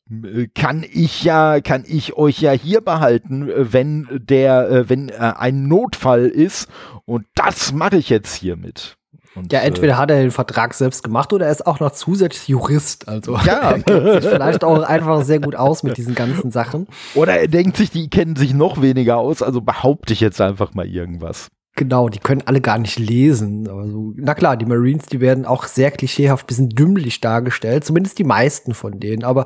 [0.55, 5.67] kann ich ja, kann ich euch ja hier behalten, wenn der, äh, wenn äh, ein
[5.67, 6.69] Notfall ist.
[7.05, 8.97] Und das mache ich jetzt hiermit.
[9.35, 11.91] Und, ja, entweder äh, hat er den Vertrag selbst gemacht oder er ist auch noch
[11.91, 13.07] zusätzlich Jurist.
[13.07, 13.71] Also ja.
[13.71, 16.87] er kennt sich vielleicht auch einfach sehr gut aus mit diesen ganzen Sachen.
[17.15, 20.73] Oder er denkt sich, die kennen sich noch weniger aus, also behaupte ich jetzt einfach
[20.73, 21.47] mal irgendwas.
[21.77, 23.69] Genau, die können alle gar nicht lesen.
[23.69, 28.25] Also, na klar, die Marines, die werden auch sehr klischeehaft, bisschen dümmlich dargestellt, zumindest die
[28.25, 29.23] meisten von denen.
[29.23, 29.45] Aber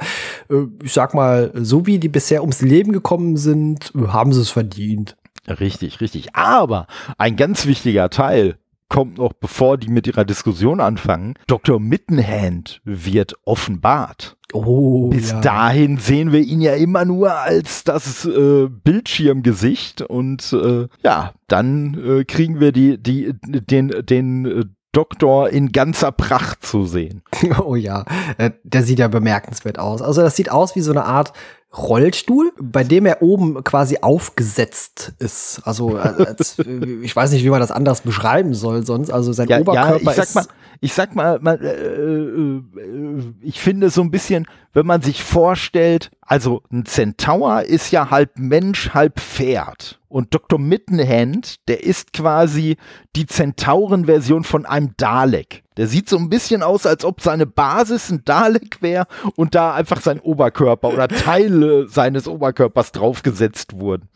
[0.50, 4.50] äh, ich sag mal, so wie die bisher ums Leben gekommen sind, haben sie es
[4.50, 5.16] verdient.
[5.48, 6.36] Richtig, richtig.
[6.36, 6.88] Aber
[7.20, 8.58] ein ganz wichtiger Teil
[8.90, 11.36] kommt noch, bevor die mit ihrer Diskussion anfangen.
[11.48, 11.80] Dr.
[11.80, 14.38] Mittenhand wird offenbart.
[14.54, 15.42] Oh, Bis ja.
[15.42, 21.94] dahin sehen wir ihn ja immer nur als das äh, Bildschirmgesicht und äh, ja, dann
[22.06, 27.22] äh, kriegen wir die, die, den, den äh, Doktor in ganzer Pracht zu sehen.
[27.66, 28.06] Oh ja,
[28.38, 30.02] äh, der sieht ja bemerkenswert aus.
[30.02, 31.34] Also das sieht aus wie so eine Art
[31.78, 35.62] Rollstuhl, bei dem er oben quasi aufgesetzt ist.
[35.66, 36.58] Also äh, als,
[37.02, 39.12] ich weiß nicht, wie man das anders beschreiben soll sonst.
[39.12, 40.46] Also sein ja, Oberkörper ja, ich sag mal,
[40.82, 46.12] ich sag mal, mal äh, äh, ich finde so ein bisschen, wenn man sich vorstellt,
[46.22, 50.00] also ein Centaur ist ja halb Mensch, halb Pferd.
[50.08, 50.60] Und Dr.
[50.60, 52.78] Mittenhand, der ist quasi
[53.16, 55.65] die Zentauren-Version von einem Dalek.
[55.78, 59.74] Der sieht so ein bisschen aus, als ob seine Basis ein Dalek wäre und da
[59.74, 64.08] einfach sein Oberkörper oder Teile seines Oberkörpers draufgesetzt wurden.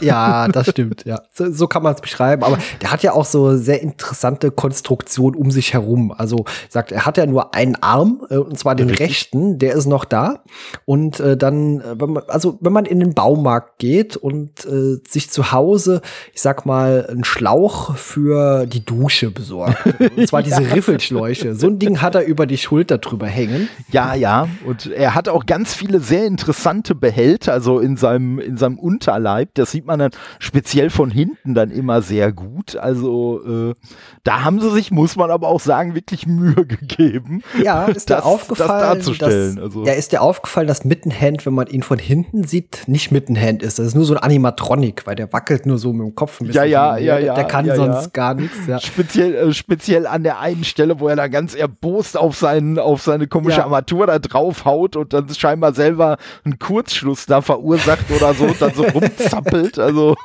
[0.00, 1.22] Ja, das stimmt, ja.
[1.32, 2.42] So, so kann man es beschreiben.
[2.42, 6.12] Aber der hat ja auch so sehr interessante Konstruktion um sich herum.
[6.16, 9.08] Also sagt, er hat ja nur einen Arm, äh, und zwar den Richtig.
[9.08, 10.42] rechten, der ist noch da.
[10.84, 14.98] Und äh, dann, äh, wenn man, also wenn man in den Baumarkt geht und äh,
[15.08, 19.76] sich zu Hause, ich sag mal, einen Schlauch für die Dusche besorgt.
[20.16, 20.68] Und zwar diese ja.
[21.04, 21.54] Riffelschläuche.
[21.54, 23.68] So ein Ding hat er über die Schulter drüber hängen.
[23.90, 24.48] Ja, ja.
[24.64, 29.50] Und er hat auch ganz viele sehr interessante Behälter, also in seinem, in seinem Unterleib.
[29.54, 32.76] Das sieht man dann speziell von hinten dann immer sehr gut.
[32.76, 33.74] Also äh,
[34.22, 37.42] da haben sie sich, muss man aber auch sagen, wirklich Mühe gegeben.
[37.62, 39.56] Ja, ist das, dir aufgefallen, das darzustellen.
[39.56, 39.84] Dass, also.
[39.84, 43.78] Ja, ist dir aufgefallen, dass Mittenhand, wenn man ihn von hinten sieht, nicht Mittenhand ist.
[43.78, 46.46] Das ist nur so ein Animatronic, weil der wackelt nur so mit dem Kopf ein
[46.46, 46.68] bisschen.
[46.68, 47.34] Ja, ja, ja, ja.
[47.34, 48.10] Der kann ja, sonst ja.
[48.12, 48.56] gar nichts.
[48.66, 48.78] Ja.
[48.78, 53.02] Speziell, äh, speziell an der einen Stelle, wo er da ganz erbost auf, seinen, auf
[53.02, 53.64] seine komische ja.
[53.64, 58.74] Armatur da draufhaut und dann scheinbar selber einen Kurzschluss da verursacht oder so und dann
[58.74, 59.78] so rumzappelt.
[59.78, 60.16] Also.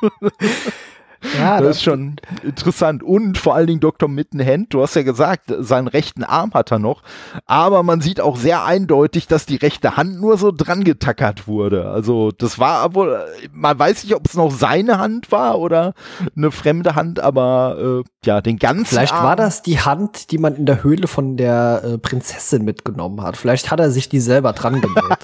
[1.38, 3.02] Ja, das, das, ist schon interessant.
[3.02, 4.08] Und vor allen Dingen Dr.
[4.08, 7.02] Mittenhand, du hast ja gesagt, seinen rechten Arm hat er noch,
[7.46, 11.90] aber man sieht auch sehr eindeutig, dass die rechte Hand nur so dran getackert wurde.
[11.90, 13.20] Also das war wohl,
[13.52, 15.92] man weiß nicht, ob es noch seine Hand war oder
[16.36, 20.38] eine fremde Hand, aber äh, ja, den ganzen Vielleicht Arm war das die Hand, die
[20.38, 23.36] man in der Höhle von der äh, Prinzessin mitgenommen hat.
[23.36, 25.18] Vielleicht hat er sich die selber dran genäht.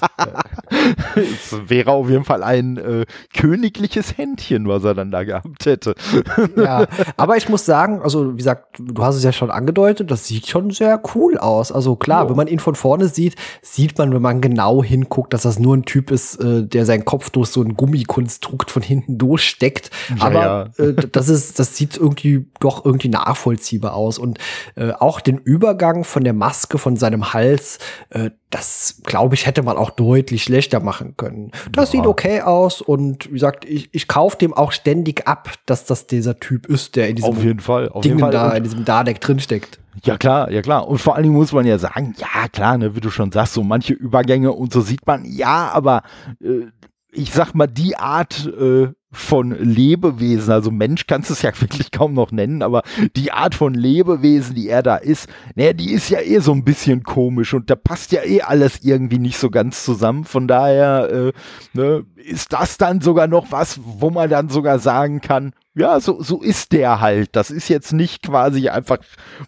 [1.15, 3.05] es wäre auf jeden Fall ein äh,
[3.35, 6.51] königliches Händchen, was er dann da gehabt hätte hätte.
[6.57, 6.87] Ja,
[7.17, 10.47] aber ich muss sagen, also wie gesagt, du hast es ja schon angedeutet, das sieht
[10.47, 11.71] schon sehr cool aus.
[11.71, 12.29] Also klar, oh.
[12.29, 15.75] wenn man ihn von vorne sieht, sieht man, wenn man genau hinguckt, dass das nur
[15.75, 19.91] ein Typ ist, äh, der seinen Kopf durch so ein Gummikonstrukt von hinten durchsteckt.
[20.17, 20.83] Ja, aber ja.
[20.83, 24.17] Äh, das ist, das sieht irgendwie doch irgendwie nachvollziehbar aus.
[24.17, 24.39] Und
[24.75, 29.61] äh, auch den Übergang von der Maske von seinem Hals, äh, das glaube ich, hätte
[29.61, 31.51] man auch deutlich schlechter machen können.
[31.71, 31.99] Das ja.
[31.99, 36.07] sieht okay aus und wie gesagt, ich, ich kaufe dem auch ständig ab, dass das
[36.07, 38.31] dieser Typ ist, der in diesem auf jeden Fall, auf Ding jeden Fall.
[38.31, 39.79] da, in diesem Dalek drinsteckt.
[40.03, 40.87] Ja klar, ja klar.
[40.87, 43.53] Und vor allen Dingen muss man ja sagen, ja klar, ne, wie du schon sagst,
[43.53, 46.03] so manche Übergänge und so sieht man, ja, aber
[46.41, 46.67] äh,
[47.11, 51.91] ich sag mal, die Art äh, von Lebewesen, also Mensch kannst du es ja wirklich
[51.91, 52.83] kaum noch nennen, aber
[53.15, 56.65] die Art von Lebewesen, die er da ist, naja, die ist ja eh so ein
[56.65, 60.25] bisschen komisch und da passt ja eh alles irgendwie nicht so ganz zusammen.
[60.25, 61.33] Von daher äh,
[61.73, 66.21] ne, ist das dann sogar noch was, wo man dann sogar sagen kann, ja, so,
[66.21, 67.35] so ist der halt.
[67.35, 68.97] Das ist jetzt nicht quasi einfach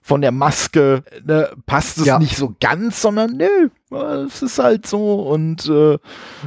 [0.02, 2.20] von der Maske, ne, passt es ja.
[2.20, 5.98] nicht so ganz, sondern nö, es ist halt so und äh,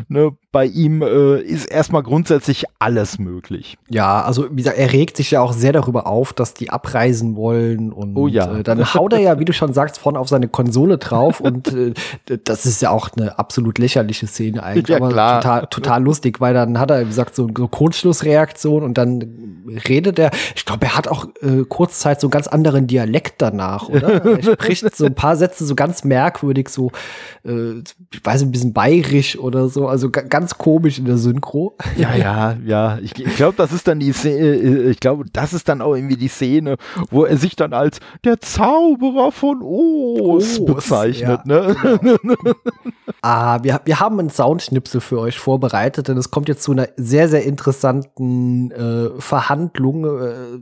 [0.08, 3.78] ne, bei ihm äh, ist erstmal grundsätzlich alles möglich.
[3.88, 7.36] Ja, also wie gesagt, er regt sich ja auch sehr darüber auf, dass die abreisen
[7.36, 8.58] wollen und oh ja.
[8.58, 11.72] äh, dann haut er ja, wie du schon sagst, vorne auf seine Konsole drauf und
[11.72, 11.94] äh,
[12.44, 15.40] das ist ja auch eine absolut lächerliche Szene eigentlich, ja, aber klar.
[15.40, 20.18] Total, total lustig, weil dann hat er, wie gesagt, so, so Kurzschlussreaktion und dann redet
[20.18, 24.22] er, ich glaube, er hat auch äh, kurzzeit so einen ganz anderen Dialekt danach, oder?
[24.32, 26.90] Er spricht so ein paar Sätze so ganz merkwürdig, so
[27.44, 27.78] äh,
[28.12, 31.76] ich weiß ein bisschen bayerisch oder so, also ganz komisch in der Synchro.
[31.96, 32.98] Ja, ja, ja.
[32.98, 35.94] Ich, ich glaube, das ist dann die Szene, äh, ich glaube, das ist dann auch
[35.94, 36.76] irgendwie die Szene,
[37.10, 41.40] wo er sich dann als der Zauberer von Oz, Oz bezeichnet.
[41.46, 41.76] Ja, ne?
[42.02, 42.34] Genau.
[43.22, 46.88] ah, wir, wir haben einen Soundschnipsel für euch vorbereitet, denn es kommt jetzt zu einer
[46.96, 50.04] sehr, sehr interessanten äh, Verhandlung.
[50.04, 50.60] Äh,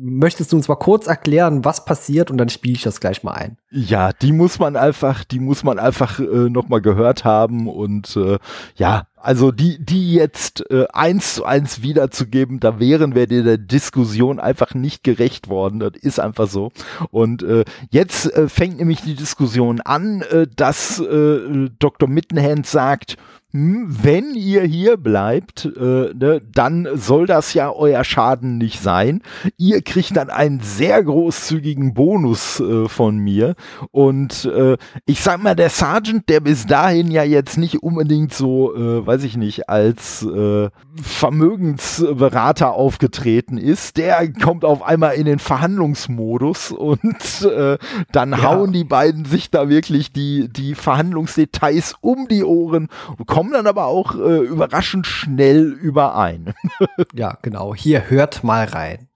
[0.00, 3.32] möchtest du uns mal kurz erklären, was passiert und dann spiele ich das gleich mal
[3.32, 3.58] ein.
[3.70, 8.16] Ja, die muss man einfach, die muss man einfach äh, noch mal gehört haben und
[8.16, 8.38] äh,
[8.76, 14.40] ja, also die, die jetzt äh, eins zu eins wiederzugeben, da wären wir der Diskussion
[14.40, 15.80] einfach nicht gerecht worden.
[15.80, 16.72] Das ist einfach so.
[17.10, 22.08] Und äh, jetzt äh, fängt nämlich die Diskussion an, äh, dass äh, Dr.
[22.08, 23.16] Mittenhand sagt,
[23.52, 29.22] hm, wenn ihr hier bleibt, äh, ne, dann soll das ja euer Schaden nicht sein.
[29.56, 33.56] Ihr kriegt dann einen sehr großzügigen Bonus äh, von mir.
[33.90, 38.72] Und äh, ich sag mal, der Sergeant, der bis dahin ja jetzt nicht unbedingt so,
[38.72, 40.70] äh, weiß ich nicht, als äh,
[41.02, 47.76] Vermögensberater aufgetreten ist, der kommt auf einmal in den Verhandlungsmodus und äh,
[48.12, 48.42] dann ja.
[48.42, 52.88] hauen die beiden sich da wirklich die, die Verhandlungsdetails um die Ohren
[53.18, 56.54] und kommen dann aber auch äh, überraschend schnell überein.
[57.12, 57.74] ja, genau.
[57.74, 59.08] Hier hört mal rein.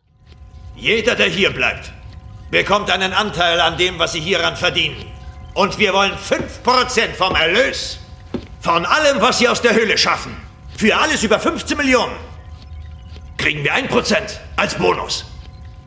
[0.75, 1.93] Jeder, der hier bleibt,
[2.51, 4.97] bekommt einen Anteil an dem, was sie hieran verdienen.
[5.55, 8.01] Und wir wollen 5% vom Erlös
[8.65, 10.35] von allem, was sie aus der Höhle schaffen.
[10.79, 12.15] Für alles über 15 Millionen
[13.37, 14.17] kriegen wir 1%
[14.57, 15.27] als Bonus.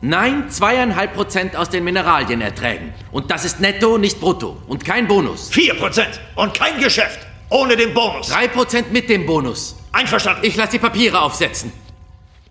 [0.00, 2.94] Nein, zweieinhalb Prozent aus den Mineralienerträgen.
[3.10, 4.56] Und das ist netto, nicht brutto.
[4.68, 5.50] Und kein Bonus.
[5.50, 6.06] 4%
[6.36, 7.18] und kein Geschäft
[7.48, 8.28] ohne den Bonus.
[8.28, 9.74] Drei Prozent mit dem Bonus.
[9.90, 10.44] Einverstanden.
[10.44, 11.72] Ich lasse die Papiere aufsetzen.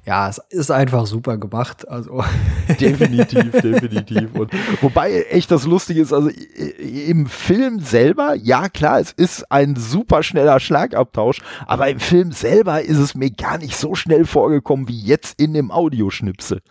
[0.08, 1.86] Ja, es ist einfach super gemacht.
[1.86, 2.24] Also
[2.80, 4.34] definitiv, definitiv.
[4.36, 4.52] Und
[4.82, 10.24] wobei echt das Lustige ist, also im Film selber, ja klar, es ist ein super
[10.24, 14.98] schneller Schlagabtausch, aber im Film selber ist es mir gar nicht so schnell vorgekommen wie
[14.98, 16.62] jetzt in dem Audioschnipsel.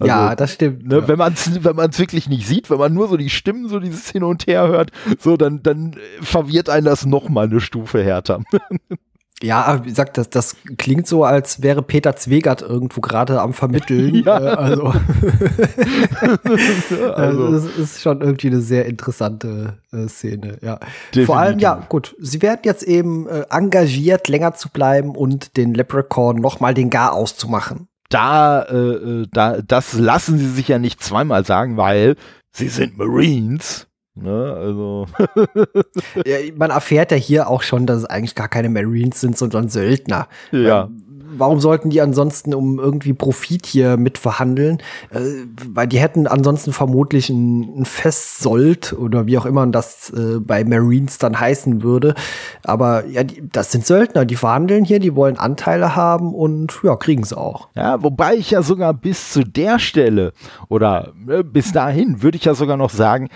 [0.00, 0.84] Also, ja, das stimmt.
[0.84, 1.08] Ne, ja.
[1.08, 3.78] Wenn man es wenn man's wirklich nicht sieht, wenn man nur so die Stimmen, so
[3.78, 4.90] dieses Hin und Her hört,
[5.20, 8.42] so dann, dann verwirrt einen das noch mal eine Stufe härter.
[9.42, 14.16] Ja, wie gesagt, das, das klingt so, als wäre Peter Zwegert irgendwo gerade am Vermitteln.
[14.16, 14.38] ja.
[14.50, 14.86] Äh, also,
[17.14, 17.52] also.
[17.52, 20.76] das ist schon irgendwie eine sehr interessante äh, Szene, ja.
[20.76, 21.26] Definitiv.
[21.26, 25.74] Vor allem, ja, gut, sie werden jetzt eben äh, engagiert, länger zu bleiben und den
[25.74, 27.88] Leprechaun nochmal den Gar auszumachen.
[28.10, 32.16] Da, äh, da, das lassen sie sich ja nicht zweimal sagen, weil
[32.52, 33.86] sie sind Marines
[34.22, 35.06] Ne, also.
[36.26, 39.68] ja, man erfährt ja hier auch schon, dass es eigentlich gar keine Marines sind, sondern
[39.68, 40.28] Söldner.
[40.52, 40.90] Ja.
[41.36, 44.78] Warum sollten die ansonsten um irgendwie Profit hier mitverhandeln?
[45.10, 45.20] Äh,
[45.68, 50.64] weil die hätten ansonsten vermutlich ein, ein Festsold oder wie auch immer das äh, bei
[50.64, 52.14] Marines dann heißen würde.
[52.64, 56.96] Aber ja, die, das sind Söldner, die verhandeln hier, die wollen Anteile haben und ja,
[56.96, 57.68] kriegen sie auch.
[57.74, 60.32] Ja, wobei ich ja sogar bis zu der Stelle
[60.68, 63.28] oder äh, bis dahin würde ich ja sogar noch sagen,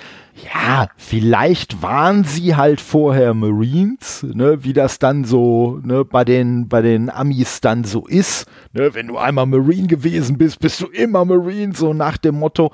[0.42, 6.68] ja, vielleicht waren sie halt vorher Marines, ne, wie das dann so ne, bei, den,
[6.68, 8.46] bei den Amis dann so ist.
[8.72, 12.72] Ne, wenn du einmal Marine gewesen bist, bist du immer Marine, so nach dem Motto.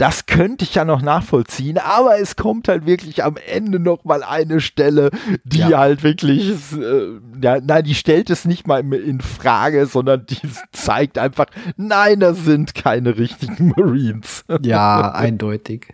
[0.00, 4.22] Das könnte ich ja noch nachvollziehen, aber es kommt halt wirklich am Ende noch mal
[4.22, 5.10] eine Stelle,
[5.44, 5.78] die ja.
[5.78, 10.40] halt wirklich, äh, ja, nein, die stellt es nicht mal in Frage, sondern die
[10.72, 11.46] zeigt einfach,
[11.76, 14.46] nein, das sind keine richtigen Marines.
[14.62, 15.88] Ja, eindeutig.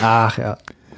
[0.00, 0.56] Ach ja.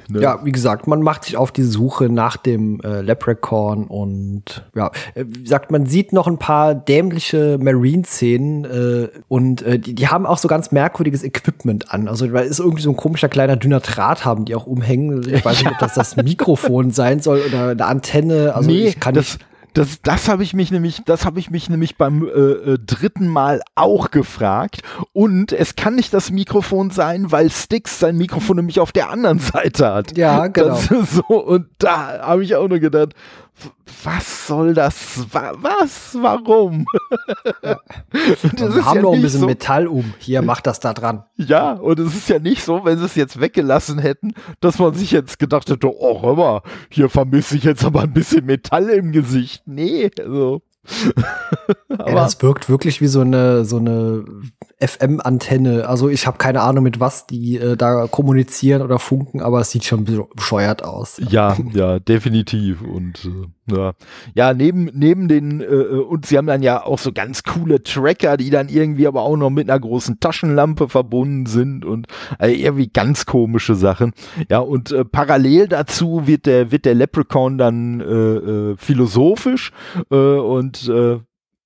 [0.09, 0.21] Ne?
[0.21, 4.91] Ja, wie gesagt, man macht sich auf die Suche nach dem äh, Leprechaun und ja,
[5.15, 10.07] äh, wie gesagt, man sieht noch ein paar dämliche Marine-Szenen äh, und äh, die, die
[10.07, 12.07] haben auch so ganz merkwürdiges Equipment an.
[12.07, 15.27] Also, weil ist irgendwie so ein komischer kleiner dünner Draht haben die auch umhängen.
[15.27, 18.53] Ich weiß nicht, ob das das Mikrofon sein soll oder eine Antenne.
[18.55, 19.45] Also nee, ich kann das, nicht
[19.75, 23.27] das, das habe ich mich nämlich, das habe ich mich nämlich beim äh, äh, dritten
[23.27, 24.81] Mal auch gefragt.
[25.11, 29.39] Und es kann nicht das Mikrofon sein, weil Sticks sein Mikrofon nämlich auf der anderen
[29.53, 30.17] Seite hat.
[30.17, 30.75] Ja, genau.
[30.75, 33.13] so, und da habe ich auch nur gedacht,
[34.03, 35.25] was soll das?
[35.31, 36.17] Was?
[36.21, 36.85] Warum?
[37.63, 37.79] Ja.
[38.11, 40.13] Wir haben ja noch ein bisschen so, Metall um.
[40.19, 41.23] Hier, mach das da dran.
[41.37, 44.93] Ja, und es ist ja nicht so, wenn sie es jetzt weggelassen hätten, dass man
[44.93, 48.89] sich jetzt gedacht hätte, oh, hör mal, hier vermisse ich jetzt aber ein bisschen Metall
[48.89, 49.63] im Gesicht.
[49.65, 50.61] Nee, also.
[51.89, 54.25] Aber ja, das wirkt wirklich wie so eine, so eine
[54.79, 55.87] FM-Antenne.
[55.87, 59.71] Also ich habe keine Ahnung, mit was die äh, da kommunizieren oder funken, aber es
[59.71, 60.05] sieht schon
[60.35, 61.19] bescheuert aus.
[61.29, 62.81] Ja, ja, definitiv.
[62.81, 63.93] Und äh, ja.
[64.35, 67.81] ja, neben, neben den, äh, äh, und sie haben dann ja auch so ganz coole
[67.81, 72.07] Tracker, die dann irgendwie aber auch noch mit einer großen Taschenlampe verbunden sind und
[72.39, 74.13] äh, irgendwie ganz komische Sachen.
[74.49, 79.71] Ja, und äh, parallel dazu wird der, wird der Leprechaun dann äh, äh, philosophisch
[80.11, 81.19] äh, und äh,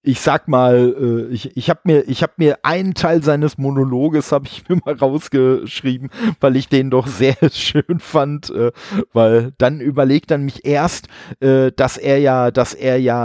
[0.09, 4.47] ich sag mal, äh, ich, ich habe mir, habe mir einen Teil seines Monologes habe
[4.47, 6.09] ich mir mal rausgeschrieben,
[6.39, 8.71] weil ich den doch sehr schön fand, äh,
[9.13, 11.09] weil dann überlegt dann mich erst,
[11.41, 13.19] äh, dass er ja, dass er ja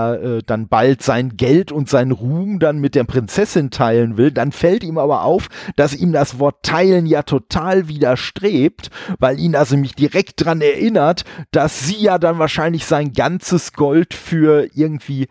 [0.46, 4.30] dann bald sein Geld und sein Ruhm dann mit der Prinzessin teilen will.
[4.30, 9.56] Dann fällt ihm aber auf, dass ihm das Wort teilen ja total widerstrebt, weil ihn
[9.56, 15.28] also mich direkt dran erinnert, dass sie ja dann wahrscheinlich sein ganzes Gold für irgendwie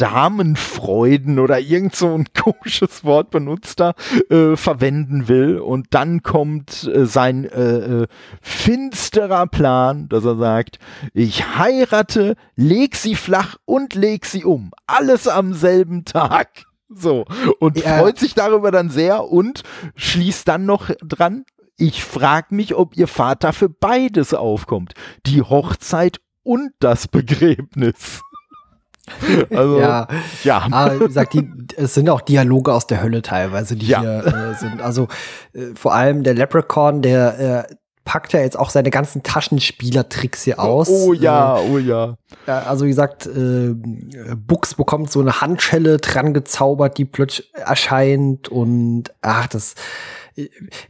[0.00, 3.92] Damenfreuden oder irgend so ein komisches Wort benutzt da,
[4.30, 5.58] äh, verwenden will.
[5.58, 8.06] Und dann kommt äh, sein äh, äh,
[8.40, 10.78] finsterer Plan, dass er sagt,
[11.12, 14.70] ich heirate, leg sie flach und leg sie um.
[14.86, 16.64] Alles am selben Tag.
[16.88, 17.26] So.
[17.58, 17.98] Und ja.
[17.98, 19.62] freut sich darüber dann sehr und
[19.96, 21.44] schließt dann noch dran,
[21.76, 24.94] ich frage mich, ob ihr Vater für beides aufkommt.
[25.26, 28.22] Die Hochzeit und das Begräbnis.
[29.50, 30.08] Also, ja,
[30.44, 30.66] ja.
[30.70, 34.00] Aber wie gesagt, die, es sind auch Dialoge aus der Hölle teilweise, die ja.
[34.00, 34.80] hier äh, sind.
[34.80, 35.08] Also
[35.52, 37.74] äh, vor allem der Leprechaun, der äh,
[38.04, 40.88] packt ja jetzt auch seine ganzen Taschenspielertricks hier aus.
[40.88, 42.16] Oh, ja, äh, oh ja.
[42.46, 43.74] Also wie gesagt, äh,
[44.34, 49.74] Bux bekommt so eine Handschelle dran gezaubert, die plötzlich erscheint und ach, das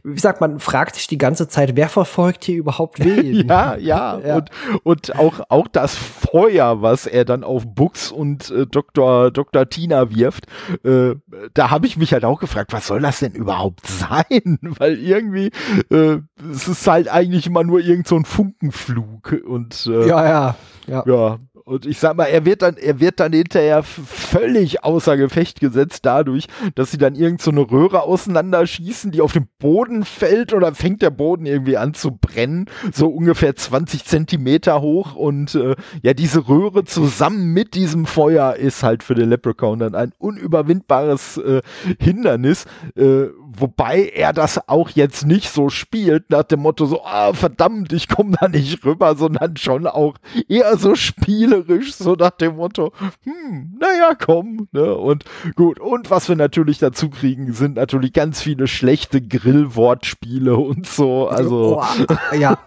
[0.03, 3.33] wie sagt man, fragt sich die ganze Zeit, wer verfolgt hier überhaupt wen?
[3.47, 4.49] ja, ja, ja, Und,
[4.83, 9.31] und auch, auch das Feuer, was er dann auf Bux und äh, Dr.
[9.31, 9.69] Dr.
[9.69, 10.45] Tina wirft,
[10.83, 11.15] äh,
[11.53, 14.59] da habe ich mich halt auch gefragt, was soll das denn überhaupt sein?
[14.61, 15.51] Weil irgendwie,
[15.89, 16.19] äh,
[16.51, 20.55] es ist halt eigentlich immer nur irgend so ein Funkenflug und äh, ja, ja,
[20.87, 21.03] ja.
[21.05, 21.39] ja.
[21.71, 26.05] Und ich sag mal, er wird dann, er wird dann hinterher völlig außer Gefecht gesetzt
[26.05, 30.75] dadurch, dass sie dann irgend so eine Röhre auseinanderschießen, die auf den Boden fällt oder
[30.75, 35.15] fängt der Boden irgendwie an zu brennen, so ungefähr 20 Zentimeter hoch.
[35.15, 39.95] Und äh, ja, diese Röhre zusammen mit diesem Feuer ist halt für den Leprechaun dann
[39.95, 41.61] ein unüberwindbares äh,
[42.01, 42.65] Hindernis,
[42.97, 43.27] äh,
[43.57, 48.07] wobei er das auch jetzt nicht so spielt nach dem Motto so, ah, verdammt, ich
[48.07, 50.15] komme da nicht rüber, sondern schon auch
[50.47, 52.91] eher so spielerisch, so nach dem Motto,
[53.23, 55.25] hm, naja, komm, ne, und
[55.55, 61.27] gut, und was wir natürlich dazu kriegen, sind natürlich ganz viele schlechte Grillwortspiele und so,
[61.27, 61.81] also.
[61.81, 62.57] Oh, ja,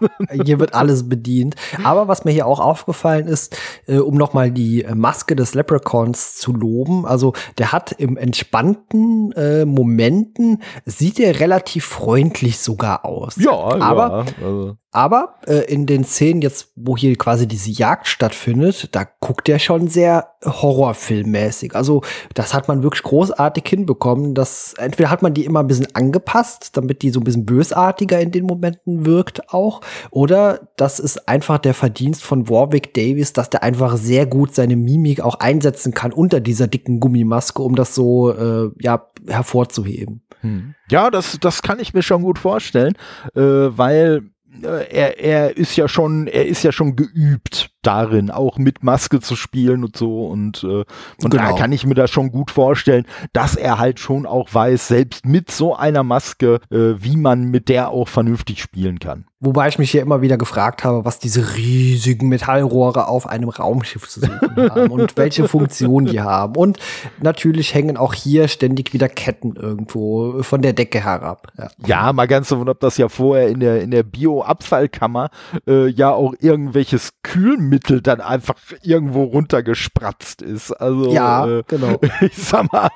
[0.43, 3.57] hier wird alles bedient, aber was mir hier auch aufgefallen ist,
[3.87, 9.65] äh, um nochmal die Maske des Leprechauns zu loben, also der hat im entspannten äh,
[9.65, 13.35] Momenten sieht er relativ freundlich sogar aus.
[13.37, 14.77] Ja, aber, ja, also.
[14.95, 19.59] Aber äh, in den Szenen jetzt, wo hier quasi diese Jagd stattfindet, da guckt er
[19.59, 21.75] schon sehr horrorfilmmäßig.
[21.75, 22.01] Also
[22.33, 24.33] das hat man wirklich großartig hinbekommen.
[24.33, 28.19] Das entweder hat man die immer ein bisschen angepasst, damit die so ein bisschen bösartiger
[28.19, 29.81] in den Momenten wirkt auch,
[30.11, 34.75] oder das ist einfach der Verdienst von Warwick Davis, dass der einfach sehr gut seine
[34.75, 40.21] Mimik auch einsetzen kann unter dieser dicken Gummimaske, um das so äh, ja hervorzuheben.
[40.41, 40.75] Hm.
[40.89, 42.93] Ja, das, das kann ich mir schon gut vorstellen,
[43.35, 44.29] äh, weil
[44.63, 49.35] er, er ist ja schon, er ist ja schon geübt darin, auch mit Maske zu
[49.35, 50.27] spielen und so.
[50.27, 50.83] Und äh,
[51.19, 51.43] von genau.
[51.43, 55.25] daher kann ich mir das schon gut vorstellen, dass er halt schon auch weiß, selbst
[55.25, 59.25] mit so einer Maske, äh, wie man mit der auch vernünftig spielen kann.
[59.41, 64.07] Wobei ich mich hier immer wieder gefragt habe, was diese riesigen Metallrohre auf einem Raumschiff
[64.09, 66.55] zu suchen haben und welche Funktion die haben.
[66.55, 66.79] Und
[67.21, 71.51] natürlich hängen auch hier ständig wieder Ketten irgendwo von der Decke herab.
[71.57, 75.29] Ja, ja mal ganz davon ob das ja vorher in der, in der Bio-Abfallkammer
[75.67, 80.71] äh, ja auch irgendwelches Kühlmittel dann einfach irgendwo runtergespratzt ist.
[80.71, 81.99] Also, ja, äh, genau.
[82.21, 82.89] Ich sag mal,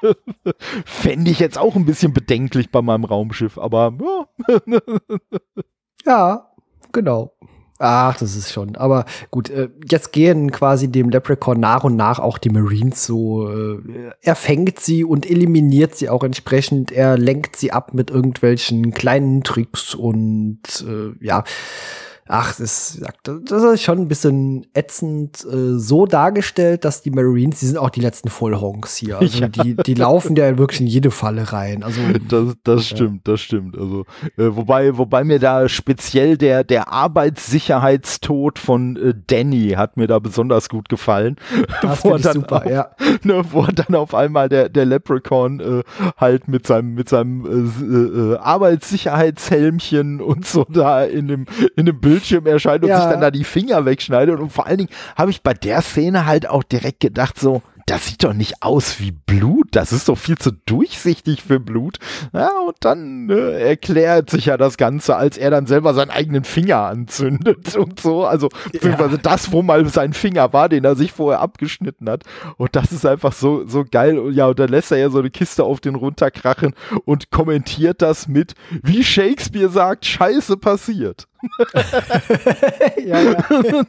[0.85, 3.93] fände ich jetzt auch ein bisschen bedenklich bei meinem Raumschiff, aber
[4.67, 4.79] ja.
[6.05, 6.49] Ja,
[6.91, 7.33] genau.
[7.81, 8.75] Ach, das ist schon.
[8.75, 13.49] Aber gut, äh, jetzt gehen quasi dem Leprechaun nach und nach auch die Marines so.
[13.49, 16.91] Äh, er fängt sie und eliminiert sie auch entsprechend.
[16.91, 21.45] Er lenkt sie ab mit irgendwelchen kleinen Tricks und äh, ja
[22.29, 27.65] ach, das, das ist schon ein bisschen ätzend äh, so dargestellt, dass die Marines, die
[27.65, 29.19] sind auch die letzten Vollhonks hier.
[29.29, 29.47] Also ja.
[29.47, 31.83] die, die laufen ja wirklich in jede Falle rein.
[31.83, 32.95] Also das, das ja.
[32.95, 33.77] stimmt, das stimmt.
[33.77, 34.05] Also
[34.37, 40.19] äh, wobei, wobei mir da speziell der der Arbeitssicherheitstod von äh, Danny hat mir da
[40.19, 41.35] besonders gut gefallen.
[41.81, 42.89] Das wo dann super, auf, ja.
[43.23, 45.83] Ne, wo dann auf einmal der der Leprechaun äh,
[46.17, 51.45] halt mit seinem mit seinem äh, äh, Arbeitssicherheitshelmchen und so da in dem
[51.75, 53.01] in dem Bild Bildschirm erscheint und ja.
[53.01, 54.39] sich dann da die Finger wegschneidet.
[54.39, 58.05] Und vor allen Dingen habe ich bei der Szene halt auch direkt gedacht, so, das
[58.05, 59.69] sieht doch nicht aus wie Blut.
[59.71, 61.97] Das ist doch viel zu durchsichtig für Blut.
[62.33, 66.43] Ja, und dann ne, erklärt sich ja das Ganze, als er dann selber seinen eigenen
[66.43, 68.25] Finger anzündet und so.
[68.25, 69.21] Also, beziehungsweise ja.
[69.23, 72.23] das, wo mal sein Finger war, den er sich vorher abgeschnitten hat.
[72.57, 74.19] Und das ist einfach so, so geil.
[74.19, 76.75] Und ja, und dann lässt er ja so eine Kiste auf den runterkrachen
[77.05, 81.28] und kommentiert das mit, wie Shakespeare sagt, Scheiße passiert.
[83.05, 83.37] ja, ja.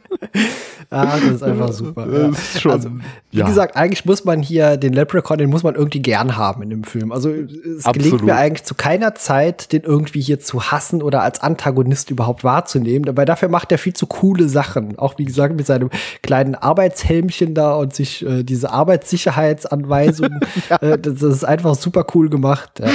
[0.89, 2.07] ah, das ist einfach super.
[2.11, 2.29] Ja.
[2.29, 2.89] Ist schon, also,
[3.31, 3.45] wie ja.
[3.45, 6.83] gesagt, eigentlich muss man hier den Leprechaun, den muss man irgendwie gern haben in dem
[6.83, 7.11] Film.
[7.11, 7.93] Also es Absolut.
[7.93, 12.43] gelingt mir eigentlich zu keiner Zeit, den irgendwie hier zu hassen oder als Antagonist überhaupt
[12.43, 13.09] wahrzunehmen.
[13.09, 14.97] Aber dafür macht er viel zu coole Sachen.
[14.97, 15.89] Auch wie gesagt mit seinem
[16.21, 20.39] kleinen Arbeitshelmchen da und sich äh, diese Arbeitssicherheitsanweisungen.
[20.69, 20.77] ja.
[20.81, 22.79] äh, das, das, ist einfach super cool gemacht.
[22.79, 22.89] Ja,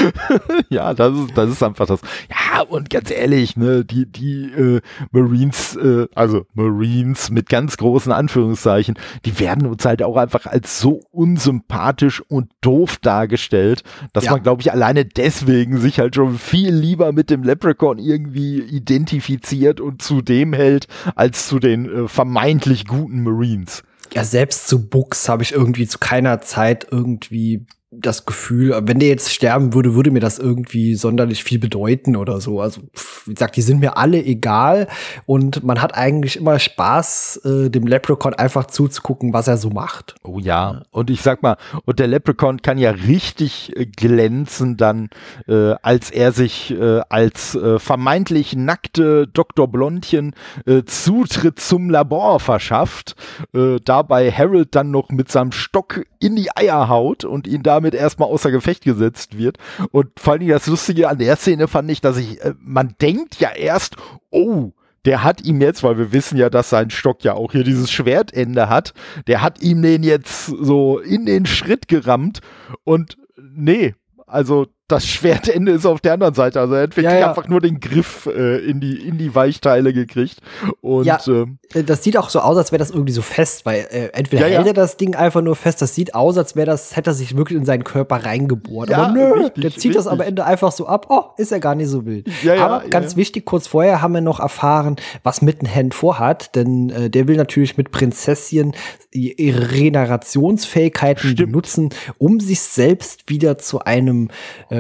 [0.69, 2.01] ja das, ist, das ist einfach das.
[2.31, 4.07] Ja, und ganz ehrlich, ne, die,
[4.47, 10.17] die äh, Marines, äh, also Marines mit ganz großen Anführungszeichen, die werden uns halt auch
[10.17, 13.83] einfach als so unsympathisch und doof dargestellt,
[14.13, 14.33] dass ja.
[14.33, 19.81] man, glaube ich, alleine deswegen sich halt schon viel lieber mit dem Leprechaun irgendwie identifiziert
[19.81, 23.83] und zu dem hält, als zu den äh, vermeintlich guten Marines.
[24.15, 27.67] Ja, selbst zu Books habe ich irgendwie zu keiner Zeit irgendwie
[28.01, 32.41] das Gefühl, wenn der jetzt sterben würde, würde mir das irgendwie sonderlich viel bedeuten oder
[32.41, 32.61] so.
[32.61, 32.83] Also,
[33.25, 34.89] wie gesagt, die sind mir alle egal
[35.25, 40.15] und man hat eigentlich immer Spaß, äh, dem Leprechaun einfach zuzugucken, was er so macht.
[40.23, 45.09] Oh ja, und ich sag mal, und der Leprechaun kann ja richtig äh, glänzen dann,
[45.49, 49.69] äh, als er sich äh, als äh, vermeintlich nackte Dr.
[49.69, 50.35] Blondchen
[50.67, 53.15] äh, Zutritt zum Labor verschafft,
[53.53, 58.29] dabei Harold dann noch mit seinem Stock in die Eier haut und ihn damit erstmal
[58.29, 59.59] außer Gefecht gesetzt wird.
[59.91, 63.37] Und vor allem das Lustige an der Szene fand ich, dass ich, äh, man denkt
[63.41, 63.97] ja erst,
[64.31, 64.73] oh,
[65.05, 67.91] der hat ihm jetzt, weil wir wissen ja, dass sein Stock ja auch hier dieses
[67.91, 68.93] Schwertende hat,
[69.29, 72.41] der hat ihm den jetzt so in den Schritt gerammt
[72.83, 73.95] und nee,
[74.27, 76.61] also das Schwertende ist auf der anderen Seite.
[76.61, 77.29] Also er hat wirklich Ja, ja.
[77.29, 80.39] einfach nur den Griff äh, in, die, in die Weichteile gekriegt.
[80.81, 81.19] Und Ja.
[81.27, 84.09] ähm, Äh, Das sieht auch so aus, als wäre das irgendwie so fest, weil äh,
[84.13, 87.11] entweder hält er das Ding einfach nur fest, das sieht aus, als wäre das, hätte
[87.11, 88.91] er sich wirklich in seinen Körper reingebohrt.
[88.91, 90.29] Ja, aber nö, richtig, der zieht das am richtig.
[90.29, 91.07] Ende einfach so ab.
[91.09, 92.29] Oh, ist ja gar nicht so wild.
[92.59, 97.27] Aber ganz wichtig, kurz vorher haben wir noch erfahren, was Mittenhand vorhat, denn äh, der
[97.29, 98.75] will natürlich mit Prinzesschen
[99.13, 101.51] ihre Regenerationsfähigkeiten Stimmt.
[101.53, 101.89] benutzen,
[102.19, 104.29] um sich selbst wieder zu einem,
[104.71, 104.76] äh,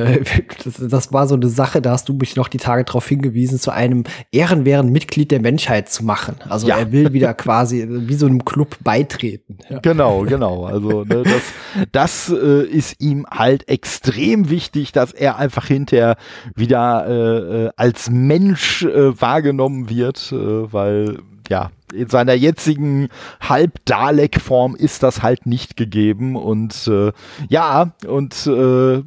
[0.64, 3.58] das, das war so eine Sache, da hast du mich noch die Tage darauf hingewiesen,
[3.58, 6.36] zu einem ehrenwerten Mitglied der Menschheit zu machen.
[6.48, 6.78] Also Ja.
[6.78, 9.58] er will wieder quasi wie so einem Club beitreten.
[9.68, 9.78] Ja.
[9.82, 10.64] Genau, genau.
[10.66, 16.16] Also ne, das, das äh, ist ihm halt extrem wichtig, dass er einfach hinterher
[16.54, 21.18] wieder äh, äh, als Mensch äh, wahrgenommen wird, äh, weil
[21.48, 23.08] ja in seiner jetzigen
[23.40, 27.12] Halb-Dalek-Form ist das halt nicht gegeben und äh,
[27.48, 29.02] ja und äh,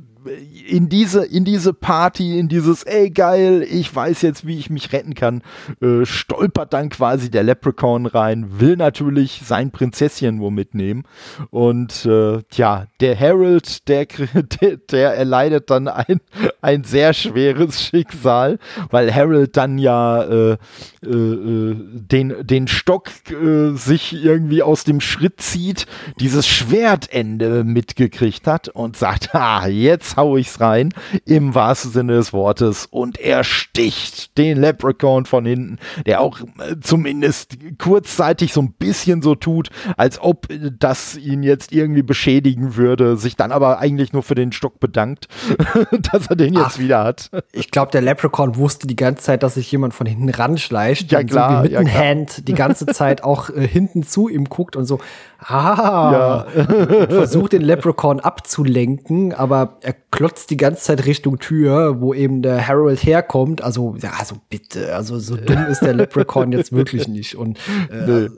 [0.68, 4.91] in diese, in diese Party, in dieses, ey geil, ich weiß jetzt, wie ich mich
[4.93, 5.41] retten kann,
[5.81, 11.03] äh, stolpert dann quasi der Leprechaun rein, will natürlich sein Prinzesschen wo mitnehmen.
[11.49, 14.06] Und äh, tja, der Harold, der,
[14.61, 16.22] der, der erleidet dann ein,
[16.61, 20.57] ein sehr schweres Schicksal, weil Harold dann ja äh,
[21.06, 25.85] äh, äh, den, den Stock äh, sich irgendwie aus dem Schritt zieht,
[26.19, 30.94] dieses Schwertende mitgekriegt hat und sagt, ha, jetzt hau ich's rein,
[31.26, 36.76] im wahrsten Sinne des Wortes, und er sticht den Leprechaun von hinten, der auch äh,
[36.82, 42.76] zumindest kurzzeitig so ein bisschen so tut, als ob äh, das ihn jetzt irgendwie beschädigen
[42.76, 45.28] würde, sich dann aber eigentlich nur für den Stock bedankt,
[46.12, 46.80] dass er den jetzt Ach.
[46.80, 47.30] wieder hat.
[47.52, 51.12] Ich glaube, der Leprechaun wusste die ganze Zeit, dass sich jemand von hinten ranschleicht.
[51.12, 51.94] Ja, klar, so wie ja, klar.
[52.00, 55.00] Mittenhand die ganze Zeit auch äh, hinten zu ihm guckt und so,
[55.40, 56.45] ah,
[57.10, 62.68] versucht den Leprechaun abzulenken, aber er klotzt die ganze Zeit Richtung Tür, wo eben der
[62.68, 63.61] Harold herkommt.
[63.61, 67.36] Also, ja, also bitte, also so dumm ist der Leprechaun jetzt wirklich nicht.
[67.36, 67.57] Und
[67.90, 68.30] äh,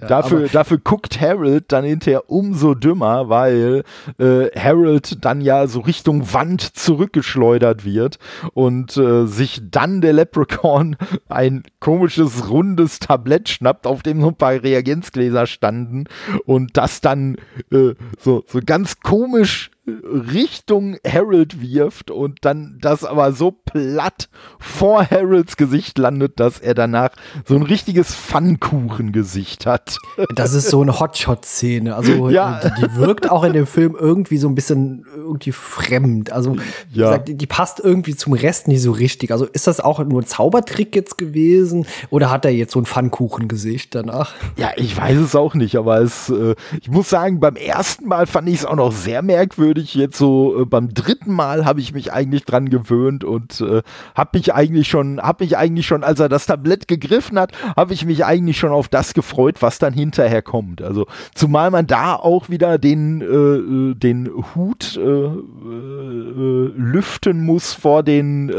[0.00, 3.84] Dafür, dafür guckt Harold dann hinterher umso dümmer, weil
[4.18, 8.18] äh, Harold dann ja so Richtung Wand zurückgeschleudert wird
[8.54, 10.96] und äh, sich dann der Leprechaun
[11.28, 16.04] ein komisches rundes Tablett schnappt, auf dem so ein paar Reagenzgläser standen
[16.46, 17.36] und das dann
[17.70, 24.28] äh, so, so ganz komisch Richtung Harold wirft und dann das aber so platt
[24.58, 27.10] vor Harolds Gesicht landet, dass er danach
[27.46, 29.98] so ein richtiges Pfannkuchengesicht hat.
[30.34, 31.94] Das ist so eine Hotshot-Szene.
[31.94, 32.60] Also Ja.
[32.60, 36.32] die, die wirkt auch in dem Film irgendwie so ein bisschen irgendwie fremd.
[36.32, 36.56] Also
[36.92, 37.10] Ja.
[37.10, 39.30] gesagt, die, die passt irgendwie zum Rest nicht so richtig.
[39.32, 42.86] Also ist das auch nur ein Zaubertrick jetzt gewesen oder hat er jetzt so ein
[42.86, 44.32] Pfannkuchengesicht danach?
[44.56, 48.26] Ja, ich weiß es auch nicht, aber es, äh, ich muss sagen, beim ersten Mal
[48.26, 49.73] fand ich es auch noch sehr merkwürdig.
[49.76, 53.82] Jetzt so äh, beim dritten Mal habe ich mich eigentlich dran gewöhnt und äh,
[54.14, 57.94] habe mich eigentlich schon, habe mich eigentlich schon, als er das Tablett gegriffen hat, habe
[57.94, 60.82] ich mich eigentlich schon auf das gefreut, was dann hinterher kommt.
[60.82, 67.72] Also zumal man da auch wieder den, äh, äh, den Hut äh, äh, lüften muss
[67.72, 68.52] vor den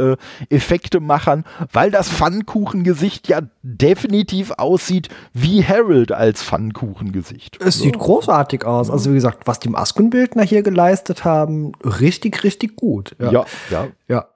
[0.50, 7.58] Effektemachern, weil das Pfannkuchengesicht ja definitiv aussieht wie Harold als Pfannkuchengesicht.
[7.60, 8.92] Es sieht großartig aus.
[8.92, 13.16] Also wie gesagt, was die Maskenbildner hier geleistet haben, richtig, richtig gut.
[13.20, 13.88] Ja, ja.
[14.08, 14.28] Ja.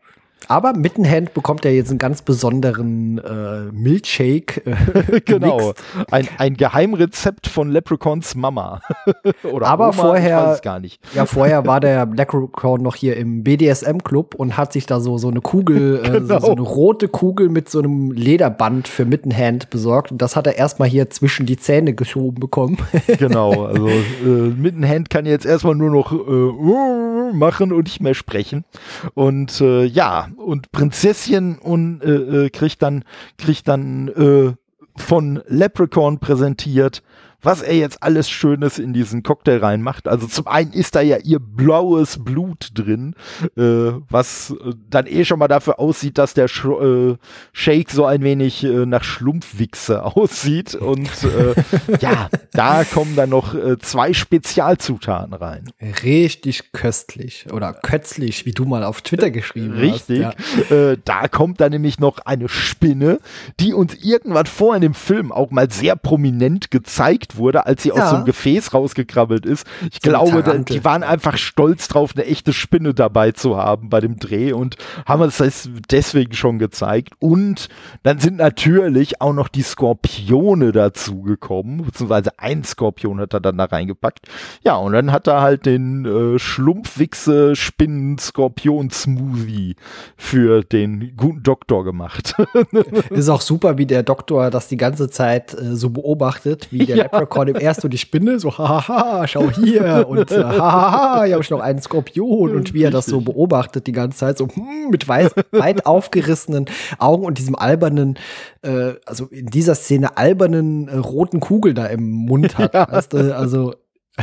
[0.49, 4.61] Aber Mittenhand bekommt er jetzt einen ganz besonderen äh, Milkshake.
[4.65, 5.73] Äh, Genau.
[6.09, 8.81] Ein, ein Geheimrezept von Leprechauns Mama.
[9.43, 10.99] Oder Aber Oma, vorher- ich weiß es gar nicht.
[11.13, 15.27] Ja, vorher war der Leprechaun noch hier im BDSM-Club und hat sich da so, so
[15.29, 16.39] eine Kugel, äh, so, Genau.
[16.39, 20.11] so eine rote Kugel mit so einem Lederband für Mittenhand besorgt.
[20.11, 22.77] Und das hat er erstmal hier zwischen die Zähne geschoben bekommen.
[23.19, 28.65] Genau, also äh, Mittenhand kann jetzt erstmal nur noch äh, machen und nicht mehr sprechen.
[29.13, 33.03] Und äh, ja, und Prinzesschen und äh, äh, kriegt dann
[33.37, 34.53] kriegt dann äh,
[34.95, 37.03] von Leprechaun präsentiert,
[37.41, 40.07] was er jetzt alles Schönes in diesen Cocktail reinmacht.
[40.07, 43.15] Also zum einen ist da ja ihr blaues Blut drin,
[43.55, 47.15] äh, was äh, dann eh schon mal dafür aussieht, dass der Sch äh,
[47.53, 50.75] Shake so ein wenig äh, nach Schlumpfwichse aussieht.
[50.75, 51.55] Und äh,
[52.01, 55.65] ja, da kommen dann noch äh, zwei Spezialzutaten rein.
[56.03, 60.25] Richtig köstlich oder kötzlich, wie du mal auf Twitter geschrieben Richtig.
[60.25, 60.37] hast.
[60.39, 60.69] Richtig.
[60.69, 60.95] Ja.
[61.05, 63.19] Da kommt dann nämlich noch eine Spinne,
[63.59, 67.89] die uns irgendwann vor in dem Film auch mal sehr prominent gezeigt wurde, als sie
[67.89, 67.95] ja.
[67.95, 69.65] aus so einem Gefäß rausgekrabbelt ist.
[69.91, 73.99] Ich so glaube, die waren einfach stolz drauf, eine echte Spinne dabei zu haben bei
[73.99, 77.13] dem Dreh und haben das deswegen schon gezeigt.
[77.19, 77.69] Und
[78.03, 83.57] dann sind natürlich auch noch die Skorpione dazu gekommen, beziehungsweise ein Skorpion hat er dann
[83.57, 84.27] da reingepackt.
[84.63, 89.75] Ja, und dann hat er halt den äh, Schlumpfwichse Spinnen Skorpion Smoothie
[90.17, 92.35] für den guten Doktor gemacht.
[93.09, 96.97] ist auch super, wie der Doktor das die ganze Zeit äh, so beobachtet, wie der
[96.97, 97.07] ja.
[97.19, 101.43] Leprechaun im erst so die Spinne so hahaha, schau hier und äh, hahaha, hier habe
[101.43, 104.89] ich noch einen Skorpion und wie er das so beobachtet die ganze Zeit so hm,
[104.89, 106.65] mit weit, weit aufgerissenen
[106.97, 108.17] Augen und diesem albernen
[108.61, 112.91] äh, also in dieser Szene albernen äh, roten Kugel da im Mund hat, ja.
[112.91, 113.35] weißt du?
[113.35, 113.73] Also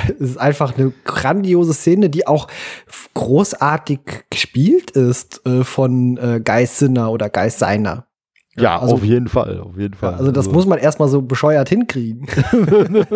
[0.04, 2.48] es ist einfach eine grandiose Szene, die auch
[3.14, 4.00] großartig
[4.30, 8.05] gespielt ist äh, von äh, Guy Sinner oder Guy Seiner.
[8.58, 10.14] Ja, also, auf jeden Fall, auf jeden Fall.
[10.14, 10.56] Also das also.
[10.56, 12.26] muss man erstmal so bescheuert hinkriegen.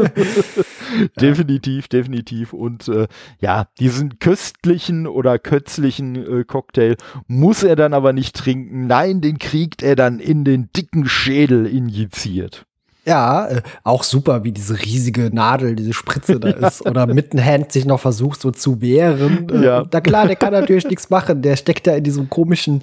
[1.21, 2.53] definitiv, definitiv.
[2.53, 3.07] Und äh,
[3.41, 6.97] ja, diesen köstlichen oder kötzlichen äh, Cocktail
[7.27, 8.87] muss er dann aber nicht trinken.
[8.87, 12.67] Nein, den kriegt er dann in den dicken Schädel injiziert.
[13.11, 16.87] Ja, äh, auch super, wie diese riesige Nadel, diese Spritze da ist.
[16.87, 19.49] Oder mit dem Hand sich noch versucht, so zu wehren.
[19.51, 19.85] Äh, ja.
[19.93, 21.43] Na klar, der kann natürlich nichts machen.
[21.43, 22.83] Der steckt ja in diesem komischen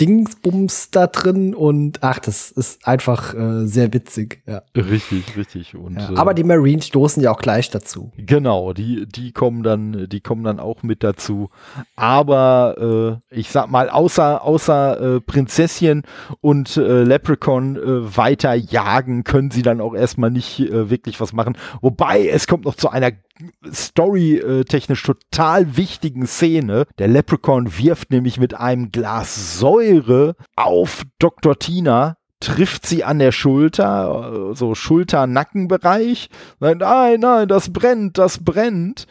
[0.00, 4.42] Dingsbums da drin und ach, das ist einfach äh, sehr witzig.
[4.46, 4.62] Ja.
[4.74, 5.74] Richtig, richtig.
[5.74, 8.12] Und, ja, aber die Marines stoßen ja auch gleich dazu.
[8.16, 11.50] Genau, die, die kommen dann, die kommen dann auch mit dazu.
[11.96, 16.02] Aber äh, ich sag mal, außer, außer äh, Prinzesschen
[16.40, 21.32] und äh, Leprechaun äh, weiter jagen, können sie dann auch erstmal nicht äh, wirklich was
[21.32, 21.56] machen.
[21.80, 23.12] Wobei, es kommt noch zu einer
[23.70, 26.86] story-technisch total wichtigen Szene.
[26.98, 31.58] Der Leprechaun wirft nämlich mit einem Glas Säure auf Dr.
[31.58, 36.28] Tina, trifft sie an der Schulter, so Schulter-Nackenbereich.
[36.60, 36.78] Nein,
[37.18, 39.06] nein, das brennt, das brennt.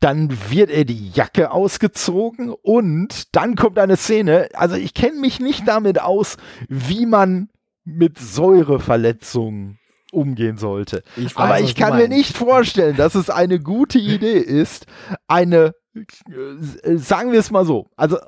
[0.00, 4.48] Dann wird er die Jacke ausgezogen und dann kommt eine Szene.
[4.54, 6.38] Also ich kenne mich nicht damit aus,
[6.68, 7.48] wie man
[7.84, 9.78] mit Säureverletzungen
[10.12, 11.02] umgehen sollte.
[11.16, 14.86] Ich weiß, Aber ich kann mir nicht vorstellen, dass es eine gute Idee ist,
[15.26, 18.18] eine, äh, sagen wir es mal so, also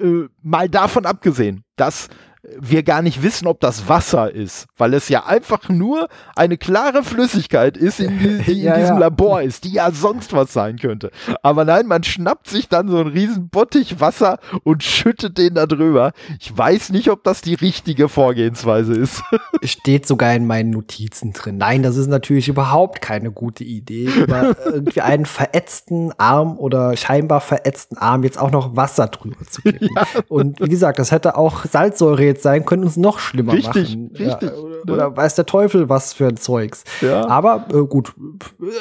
[0.00, 2.08] äh, äh mal davon abgesehen, dass
[2.42, 7.02] wir gar nicht wissen, ob das Wasser ist, weil es ja einfach nur eine klare
[7.02, 8.98] Flüssigkeit ist, in, die in diesem ja.
[8.98, 11.10] Labor ist, die ja sonst was sein könnte.
[11.42, 15.66] Aber nein, man schnappt sich dann so einen riesen Bottich Wasser und schüttet den da
[15.66, 16.12] drüber.
[16.38, 19.22] Ich weiß nicht, ob das die richtige Vorgehensweise ist.
[19.64, 21.58] Steht sogar in meinen Notizen drin.
[21.58, 27.40] Nein, das ist natürlich überhaupt keine gute Idee, über irgendwie einen verätzten Arm oder scheinbar
[27.40, 29.88] verätzten Arm jetzt auch noch Wasser drüber zu kippen.
[29.94, 30.06] Ja.
[30.28, 34.10] Und wie gesagt, das hätte auch Salzsäure jetzt sein können, uns noch schlimmer richtig, machen.
[34.16, 34.92] Richtig, ja, oder, ne?
[34.92, 36.84] oder, weiß der Teufel was für ein Zeugs.
[37.00, 37.26] Ja.
[37.26, 38.14] Aber äh, gut,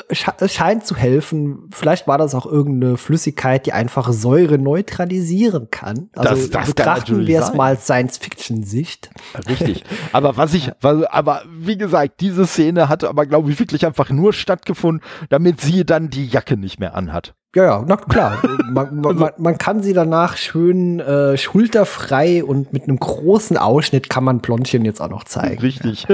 [0.10, 1.70] es scheint zu helfen.
[1.72, 6.10] Vielleicht war das auch irgendeine Flüssigkeit, die einfache Säure neutralisieren kann.
[6.16, 9.10] Also das, das betrachten wir es mal Science-Fiction-Sicht.
[9.50, 9.84] Richtig.
[10.12, 14.34] Aber was ich, aber wie gesagt, diese Szene hat aber, glaube ich, wirklich einfach nur
[14.34, 17.34] stattgefunden, damit sie dann die Jacke nicht mehr anhat.
[17.58, 18.38] Ja, ja, na klar.
[18.72, 24.24] man, man, man, kann sie danach schön äh, schulterfrei und mit einem großen Ausschnitt kann
[24.24, 25.60] man Blondchen jetzt auch noch zeigen.
[25.60, 26.06] Richtig.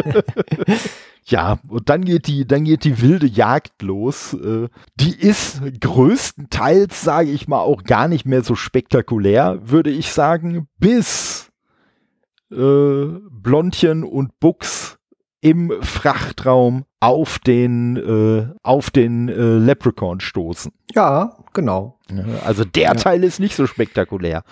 [1.26, 4.34] ja, und dann geht die, dann geht die wilde Jagd los.
[4.36, 10.14] Äh, die ist größtenteils, sage ich mal, auch gar nicht mehr so spektakulär, würde ich
[10.14, 11.50] sagen, bis
[12.54, 14.98] äh, Blondchen und Buchs
[15.44, 20.72] im Frachtraum auf den, äh, auf den äh, Leprechaun stoßen.
[20.96, 22.00] Ja, genau.
[22.46, 22.94] Also der ja.
[22.94, 24.44] Teil ist nicht so spektakulär.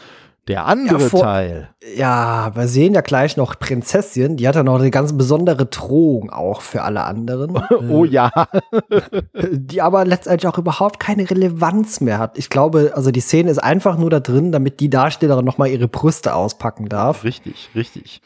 [0.47, 1.69] Der andere ja, vor, Teil.
[1.95, 6.31] Ja, wir sehen ja gleich noch Prinzessin, die hat ja noch eine ganz besondere Drohung
[6.31, 7.63] auch für alle anderen.
[7.89, 8.31] oh ja.
[9.33, 12.37] die aber letztendlich auch überhaupt keine Relevanz mehr hat.
[12.39, 15.67] Ich glaube, also die Szene ist einfach nur da drin, damit die Darstellerin noch mal
[15.67, 17.23] ihre Brüste auspacken darf.
[17.23, 18.21] Richtig, richtig.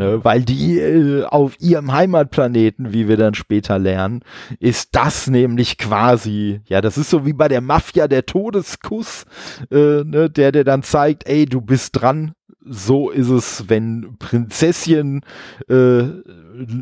[0.00, 4.22] Ne, weil die äh, auf ihrem Heimatplaneten, wie wir dann später lernen,
[4.58, 9.26] ist das nämlich quasi, ja, das ist so wie bei der Mafia der Todeskuss,
[9.70, 12.32] äh, ne, der der dann zeigt, ey, du bist dran.
[12.64, 15.20] So ist es, wenn Prinzesschen
[15.68, 16.04] äh,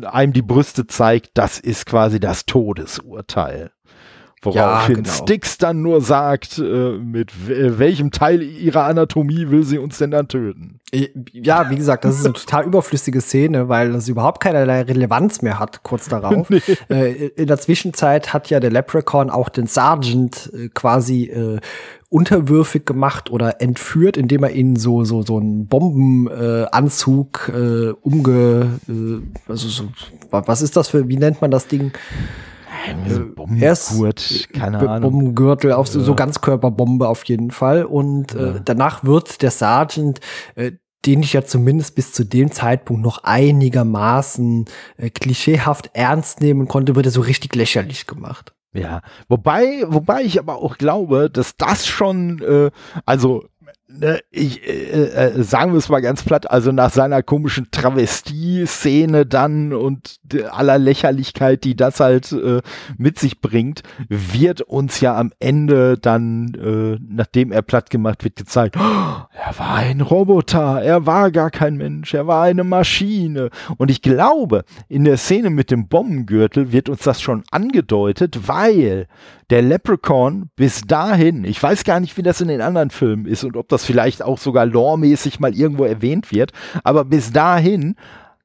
[0.05, 3.71] einem die Brüste zeigt, das ist quasi das Todesurteil.
[4.41, 5.13] Woraufhin ja, genau.
[5.13, 10.29] Styx dann nur sagt, äh, mit welchem Teil ihrer Anatomie will sie uns denn dann
[10.29, 10.79] töten?
[11.33, 15.59] Ja, wie gesagt, das ist eine total überflüssige Szene, weil das überhaupt keinerlei Relevanz mehr
[15.59, 16.49] hat, kurz darauf.
[16.59, 16.61] Nee.
[16.89, 21.59] Äh, in der Zwischenzeit hat ja der Leprechaun auch den Sergeant äh, quasi äh,
[22.09, 29.21] unterwürfig gemacht oder entführt, indem er ihnen so so so einen Bombenanzug äh, umge äh,
[29.47, 29.83] also so,
[30.31, 31.91] was ist das für wie nennt man das Ding?
[32.87, 35.11] Äh, Bombengurt, keine Ahnung.
[35.11, 37.85] Bombengürtel auf so, so Ganzkörperbombe auf jeden Fall.
[37.85, 38.59] Und äh, ja.
[38.59, 40.19] danach wird der Sergeant,
[40.55, 40.73] äh,
[41.05, 44.65] den ich ja zumindest bis zu dem Zeitpunkt noch einigermaßen
[44.97, 48.53] äh, klischeehaft ernst nehmen konnte, wird er so richtig lächerlich gemacht.
[48.73, 52.69] Ja, wobei, wobei ich aber auch glaube, dass das schon, äh,
[53.05, 53.45] also
[53.89, 59.25] ne, ich äh, äh, sagen wir es mal ganz platt, also nach seiner komischen Travestie-Szene
[59.25, 60.19] dann und
[60.51, 62.61] aller Lächerlichkeit, die das halt äh,
[62.97, 68.35] mit sich bringt, wird uns ja am Ende dann, äh, nachdem er platt gemacht wird,
[68.35, 73.49] gezeigt, oh, er war ein Roboter, er war gar kein Mensch, er war eine Maschine.
[73.77, 79.07] Und ich glaube, in der Szene mit dem Bombengürtel wird uns das schon angedeutet, weil
[79.49, 83.43] der Leprechaun bis dahin, ich weiß gar nicht, wie das in den anderen Filmen ist
[83.43, 86.51] und ob das vielleicht auch sogar loremäßig mal irgendwo erwähnt wird,
[86.83, 87.95] aber bis dahin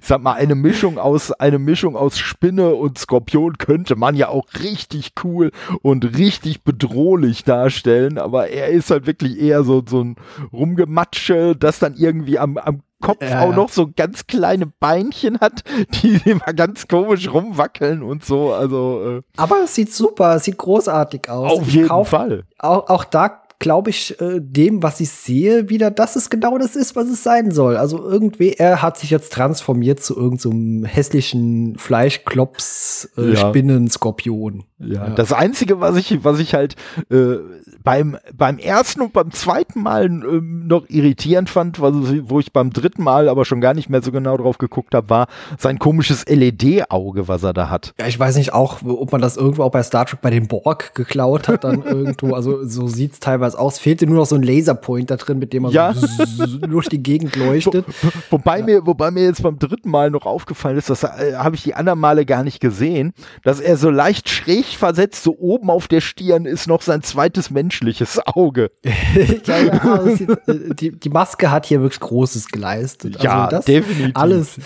[0.01, 4.29] ich sag mal, eine Mischung aus eine Mischung aus Spinne und Skorpion könnte man ja
[4.29, 5.53] auch richtig cool
[5.83, 10.17] und richtig bedrohlich darstellen, aber er ist halt wirklich eher so so ein
[10.53, 15.63] Rumgematsche, das dann irgendwie am, am Kopf ja, auch noch so ganz kleine Beinchen hat,
[16.03, 18.53] die immer ganz komisch rumwackeln und so.
[18.53, 21.53] Also, äh Aber es sieht super, es sieht großartig aus.
[21.53, 22.45] Auf ich jeden Fall.
[22.59, 26.77] Auch, auch da glaube ich, äh, dem, was ich sehe, wieder, dass es genau das
[26.77, 27.77] ist, was es sein soll.
[27.77, 33.49] Also irgendwie, er hat sich jetzt transformiert zu irgendeinem so hässlichen Fleischklops, äh, ja.
[33.49, 34.65] Spinnenskorpion.
[34.79, 35.09] Ja.
[35.09, 35.11] ja.
[35.11, 36.77] Das Einzige, was ich, was ich halt
[37.11, 37.39] äh,
[37.83, 43.03] beim, beim ersten und beim zweiten Mal äh, noch irritierend fand, wo ich beim dritten
[43.03, 45.27] Mal aber schon gar nicht mehr so genau drauf geguckt habe, war
[45.59, 47.93] sein komisches LED-Auge, was er da hat.
[47.99, 50.47] Ja, ich weiß nicht auch, ob man das irgendwo auch bei Star Trek bei den
[50.47, 52.35] Borg geklaut hat, dann irgendwo.
[52.35, 53.79] Also so sieht's teilweise was aus.
[53.79, 55.95] Fehlte nur noch so ein Laserpointer drin, mit dem man ja.
[55.95, 57.85] so durch die Gegend leuchtet.
[58.03, 58.65] Wo, wobei, ja.
[58.65, 61.75] mir, wobei mir jetzt beim dritten Mal noch aufgefallen ist, das äh, habe ich die
[61.75, 63.13] anderen Male gar nicht gesehen,
[63.43, 67.51] dass er so leicht schräg versetzt, so oben auf der Stirn ist noch sein zweites
[67.51, 68.71] menschliches Auge.
[69.47, 73.17] ja, ja, sieht, äh, die, die Maske hat hier wirklich Großes geleistet.
[73.17, 74.17] Also ja, das definitiv.
[74.17, 74.57] Alles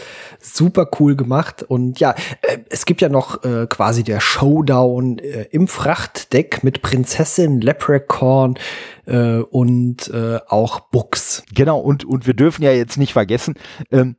[0.41, 1.63] super cool gemacht.
[1.63, 6.83] Und ja, äh, es gibt ja noch äh, quasi der Showdown äh, im Frachtdeck mit
[6.83, 8.59] Prinzessin Leprechaun,
[9.07, 11.45] äh, und äh, auch Books.
[11.55, 13.55] Genau, und, und wir dürfen ja jetzt nicht vergessen,
[13.91, 14.17] ähm,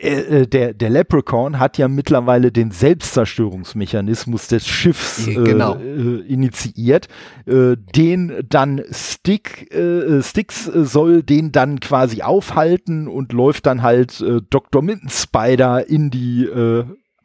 [0.00, 5.76] äh, äh, der, der Leprechaun hat ja mittlerweile den Selbstzerstörungsmechanismus des Schiffs äh, genau.
[5.76, 7.08] äh, initiiert.
[7.46, 14.82] Den dann Stick, äh, Sticks soll den dann quasi aufhalten und läuft dann halt Dr.
[14.82, 16.48] Mitten Spider in die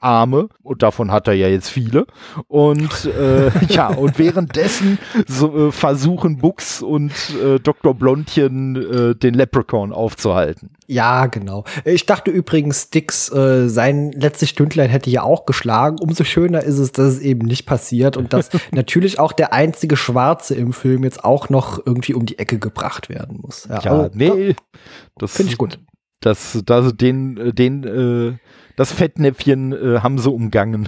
[0.06, 2.06] Arme und davon hat er ja jetzt viele
[2.48, 7.12] und äh, ja und währenddessen so, äh, versuchen Bux und
[7.44, 7.96] äh, Dr.
[7.96, 10.70] Blondchen äh, den Leprechaun aufzuhalten.
[10.86, 11.64] Ja, genau.
[11.84, 15.98] Ich dachte übrigens, Dix äh, sein letztes Stündlein hätte ja auch geschlagen.
[16.00, 19.98] Umso schöner ist es, dass es eben nicht passiert und dass natürlich auch der einzige
[19.98, 23.68] Schwarze im Film jetzt auch noch irgendwie um die Ecke gebracht werden muss.
[23.68, 24.56] Ja, ja nee,
[25.18, 25.80] das finde ich gut.
[26.22, 28.38] Das, das, den, den, äh,
[28.76, 30.88] das Fettnäpfchen äh, haben sie umgangen.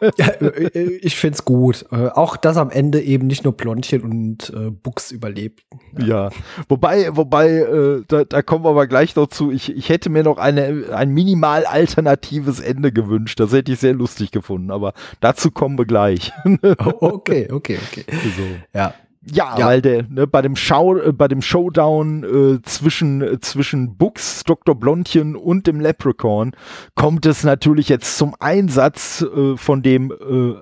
[0.00, 1.86] äh, äh, ich find's gut.
[1.92, 5.64] Äh, auch, dass am Ende eben nicht nur Blondchen und äh, Buchs überlebt.
[5.98, 6.06] Ja.
[6.06, 6.30] ja.
[6.68, 9.50] wobei, wobei, äh, da, da kommen wir aber gleich noch zu.
[9.50, 13.38] Ich, ich hätte mir noch eine, ein minimal alternatives Ende gewünscht.
[13.40, 16.32] Das hätte ich sehr lustig gefunden, aber dazu kommen wir gleich.
[16.62, 18.04] oh, okay, okay, okay.
[18.36, 18.42] So.
[18.78, 18.94] Ja.
[19.22, 23.38] Ja, ja, weil der, ne, bei dem Show, äh, bei dem Showdown äh, zwischen, äh,
[23.38, 24.74] zwischen Bux, Dr.
[24.74, 26.52] Blondchen und dem Leprechaun
[26.94, 30.54] kommt es natürlich jetzt zum Einsatz äh, von dem äh,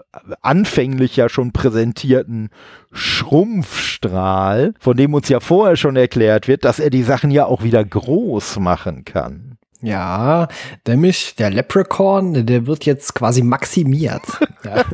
[0.42, 2.48] anfänglich ja schon präsentierten
[2.90, 7.62] Schrumpfstrahl, von dem uns ja vorher schon erklärt wird, dass er die Sachen ja auch
[7.62, 9.57] wieder groß machen kann.
[9.80, 10.48] Ja,
[10.86, 14.22] nämlich der Leprechaun, der wird jetzt quasi maximiert.
[14.64, 14.84] ja.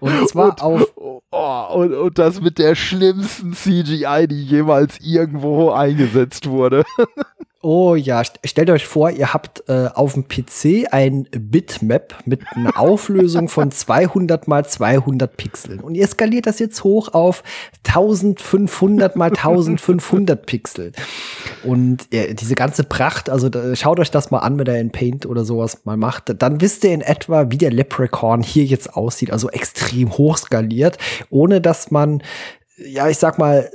[0.00, 0.94] Und zwar und, auf.
[1.32, 6.84] Oh, und, und das mit der schlimmsten CGI, die jemals irgendwo eingesetzt wurde.
[7.62, 12.78] Oh ja, stellt euch vor, ihr habt äh, auf dem PC ein Bitmap mit einer
[12.78, 17.42] Auflösung von 200 mal 200 Pixeln und ihr skaliert das jetzt hoch auf
[17.86, 20.92] 1500 mal 1500 Pixel.
[21.62, 24.90] Und ja, diese ganze Pracht, also da, schaut euch das mal an, wenn ihr in
[24.90, 28.94] Paint oder sowas mal macht, dann wisst ihr in etwa, wie der Leprechaun hier jetzt
[28.94, 30.96] aussieht, also extrem hoch skaliert,
[31.28, 32.22] ohne dass man
[32.78, 33.70] ja, ich sag mal,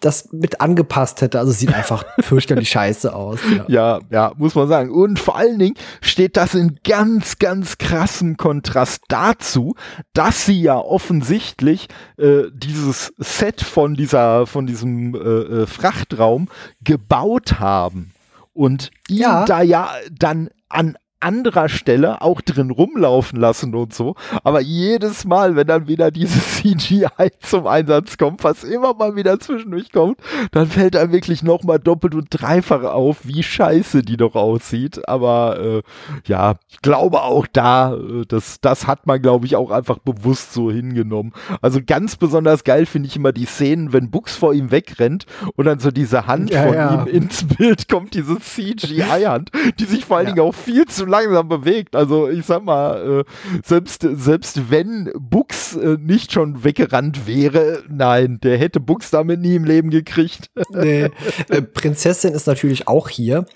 [0.00, 1.38] das mit angepasst hätte.
[1.38, 3.40] Also sieht einfach fürchterlich scheiße aus.
[3.56, 3.64] Ja.
[3.68, 4.00] ja.
[4.10, 4.90] ja, muss man sagen.
[4.90, 9.74] Und vor allen Dingen steht das in ganz, ganz krassem Kontrast dazu,
[10.14, 16.48] dass sie ja offensichtlich äh, dieses Set von dieser, von diesem äh, äh Frachtraum
[16.80, 18.12] gebaut haben
[18.52, 19.44] und ihn ja.
[19.44, 24.14] da ja dann an anderer Stelle auch drin rumlaufen lassen und so.
[24.44, 29.40] Aber jedes Mal, wenn dann wieder dieses CGI zum Einsatz kommt, was immer mal wieder
[29.40, 30.18] zwischendurch kommt,
[30.52, 35.08] dann fällt einem wirklich nochmal doppelt und dreifach auf, wie scheiße die doch aussieht.
[35.08, 35.82] Aber äh,
[36.26, 40.52] ja, ich glaube auch da, äh, das, das hat man, glaube ich, auch einfach bewusst
[40.52, 41.32] so hingenommen.
[41.62, 45.26] Also ganz besonders geil finde ich immer die Szenen, wenn Bux vor ihm wegrennt
[45.56, 47.02] und dann so diese Hand ja, von ja.
[47.02, 50.34] ihm ins Bild kommt, diese CGI-Hand, die sich vor allen ja.
[50.34, 51.96] Dingen auch viel zu langsam bewegt.
[51.96, 58.38] Also ich sag mal, äh, selbst, selbst wenn Bux äh, nicht schon weggerannt wäre, nein,
[58.42, 60.50] der hätte Bux damit nie im Leben gekriegt.
[60.70, 61.10] Nee.
[61.48, 63.46] Äh, Prinzessin ist natürlich auch hier.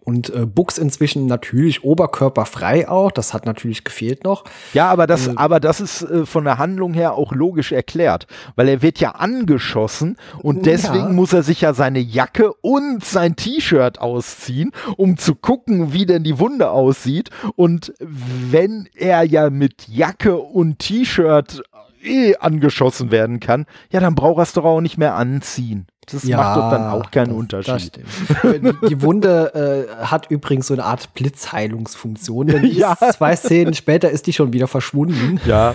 [0.00, 3.10] Und Bux inzwischen natürlich oberkörperfrei auch.
[3.10, 4.44] Das hat natürlich gefehlt noch.
[4.74, 8.68] Ja, aber das, äh, aber das ist von der Handlung her auch logisch erklärt, weil
[8.68, 11.12] er wird ja angeschossen und deswegen ja.
[11.12, 16.22] muss er sich ja seine Jacke und sein T-Shirt ausziehen, um zu gucken, wie denn
[16.22, 17.30] die Wunde aussieht.
[17.56, 21.62] Und wenn er ja mit Jacke und T-Shirt
[22.02, 25.86] eh angeschossen werden kann, ja, dann braucht er es doch auch nicht mehr anziehen.
[26.06, 27.98] Das ja, macht doch dann auch keinen das, Unterschied.
[27.98, 32.48] Das die, die, Wunde äh, hat übrigens so eine Art Blitzheilungsfunktion.
[32.48, 32.96] Denn ja.
[32.96, 35.40] zwei Szenen später ist die schon wieder verschwunden.
[35.46, 35.74] Ja.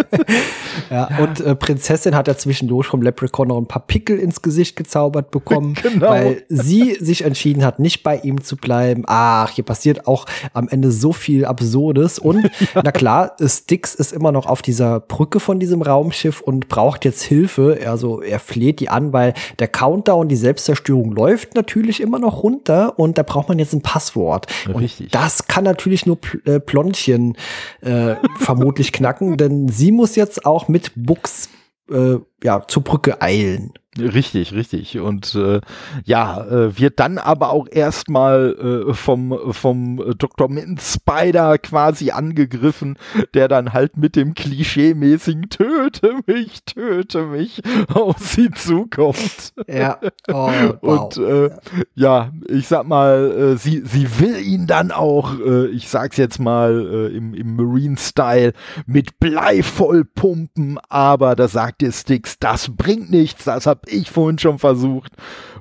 [0.90, 4.76] ja und äh, Prinzessin hat ja zwischendurch vom Leprechaun noch ein paar Pickel ins Gesicht
[4.76, 6.08] gezaubert bekommen, genau.
[6.08, 9.04] weil sie sich entschieden hat, nicht bei ihm zu bleiben.
[9.06, 12.18] Ach, hier passiert auch am Ende so viel Absurdes.
[12.18, 12.82] Und ja.
[12.82, 17.22] na klar, Styx ist immer noch auf dieser Brücke von diesem Raumschiff und braucht jetzt
[17.22, 17.78] Hilfe.
[17.86, 22.98] Also er fleht die an, weil der Countdown, die Selbstzerstörung läuft natürlich immer noch runter
[22.98, 24.46] und da braucht man jetzt ein Passwort.
[24.68, 25.06] Richtig.
[25.06, 27.36] Und das kann natürlich nur Pl äh, Plontchen
[27.80, 31.48] äh, vermutlich knacken, denn sie muss jetzt auch mit Bux
[31.90, 33.72] äh, ja, zur Brücke eilen.
[33.98, 34.98] Richtig, richtig.
[34.98, 35.60] Und äh,
[36.04, 40.48] ja, äh, wird dann aber auch erstmal äh, vom, vom Dr.
[40.48, 42.96] Mint Spider quasi angegriffen,
[43.34, 47.62] der dann halt mit dem klischee-mäßigen Töte mich, töte mich
[47.92, 49.52] auf sie zukommt.
[49.68, 49.98] Ja.
[50.28, 50.50] Oh,
[50.80, 51.14] wow.
[51.14, 51.50] Und äh,
[51.94, 56.38] ja, ich sag mal, äh, sie, sie will ihn dann auch, äh, ich sag's jetzt
[56.38, 58.52] mal äh, im, im Marine-Style,
[58.86, 64.58] mit Blei vollpumpen, aber da sagt ihr Sticks, das bringt nichts, das ich vorhin schon
[64.58, 65.12] versucht.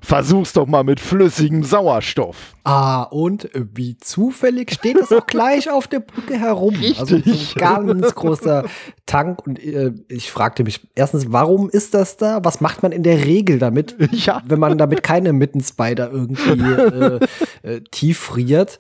[0.02, 2.56] Versuch's doch mal mit flüssigem Sauerstoff.
[2.64, 6.76] Ah, und wie zufällig steht das auch gleich auf der Brücke herum.
[6.76, 7.00] Richtig.
[7.00, 8.66] Also ein ganz großer
[9.06, 9.45] Tank.
[9.48, 12.44] Und äh, ich fragte mich erstens, warum ist das da?
[12.44, 14.41] Was macht man in der Regel damit, ja.
[14.45, 17.20] wenn man damit keine Mitten-Spider irgendwie äh,
[17.64, 18.80] äh, tief friert?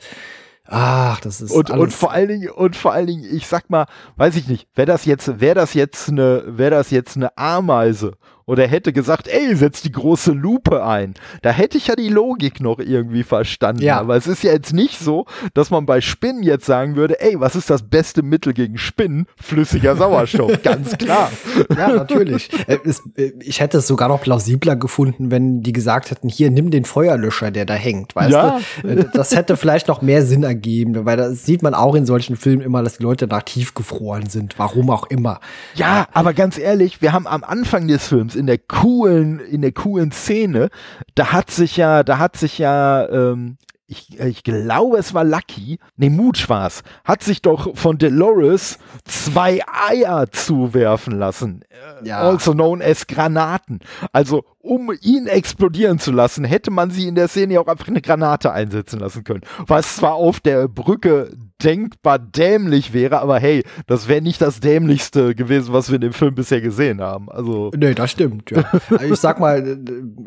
[0.65, 3.85] Ach, das ist und, und vor allen Dingen und vor allen Dingen, ich sag mal,
[4.15, 8.13] weiß ich nicht, wäre das jetzt wäre das jetzt eine wäre das jetzt eine Ameise
[8.45, 11.13] Oder hätte gesagt, ey, setz die große Lupe ein.
[11.41, 13.81] Da hätte ich ja die Logik noch irgendwie verstanden.
[13.83, 13.99] Ja.
[13.99, 17.39] Aber es ist ja jetzt nicht so, dass man bei Spinnen jetzt sagen würde, ey,
[17.39, 19.27] was ist das beste Mittel gegen Spinnen?
[19.41, 20.51] Flüssiger Sauerstoff.
[20.63, 21.31] Ganz klar.
[21.77, 22.49] Ja, natürlich.
[22.67, 22.79] Äh,
[23.15, 26.85] äh, ich hätte es sogar noch plausibler gefunden, wenn die gesagt hätten, hier, nimm den
[26.85, 28.59] Feuerlöscher, der da hängt, weißt Ja.
[28.81, 28.87] du?
[28.87, 32.35] Äh, Das hätte vielleicht noch mehr Sinn ergeben, weil da sieht man auch in solchen
[32.35, 35.39] Filmen immer, dass die Leute nach tiefgefroren sind, warum auch immer.
[35.75, 39.71] Ja, aber ganz ehrlich, wir haben am Anfang des Films in der coolen, in der
[39.71, 40.69] coolen Szene,
[41.15, 45.77] da hat sich ja, da hat sich ja, ähm, ich, ich glaube, es war Lucky,
[45.97, 51.61] nee, Mooch war's, hat sich doch von Dolores zwei Eier zuwerfen lassen.
[51.69, 52.19] Äh, Ja.
[52.19, 53.79] Also known as Granaten.
[54.11, 58.01] Also, um ihn explodieren zu lassen, hätte man sie in der Szene auch einfach eine
[58.01, 59.41] Granate einsetzen lassen können.
[59.67, 61.31] Was zwar auf der Brücke
[61.63, 66.13] denkbar dämlich wäre, aber hey, das wäre nicht das dämlichste gewesen, was wir in dem
[66.13, 67.29] Film bisher gesehen haben.
[67.29, 68.63] Also, Nee, das stimmt, ja.
[68.89, 69.77] Also ich sag mal,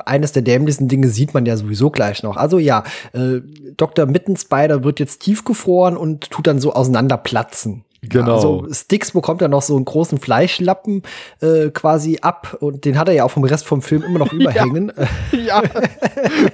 [0.05, 2.37] eines der dämlichsten Dinge sieht man ja sowieso gleich noch.
[2.37, 3.41] Also ja, äh,
[3.77, 4.07] Dr.
[4.07, 7.86] Mittenspider wird jetzt tiefgefroren und tut dann so auseinanderplatzen.
[8.09, 8.27] Genau.
[8.27, 11.03] Ja, also Sticks bekommt ja noch so einen großen Fleischlappen
[11.41, 14.33] äh, quasi ab und den hat er ja auch vom Rest vom Film immer noch
[14.33, 14.93] überhängen.
[15.33, 15.63] ja,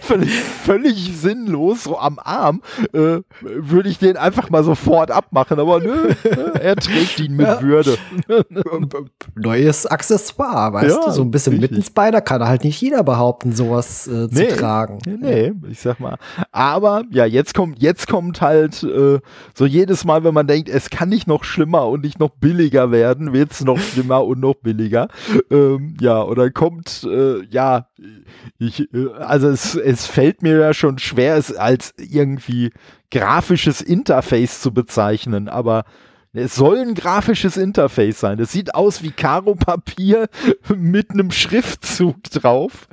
[0.00, 2.62] völlig, völlig sinnlos, so am Arm,
[2.92, 6.12] äh, würde ich den einfach mal sofort abmachen, aber nö,
[6.60, 7.62] er trägt ihn mit Ja.
[7.62, 7.96] Würde.
[9.34, 11.10] Neues Accessoire, weißt Ja, du?
[11.12, 11.70] So ein bisschen richtig.
[11.70, 14.98] Mittenspider kann halt nicht jeder behaupten, sowas äh, zu tragen.
[15.20, 16.16] Nee, ich sag mal.
[16.50, 19.20] Aber ja, jetzt kommt, jetzt kommt halt äh,
[19.54, 22.90] so jedes Mal, wenn man denkt, es kann nicht noch schlimmer und nicht noch billiger
[22.90, 25.08] werden, wird es noch schlimmer und noch billiger.
[25.50, 27.88] Ähm, ja, oder kommt, äh, ja,
[28.58, 32.70] ich, äh, also es, es fällt mir ja schon schwer, es als irgendwie
[33.10, 35.84] grafisches Interface zu bezeichnen, aber
[36.34, 38.38] es soll ein grafisches Interface sein.
[38.40, 40.28] Es sieht aus wie Karo-Papier
[40.74, 42.88] mit einem Schriftzug drauf.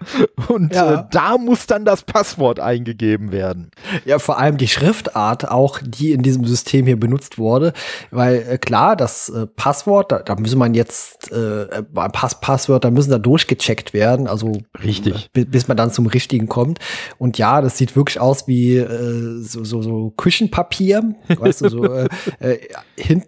[0.50, 0.94] Und Ja.
[1.02, 3.72] äh, da muss dann das Passwort eingegeben werden.
[4.04, 7.72] Ja, vor allem die Schriftart auch, die in diesem System hier benutzt wurde,
[8.12, 12.92] weil äh, klar, das äh, Passwort, da, da müssen man jetzt, äh, äh, Pass Passwörter
[12.92, 14.52] müssen da durchgecheckt werden, also
[14.84, 15.26] Richtig.
[15.28, 16.80] äh, bi- bis man dann zum richtigen kommt.
[17.18, 21.84] Und ja, das sieht wirklich aus wie äh, so, so, so Küchenpapier, weißt du, so
[21.94, 22.10] äh,
[22.40, 22.60] äh,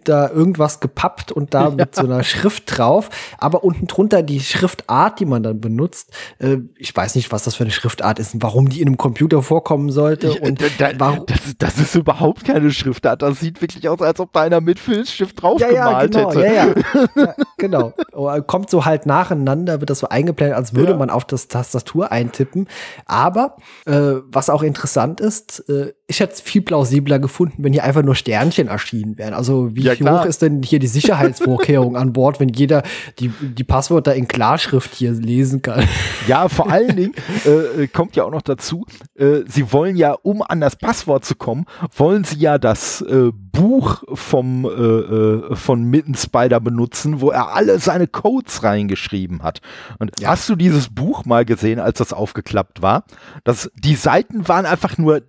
[0.02, 3.08] hinter irgendwas gepappt und da mit so einer Schrift drauf,
[3.38, 6.10] aber unten drunter die Schriftart, die man dann benutzt.
[6.38, 8.96] Äh, ich weiß nicht, was das für eine Schriftart ist und warum die in einem
[8.96, 10.28] Computer vorkommen sollte.
[10.28, 13.22] Ich, und da, warum, das, ist- das ist überhaupt keine Schriftart.
[13.22, 16.40] Das sieht wirklich aus, als ob da einer mit Filzstift drauf ja, ja, genau, hätte.
[16.46, 16.74] ja, ja,
[17.16, 17.92] ja, genau.
[18.12, 20.98] Aber Kommt so halt nacheinander, wird das so eingeblendet, als würde Ja.
[20.98, 22.66] man auf das Tastatur eintippen.
[23.06, 23.56] Aber
[23.86, 28.02] äh, was auch interessant ist, äh, ich hätte es viel plausibler gefunden, wenn hier einfach
[28.02, 29.32] nur Sternchen erschienen wären.
[29.32, 30.20] Also wie Ja, klar.
[30.20, 32.82] hoch ist denn hier die Sicherheitsvorkehrung an Bord, wenn jeder
[33.18, 35.86] die, die Passwörter in Klarschrift hier lesen kann?
[36.26, 37.14] Ja, vor allen Dingen
[37.44, 38.84] äh, kommt ja auch noch dazu,
[39.16, 41.66] äh, sie wollen ja, um an das Passwort zu kommen,
[41.96, 47.54] wollen sie ja das äh, Buch vom, äh, äh, von Mitten Spider benutzen, wo er
[47.54, 49.60] alle seine Codes reingeschrieben hat.
[49.98, 50.30] Und Ja.
[50.30, 53.04] hast du dieses Buch mal gesehen, als das aufgeklappt war?
[53.44, 55.22] Das, die Seiten waren einfach nur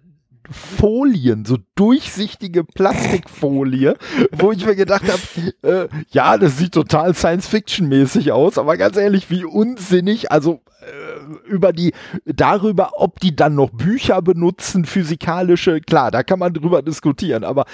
[0.52, 3.96] Folien, so durchsichtige Plastikfolie,
[4.32, 9.30] wo ich mir gedacht habe, äh, ja, das sieht total Science-Fiction-mäßig aus, aber ganz ehrlich,
[9.30, 11.94] wie unsinnig, also äh, über die,
[12.26, 17.66] darüber, ob die dann noch Bücher benutzen, physikalische, klar, da kann man drüber diskutieren, aber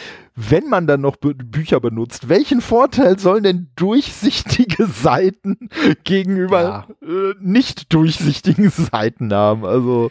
[0.42, 5.70] wenn man dann noch Bü Bücher benutzt, welchen Vorteil sollen denn durchsichtige Seiten
[6.04, 6.88] gegenüber Ja.
[7.02, 9.66] äh, nicht durchsichtigen Seiten haben?
[9.66, 10.10] Also,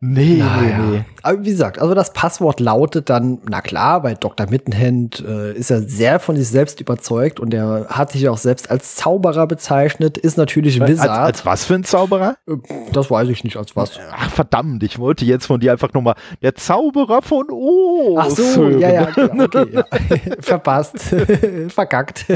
[0.00, 1.04] nee, nee, nee.
[1.22, 4.48] Aber wie gesagt, also das Passwort lautet dann, na klar, bei Dr.
[4.48, 8.70] Mittenhand äh, ist er sehr von sich selbst überzeugt und er hat sich auch selbst
[8.70, 11.08] als Zauberer bezeichnet, ist natürlich Als, Wizard.
[11.10, 12.36] als was für ein Zauberer?
[12.46, 12.56] Äh,
[12.92, 13.98] das weiß ich nicht, als was.
[14.12, 18.18] Ach verdammt, ich wollte jetzt von dir einfach nochmal der Zauberer von Oz.
[18.18, 19.84] Ach so, ja, ja, okay, ja.
[20.40, 20.98] Verpasst.
[21.68, 22.26] Verkackt.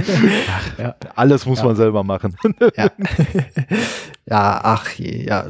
[0.78, 2.36] ja, Alles muss man selber machen.
[2.76, 2.86] ja.
[4.26, 5.46] ja, ach je, ja.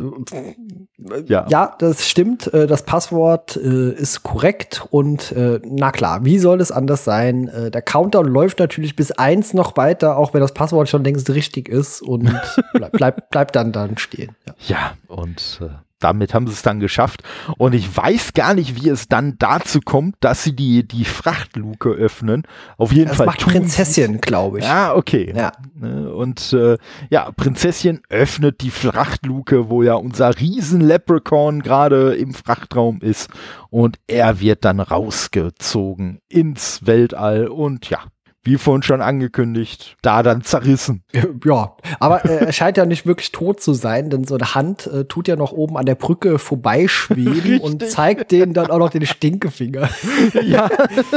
[1.27, 1.47] ja.
[1.49, 2.53] Ja, das stimmt.
[2.55, 7.51] äh, Das Passwort äh, ist korrekt und äh, na klar, wie soll es anders sein?
[7.73, 11.69] Der Countdown läuft natürlich bis eins noch weiter, auch wenn das Passwort schon längst richtig
[11.69, 12.31] ist und
[12.75, 14.37] bleib, bleib, bleibt dann dann stehen.
[14.47, 14.55] Ja.
[14.67, 15.69] Ja, und äh,
[16.01, 17.23] damit haben sie es dann geschafft.
[17.57, 21.91] Und ich weiß gar nicht, wie es dann dazu kommt, dass sie die, die Frachtluke
[21.91, 22.45] öffnen.
[22.77, 23.27] Auf jeden Das Fall.
[23.27, 24.65] macht tun sie- Prinzessin, glaube ich.
[24.65, 25.33] Ja, okay.
[25.37, 25.53] Ja.
[25.75, 26.77] Ne, Und äh,
[27.11, 33.29] ja, Prinzessin öffnet die Frachtluke, wo ja unser riesen Leprechaun gerade im Frachtraum ist.
[33.71, 37.49] Und er wird dann rausgezogen ins Weltall.
[37.49, 37.99] Und ja,
[38.45, 41.03] wie vorhin schon angekündigt, da dann zerrissen.
[41.45, 44.87] Ja, aber äh, er scheint ja nicht wirklich tot zu sein, denn so eine Hand
[44.87, 48.91] äh, tut ja noch oben an der Brücke vorbeischweben und zeigt denen dann auch noch
[48.91, 49.89] den Stinkefinger.
[50.43, 50.69] ja.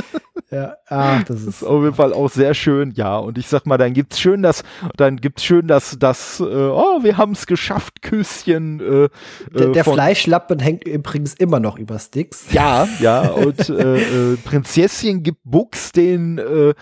[0.51, 3.17] ja, ach, das Das ist ist auf jeden Fall auch sehr schön, ja.
[3.17, 4.63] Und ich sag mal, dann gibt's schön das,
[4.97, 8.79] dann gibt's schön das, das, äh, oh, wir haben's geschafft, Küsschen.
[8.79, 9.09] Äh,
[9.57, 12.51] der, äh, der von- Fleischlappen hängt übrigens immer noch über Sticks.
[12.51, 16.73] Ja, ja, und äh, äh, Prinzesschen gibt Bux den, äh,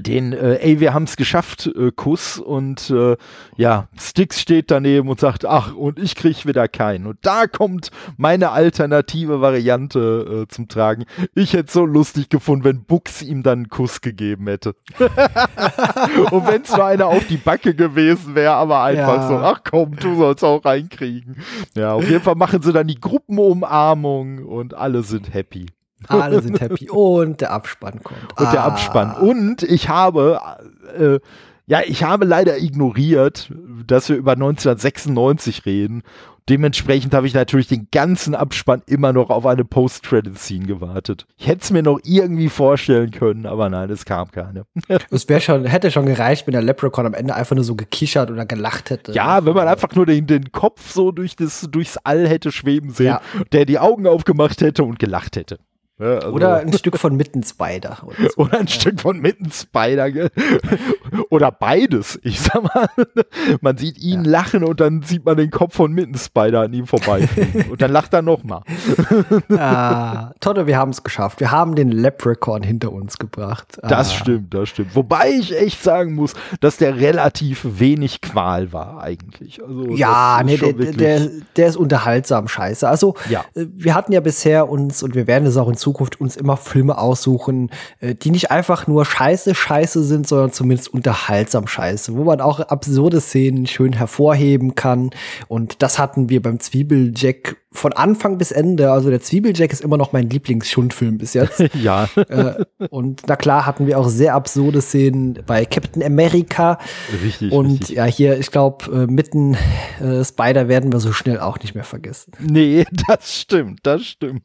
[0.00, 3.16] den, äh, ey, wir haben's geschafft, äh, Kuss und äh,
[3.56, 7.06] ja, Sticks steht daneben und sagt, ach, und ich krieg wieder keinen.
[7.06, 11.04] Und da kommt meine alternative Variante äh, zum Tragen.
[11.34, 14.74] Ich hätte so lustig gefunden, wenn Bux ihm dann einen Kuss gegeben hätte.
[14.98, 19.28] und wenn es nur einer auf die Backe gewesen wäre, aber einfach Ja.
[19.28, 21.36] so, ach komm, du sollst auch reinkriegen.
[21.74, 25.66] Ja, auf jeden Fall machen sie dann die Gruppenumarmung und alle sind happy.
[26.06, 26.88] Alle sind happy.
[26.90, 28.20] Und der Abspann kommt.
[28.38, 28.68] Und der Ah.
[28.68, 29.14] Abspann.
[29.16, 30.40] Und ich habe,
[30.98, 31.18] äh,
[31.66, 33.52] ja, ich habe leider ignoriert,
[33.86, 36.02] dass wir über 1996 reden.
[36.48, 41.26] Dementsprechend habe ich natürlich den ganzen Abspann immer noch auf eine Post-Credit-Scene gewartet.
[41.36, 44.64] Ich hätte es mir noch irgendwie vorstellen können, aber nein, es kam keine.
[45.10, 48.30] Es wäre schon, hätte schon gereicht, wenn der Leprechaun am Ende einfach nur so gekichert
[48.30, 49.12] oder gelacht hätte.
[49.12, 52.92] Ja, wenn man einfach nur den, den Kopf so durch das, durchs All hätte schweben
[52.92, 53.20] sehen, Ja.
[53.52, 55.58] der die Augen aufgemacht hätte und gelacht hätte.
[55.98, 57.98] Ja, also- Oder ein Stück von Mitten Spider.
[58.04, 58.42] Oder so.
[58.42, 60.10] Oder ein Stück von Mitten Spider.
[60.10, 60.30] gell?
[61.30, 62.18] Oder beides.
[62.22, 62.88] Ich sag mal,
[63.60, 66.86] man sieht ihn lachen und dann sieht man den Kopf von Mitten Spider an ihm
[66.86, 67.70] vorbeifliegen.
[67.70, 68.62] und dann lacht er nochmal.
[69.56, 71.40] ah, Toto, wir haben es geschafft.
[71.40, 73.78] Wir haben den Leprechaun hinter uns gebracht.
[73.82, 74.14] Das ah.
[74.14, 74.94] stimmt, das stimmt.
[74.94, 79.62] Wobei ich echt sagen muss, dass der relativ wenig Qual war eigentlich.
[79.62, 82.88] Also, Ja, das nee, der, der, der ist unterhaltsam scheiße.
[82.88, 83.44] Also, Ja.
[83.54, 85.87] äh, wir hatten ja bisher uns, und wir werden es auch in Zukunft
[86.20, 87.70] uns immer Filme aussuchen,
[88.00, 92.60] äh, die nicht einfach nur scheiße, scheiße sind, sondern zumindest unterhaltsam scheiße, wo man auch
[92.60, 95.10] absurde Szenen schön hervorheben kann.
[95.48, 98.90] Und das hatten wir beim Zwiebeljack von Anfang bis Ende.
[98.90, 101.62] Also der Zwiebeljack ist immer noch mein Lieblingsschundfilm bis jetzt.
[101.74, 106.78] ja, äh, und na klar hatten wir auch sehr absurde Szenen bei Captain America.
[107.22, 107.52] richtig.
[107.52, 107.96] Und richtig.
[107.96, 109.56] ja, hier, ich glaube, äh, mitten
[110.00, 112.32] äh, Spider werden wir so schnell auch nicht mehr vergessen.
[112.40, 114.42] Nee, das stimmt, das stimmt.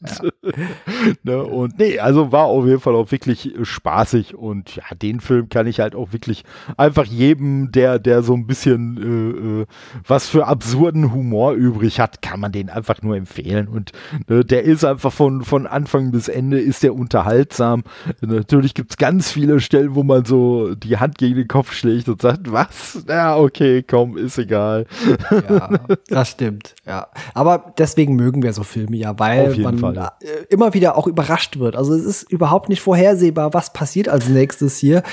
[1.24, 5.48] ne, und nee, also war auf jeden Fall auch wirklich spaßig und ja, den Film
[5.48, 6.44] kann ich halt auch wirklich
[6.76, 9.66] einfach jedem, der, der so ein bisschen äh, äh,
[10.06, 13.68] was für absurden Humor übrig hat, kann man den einfach nur empfehlen.
[13.68, 13.92] Und
[14.28, 17.84] ne, der ist einfach von, von Anfang bis Ende ist der unterhaltsam.
[18.22, 22.22] Natürlich gibt's ganz viele Stellen, wo man so die Hand gegen den Kopf schlägt und
[22.22, 23.04] sagt, was?
[23.08, 24.86] Ja, okay, komm, ist egal.
[25.32, 25.70] Ja,
[26.08, 26.76] das stimmt.
[26.86, 30.12] Ja, aber deswegen mögen wir so Filme ja, weil man Fall.
[30.22, 31.76] äh, immer wieder auch überrascht wird.
[31.76, 35.04] Also es ist überhaupt nicht vorhersehbar, was passiert als nächstes hier.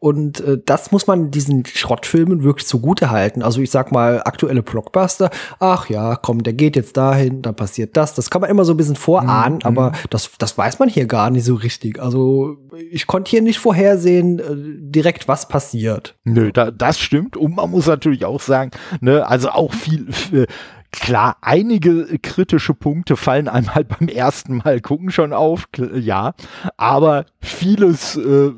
[0.00, 3.42] Und äh, das muss man diesen Schrottfilmen wirklich zugute halten.
[3.42, 7.96] Also ich sag mal, aktuelle Blockbuster, ach ja, komm, der geht jetzt dahin, dann passiert
[7.96, 8.14] das.
[8.14, 11.30] Das kann man immer so ein bisschen vorahnen, aber das, das weiß man hier gar
[11.30, 12.00] nicht so richtig.
[12.00, 12.58] Also
[12.90, 14.44] ich konnte hier nicht vorhersehen, äh,
[14.90, 16.16] direkt was passiert.
[16.22, 17.36] Nö, da, das stimmt.
[17.36, 18.70] Und man muss natürlich auch sagen,
[19.00, 20.46] ne, also auch viel, äh,
[20.92, 26.34] klar, einige kritische Punkte fallen einem halt beim ersten Mal gucken schon auf, ja,
[26.76, 28.52] aber vieles, äh,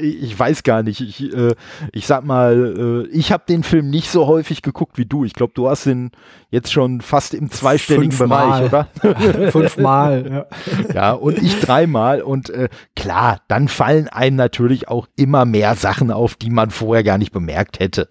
[0.00, 1.54] ich weiß gar nicht, ich, äh,
[1.92, 5.24] ich sag mal, äh, ich habe den Film nicht so häufig geguckt wie du.
[5.24, 6.12] Ich glaube, du hast ihn
[6.50, 8.68] jetzt schon fast im zweistelligen Fünfmal.
[8.68, 9.50] Bereich, oder?
[9.50, 10.46] Fünfmal.
[10.86, 10.94] Ja.
[10.94, 12.22] Ja, und ich dreimal.
[12.22, 17.02] Und äh, klar, dann fallen einem natürlich auch immer mehr Sachen auf, die man vorher
[17.02, 18.06] gar nicht bemerkt hätte.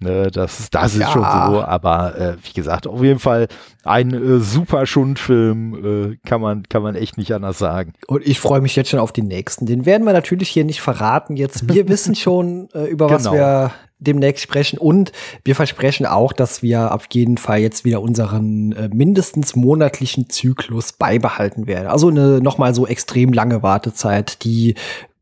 [0.00, 1.08] Ne, das, ist- das ist Ja.
[1.12, 1.62] schon so.
[1.62, 3.46] Aber äh, wie gesagt, auf jeden Fall
[3.84, 7.92] ein äh, super Schundfilm, äh, kann, man, kann man echt nicht anders sagen.
[8.08, 9.66] Und ich freue mich jetzt schon auf den nächsten.
[9.66, 10.95] Den werden wir natürlich hier nicht verraten
[11.36, 11.72] jetzt.
[11.72, 13.34] Wir wissen schon, äh, über was Genau.
[13.34, 14.78] wir demnächst sprechen.
[14.78, 15.12] Und
[15.44, 20.92] wir versprechen auch, dass wir auf jeden Fall jetzt wieder unseren äh, mindestens monatlichen Zyklus
[20.92, 21.86] beibehalten werden.
[21.88, 24.74] Also eine nochmal so extrem lange Wartezeit, die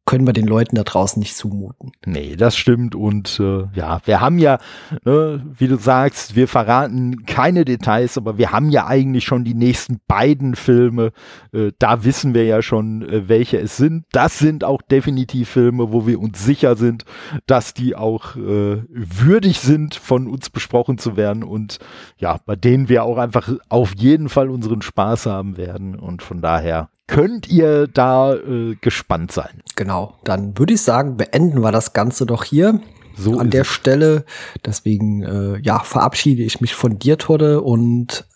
[0.06, 1.92] können wir den Leuten da draußen nicht zumuten.
[2.04, 2.94] Nee, das stimmt.
[2.94, 4.58] Und äh, ja, wir haben ja,
[5.04, 9.54] ne, wie du sagst, wir verraten keine Details, aber wir haben ja eigentlich schon die
[9.54, 11.12] nächsten beiden Filme.
[11.52, 14.04] Äh, da wissen wir ja schon, äh, welche es sind.
[14.12, 17.04] Das sind auch definitiv Filme, wo wir uns sicher sind,
[17.46, 21.78] dass die auch äh, würdig sind, von uns besprochen zu werden und
[22.18, 25.94] ja, bei denen wir auch einfach auf jeden Fall unseren Spaß haben werden.
[25.94, 29.62] Und von daher könnt ihr da äh, gespannt sein.
[29.76, 32.80] Genau, dann würde ich sagen, beenden wir das Ganze doch hier.
[33.16, 33.68] So an der es.
[33.68, 34.24] Stelle.
[34.64, 38.26] Deswegen, äh, ja, verabschiede ich mich von dir, Todde, und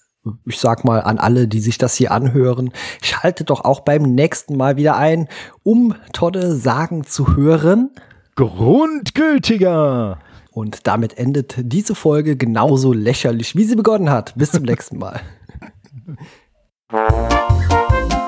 [0.44, 2.70] ich sag mal an alle, die sich das hier anhören,
[3.02, 5.28] schaltet doch auch beim nächsten Mal wieder ein,
[5.62, 7.90] um tolle Sagen zu hören.
[8.36, 10.18] Grundgültiger!
[10.50, 14.34] Und damit endet diese Folge genauso lächerlich, wie sie begonnen hat.
[14.36, 15.20] Bis zum nächsten Mal.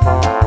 [0.04, 0.39] Bye.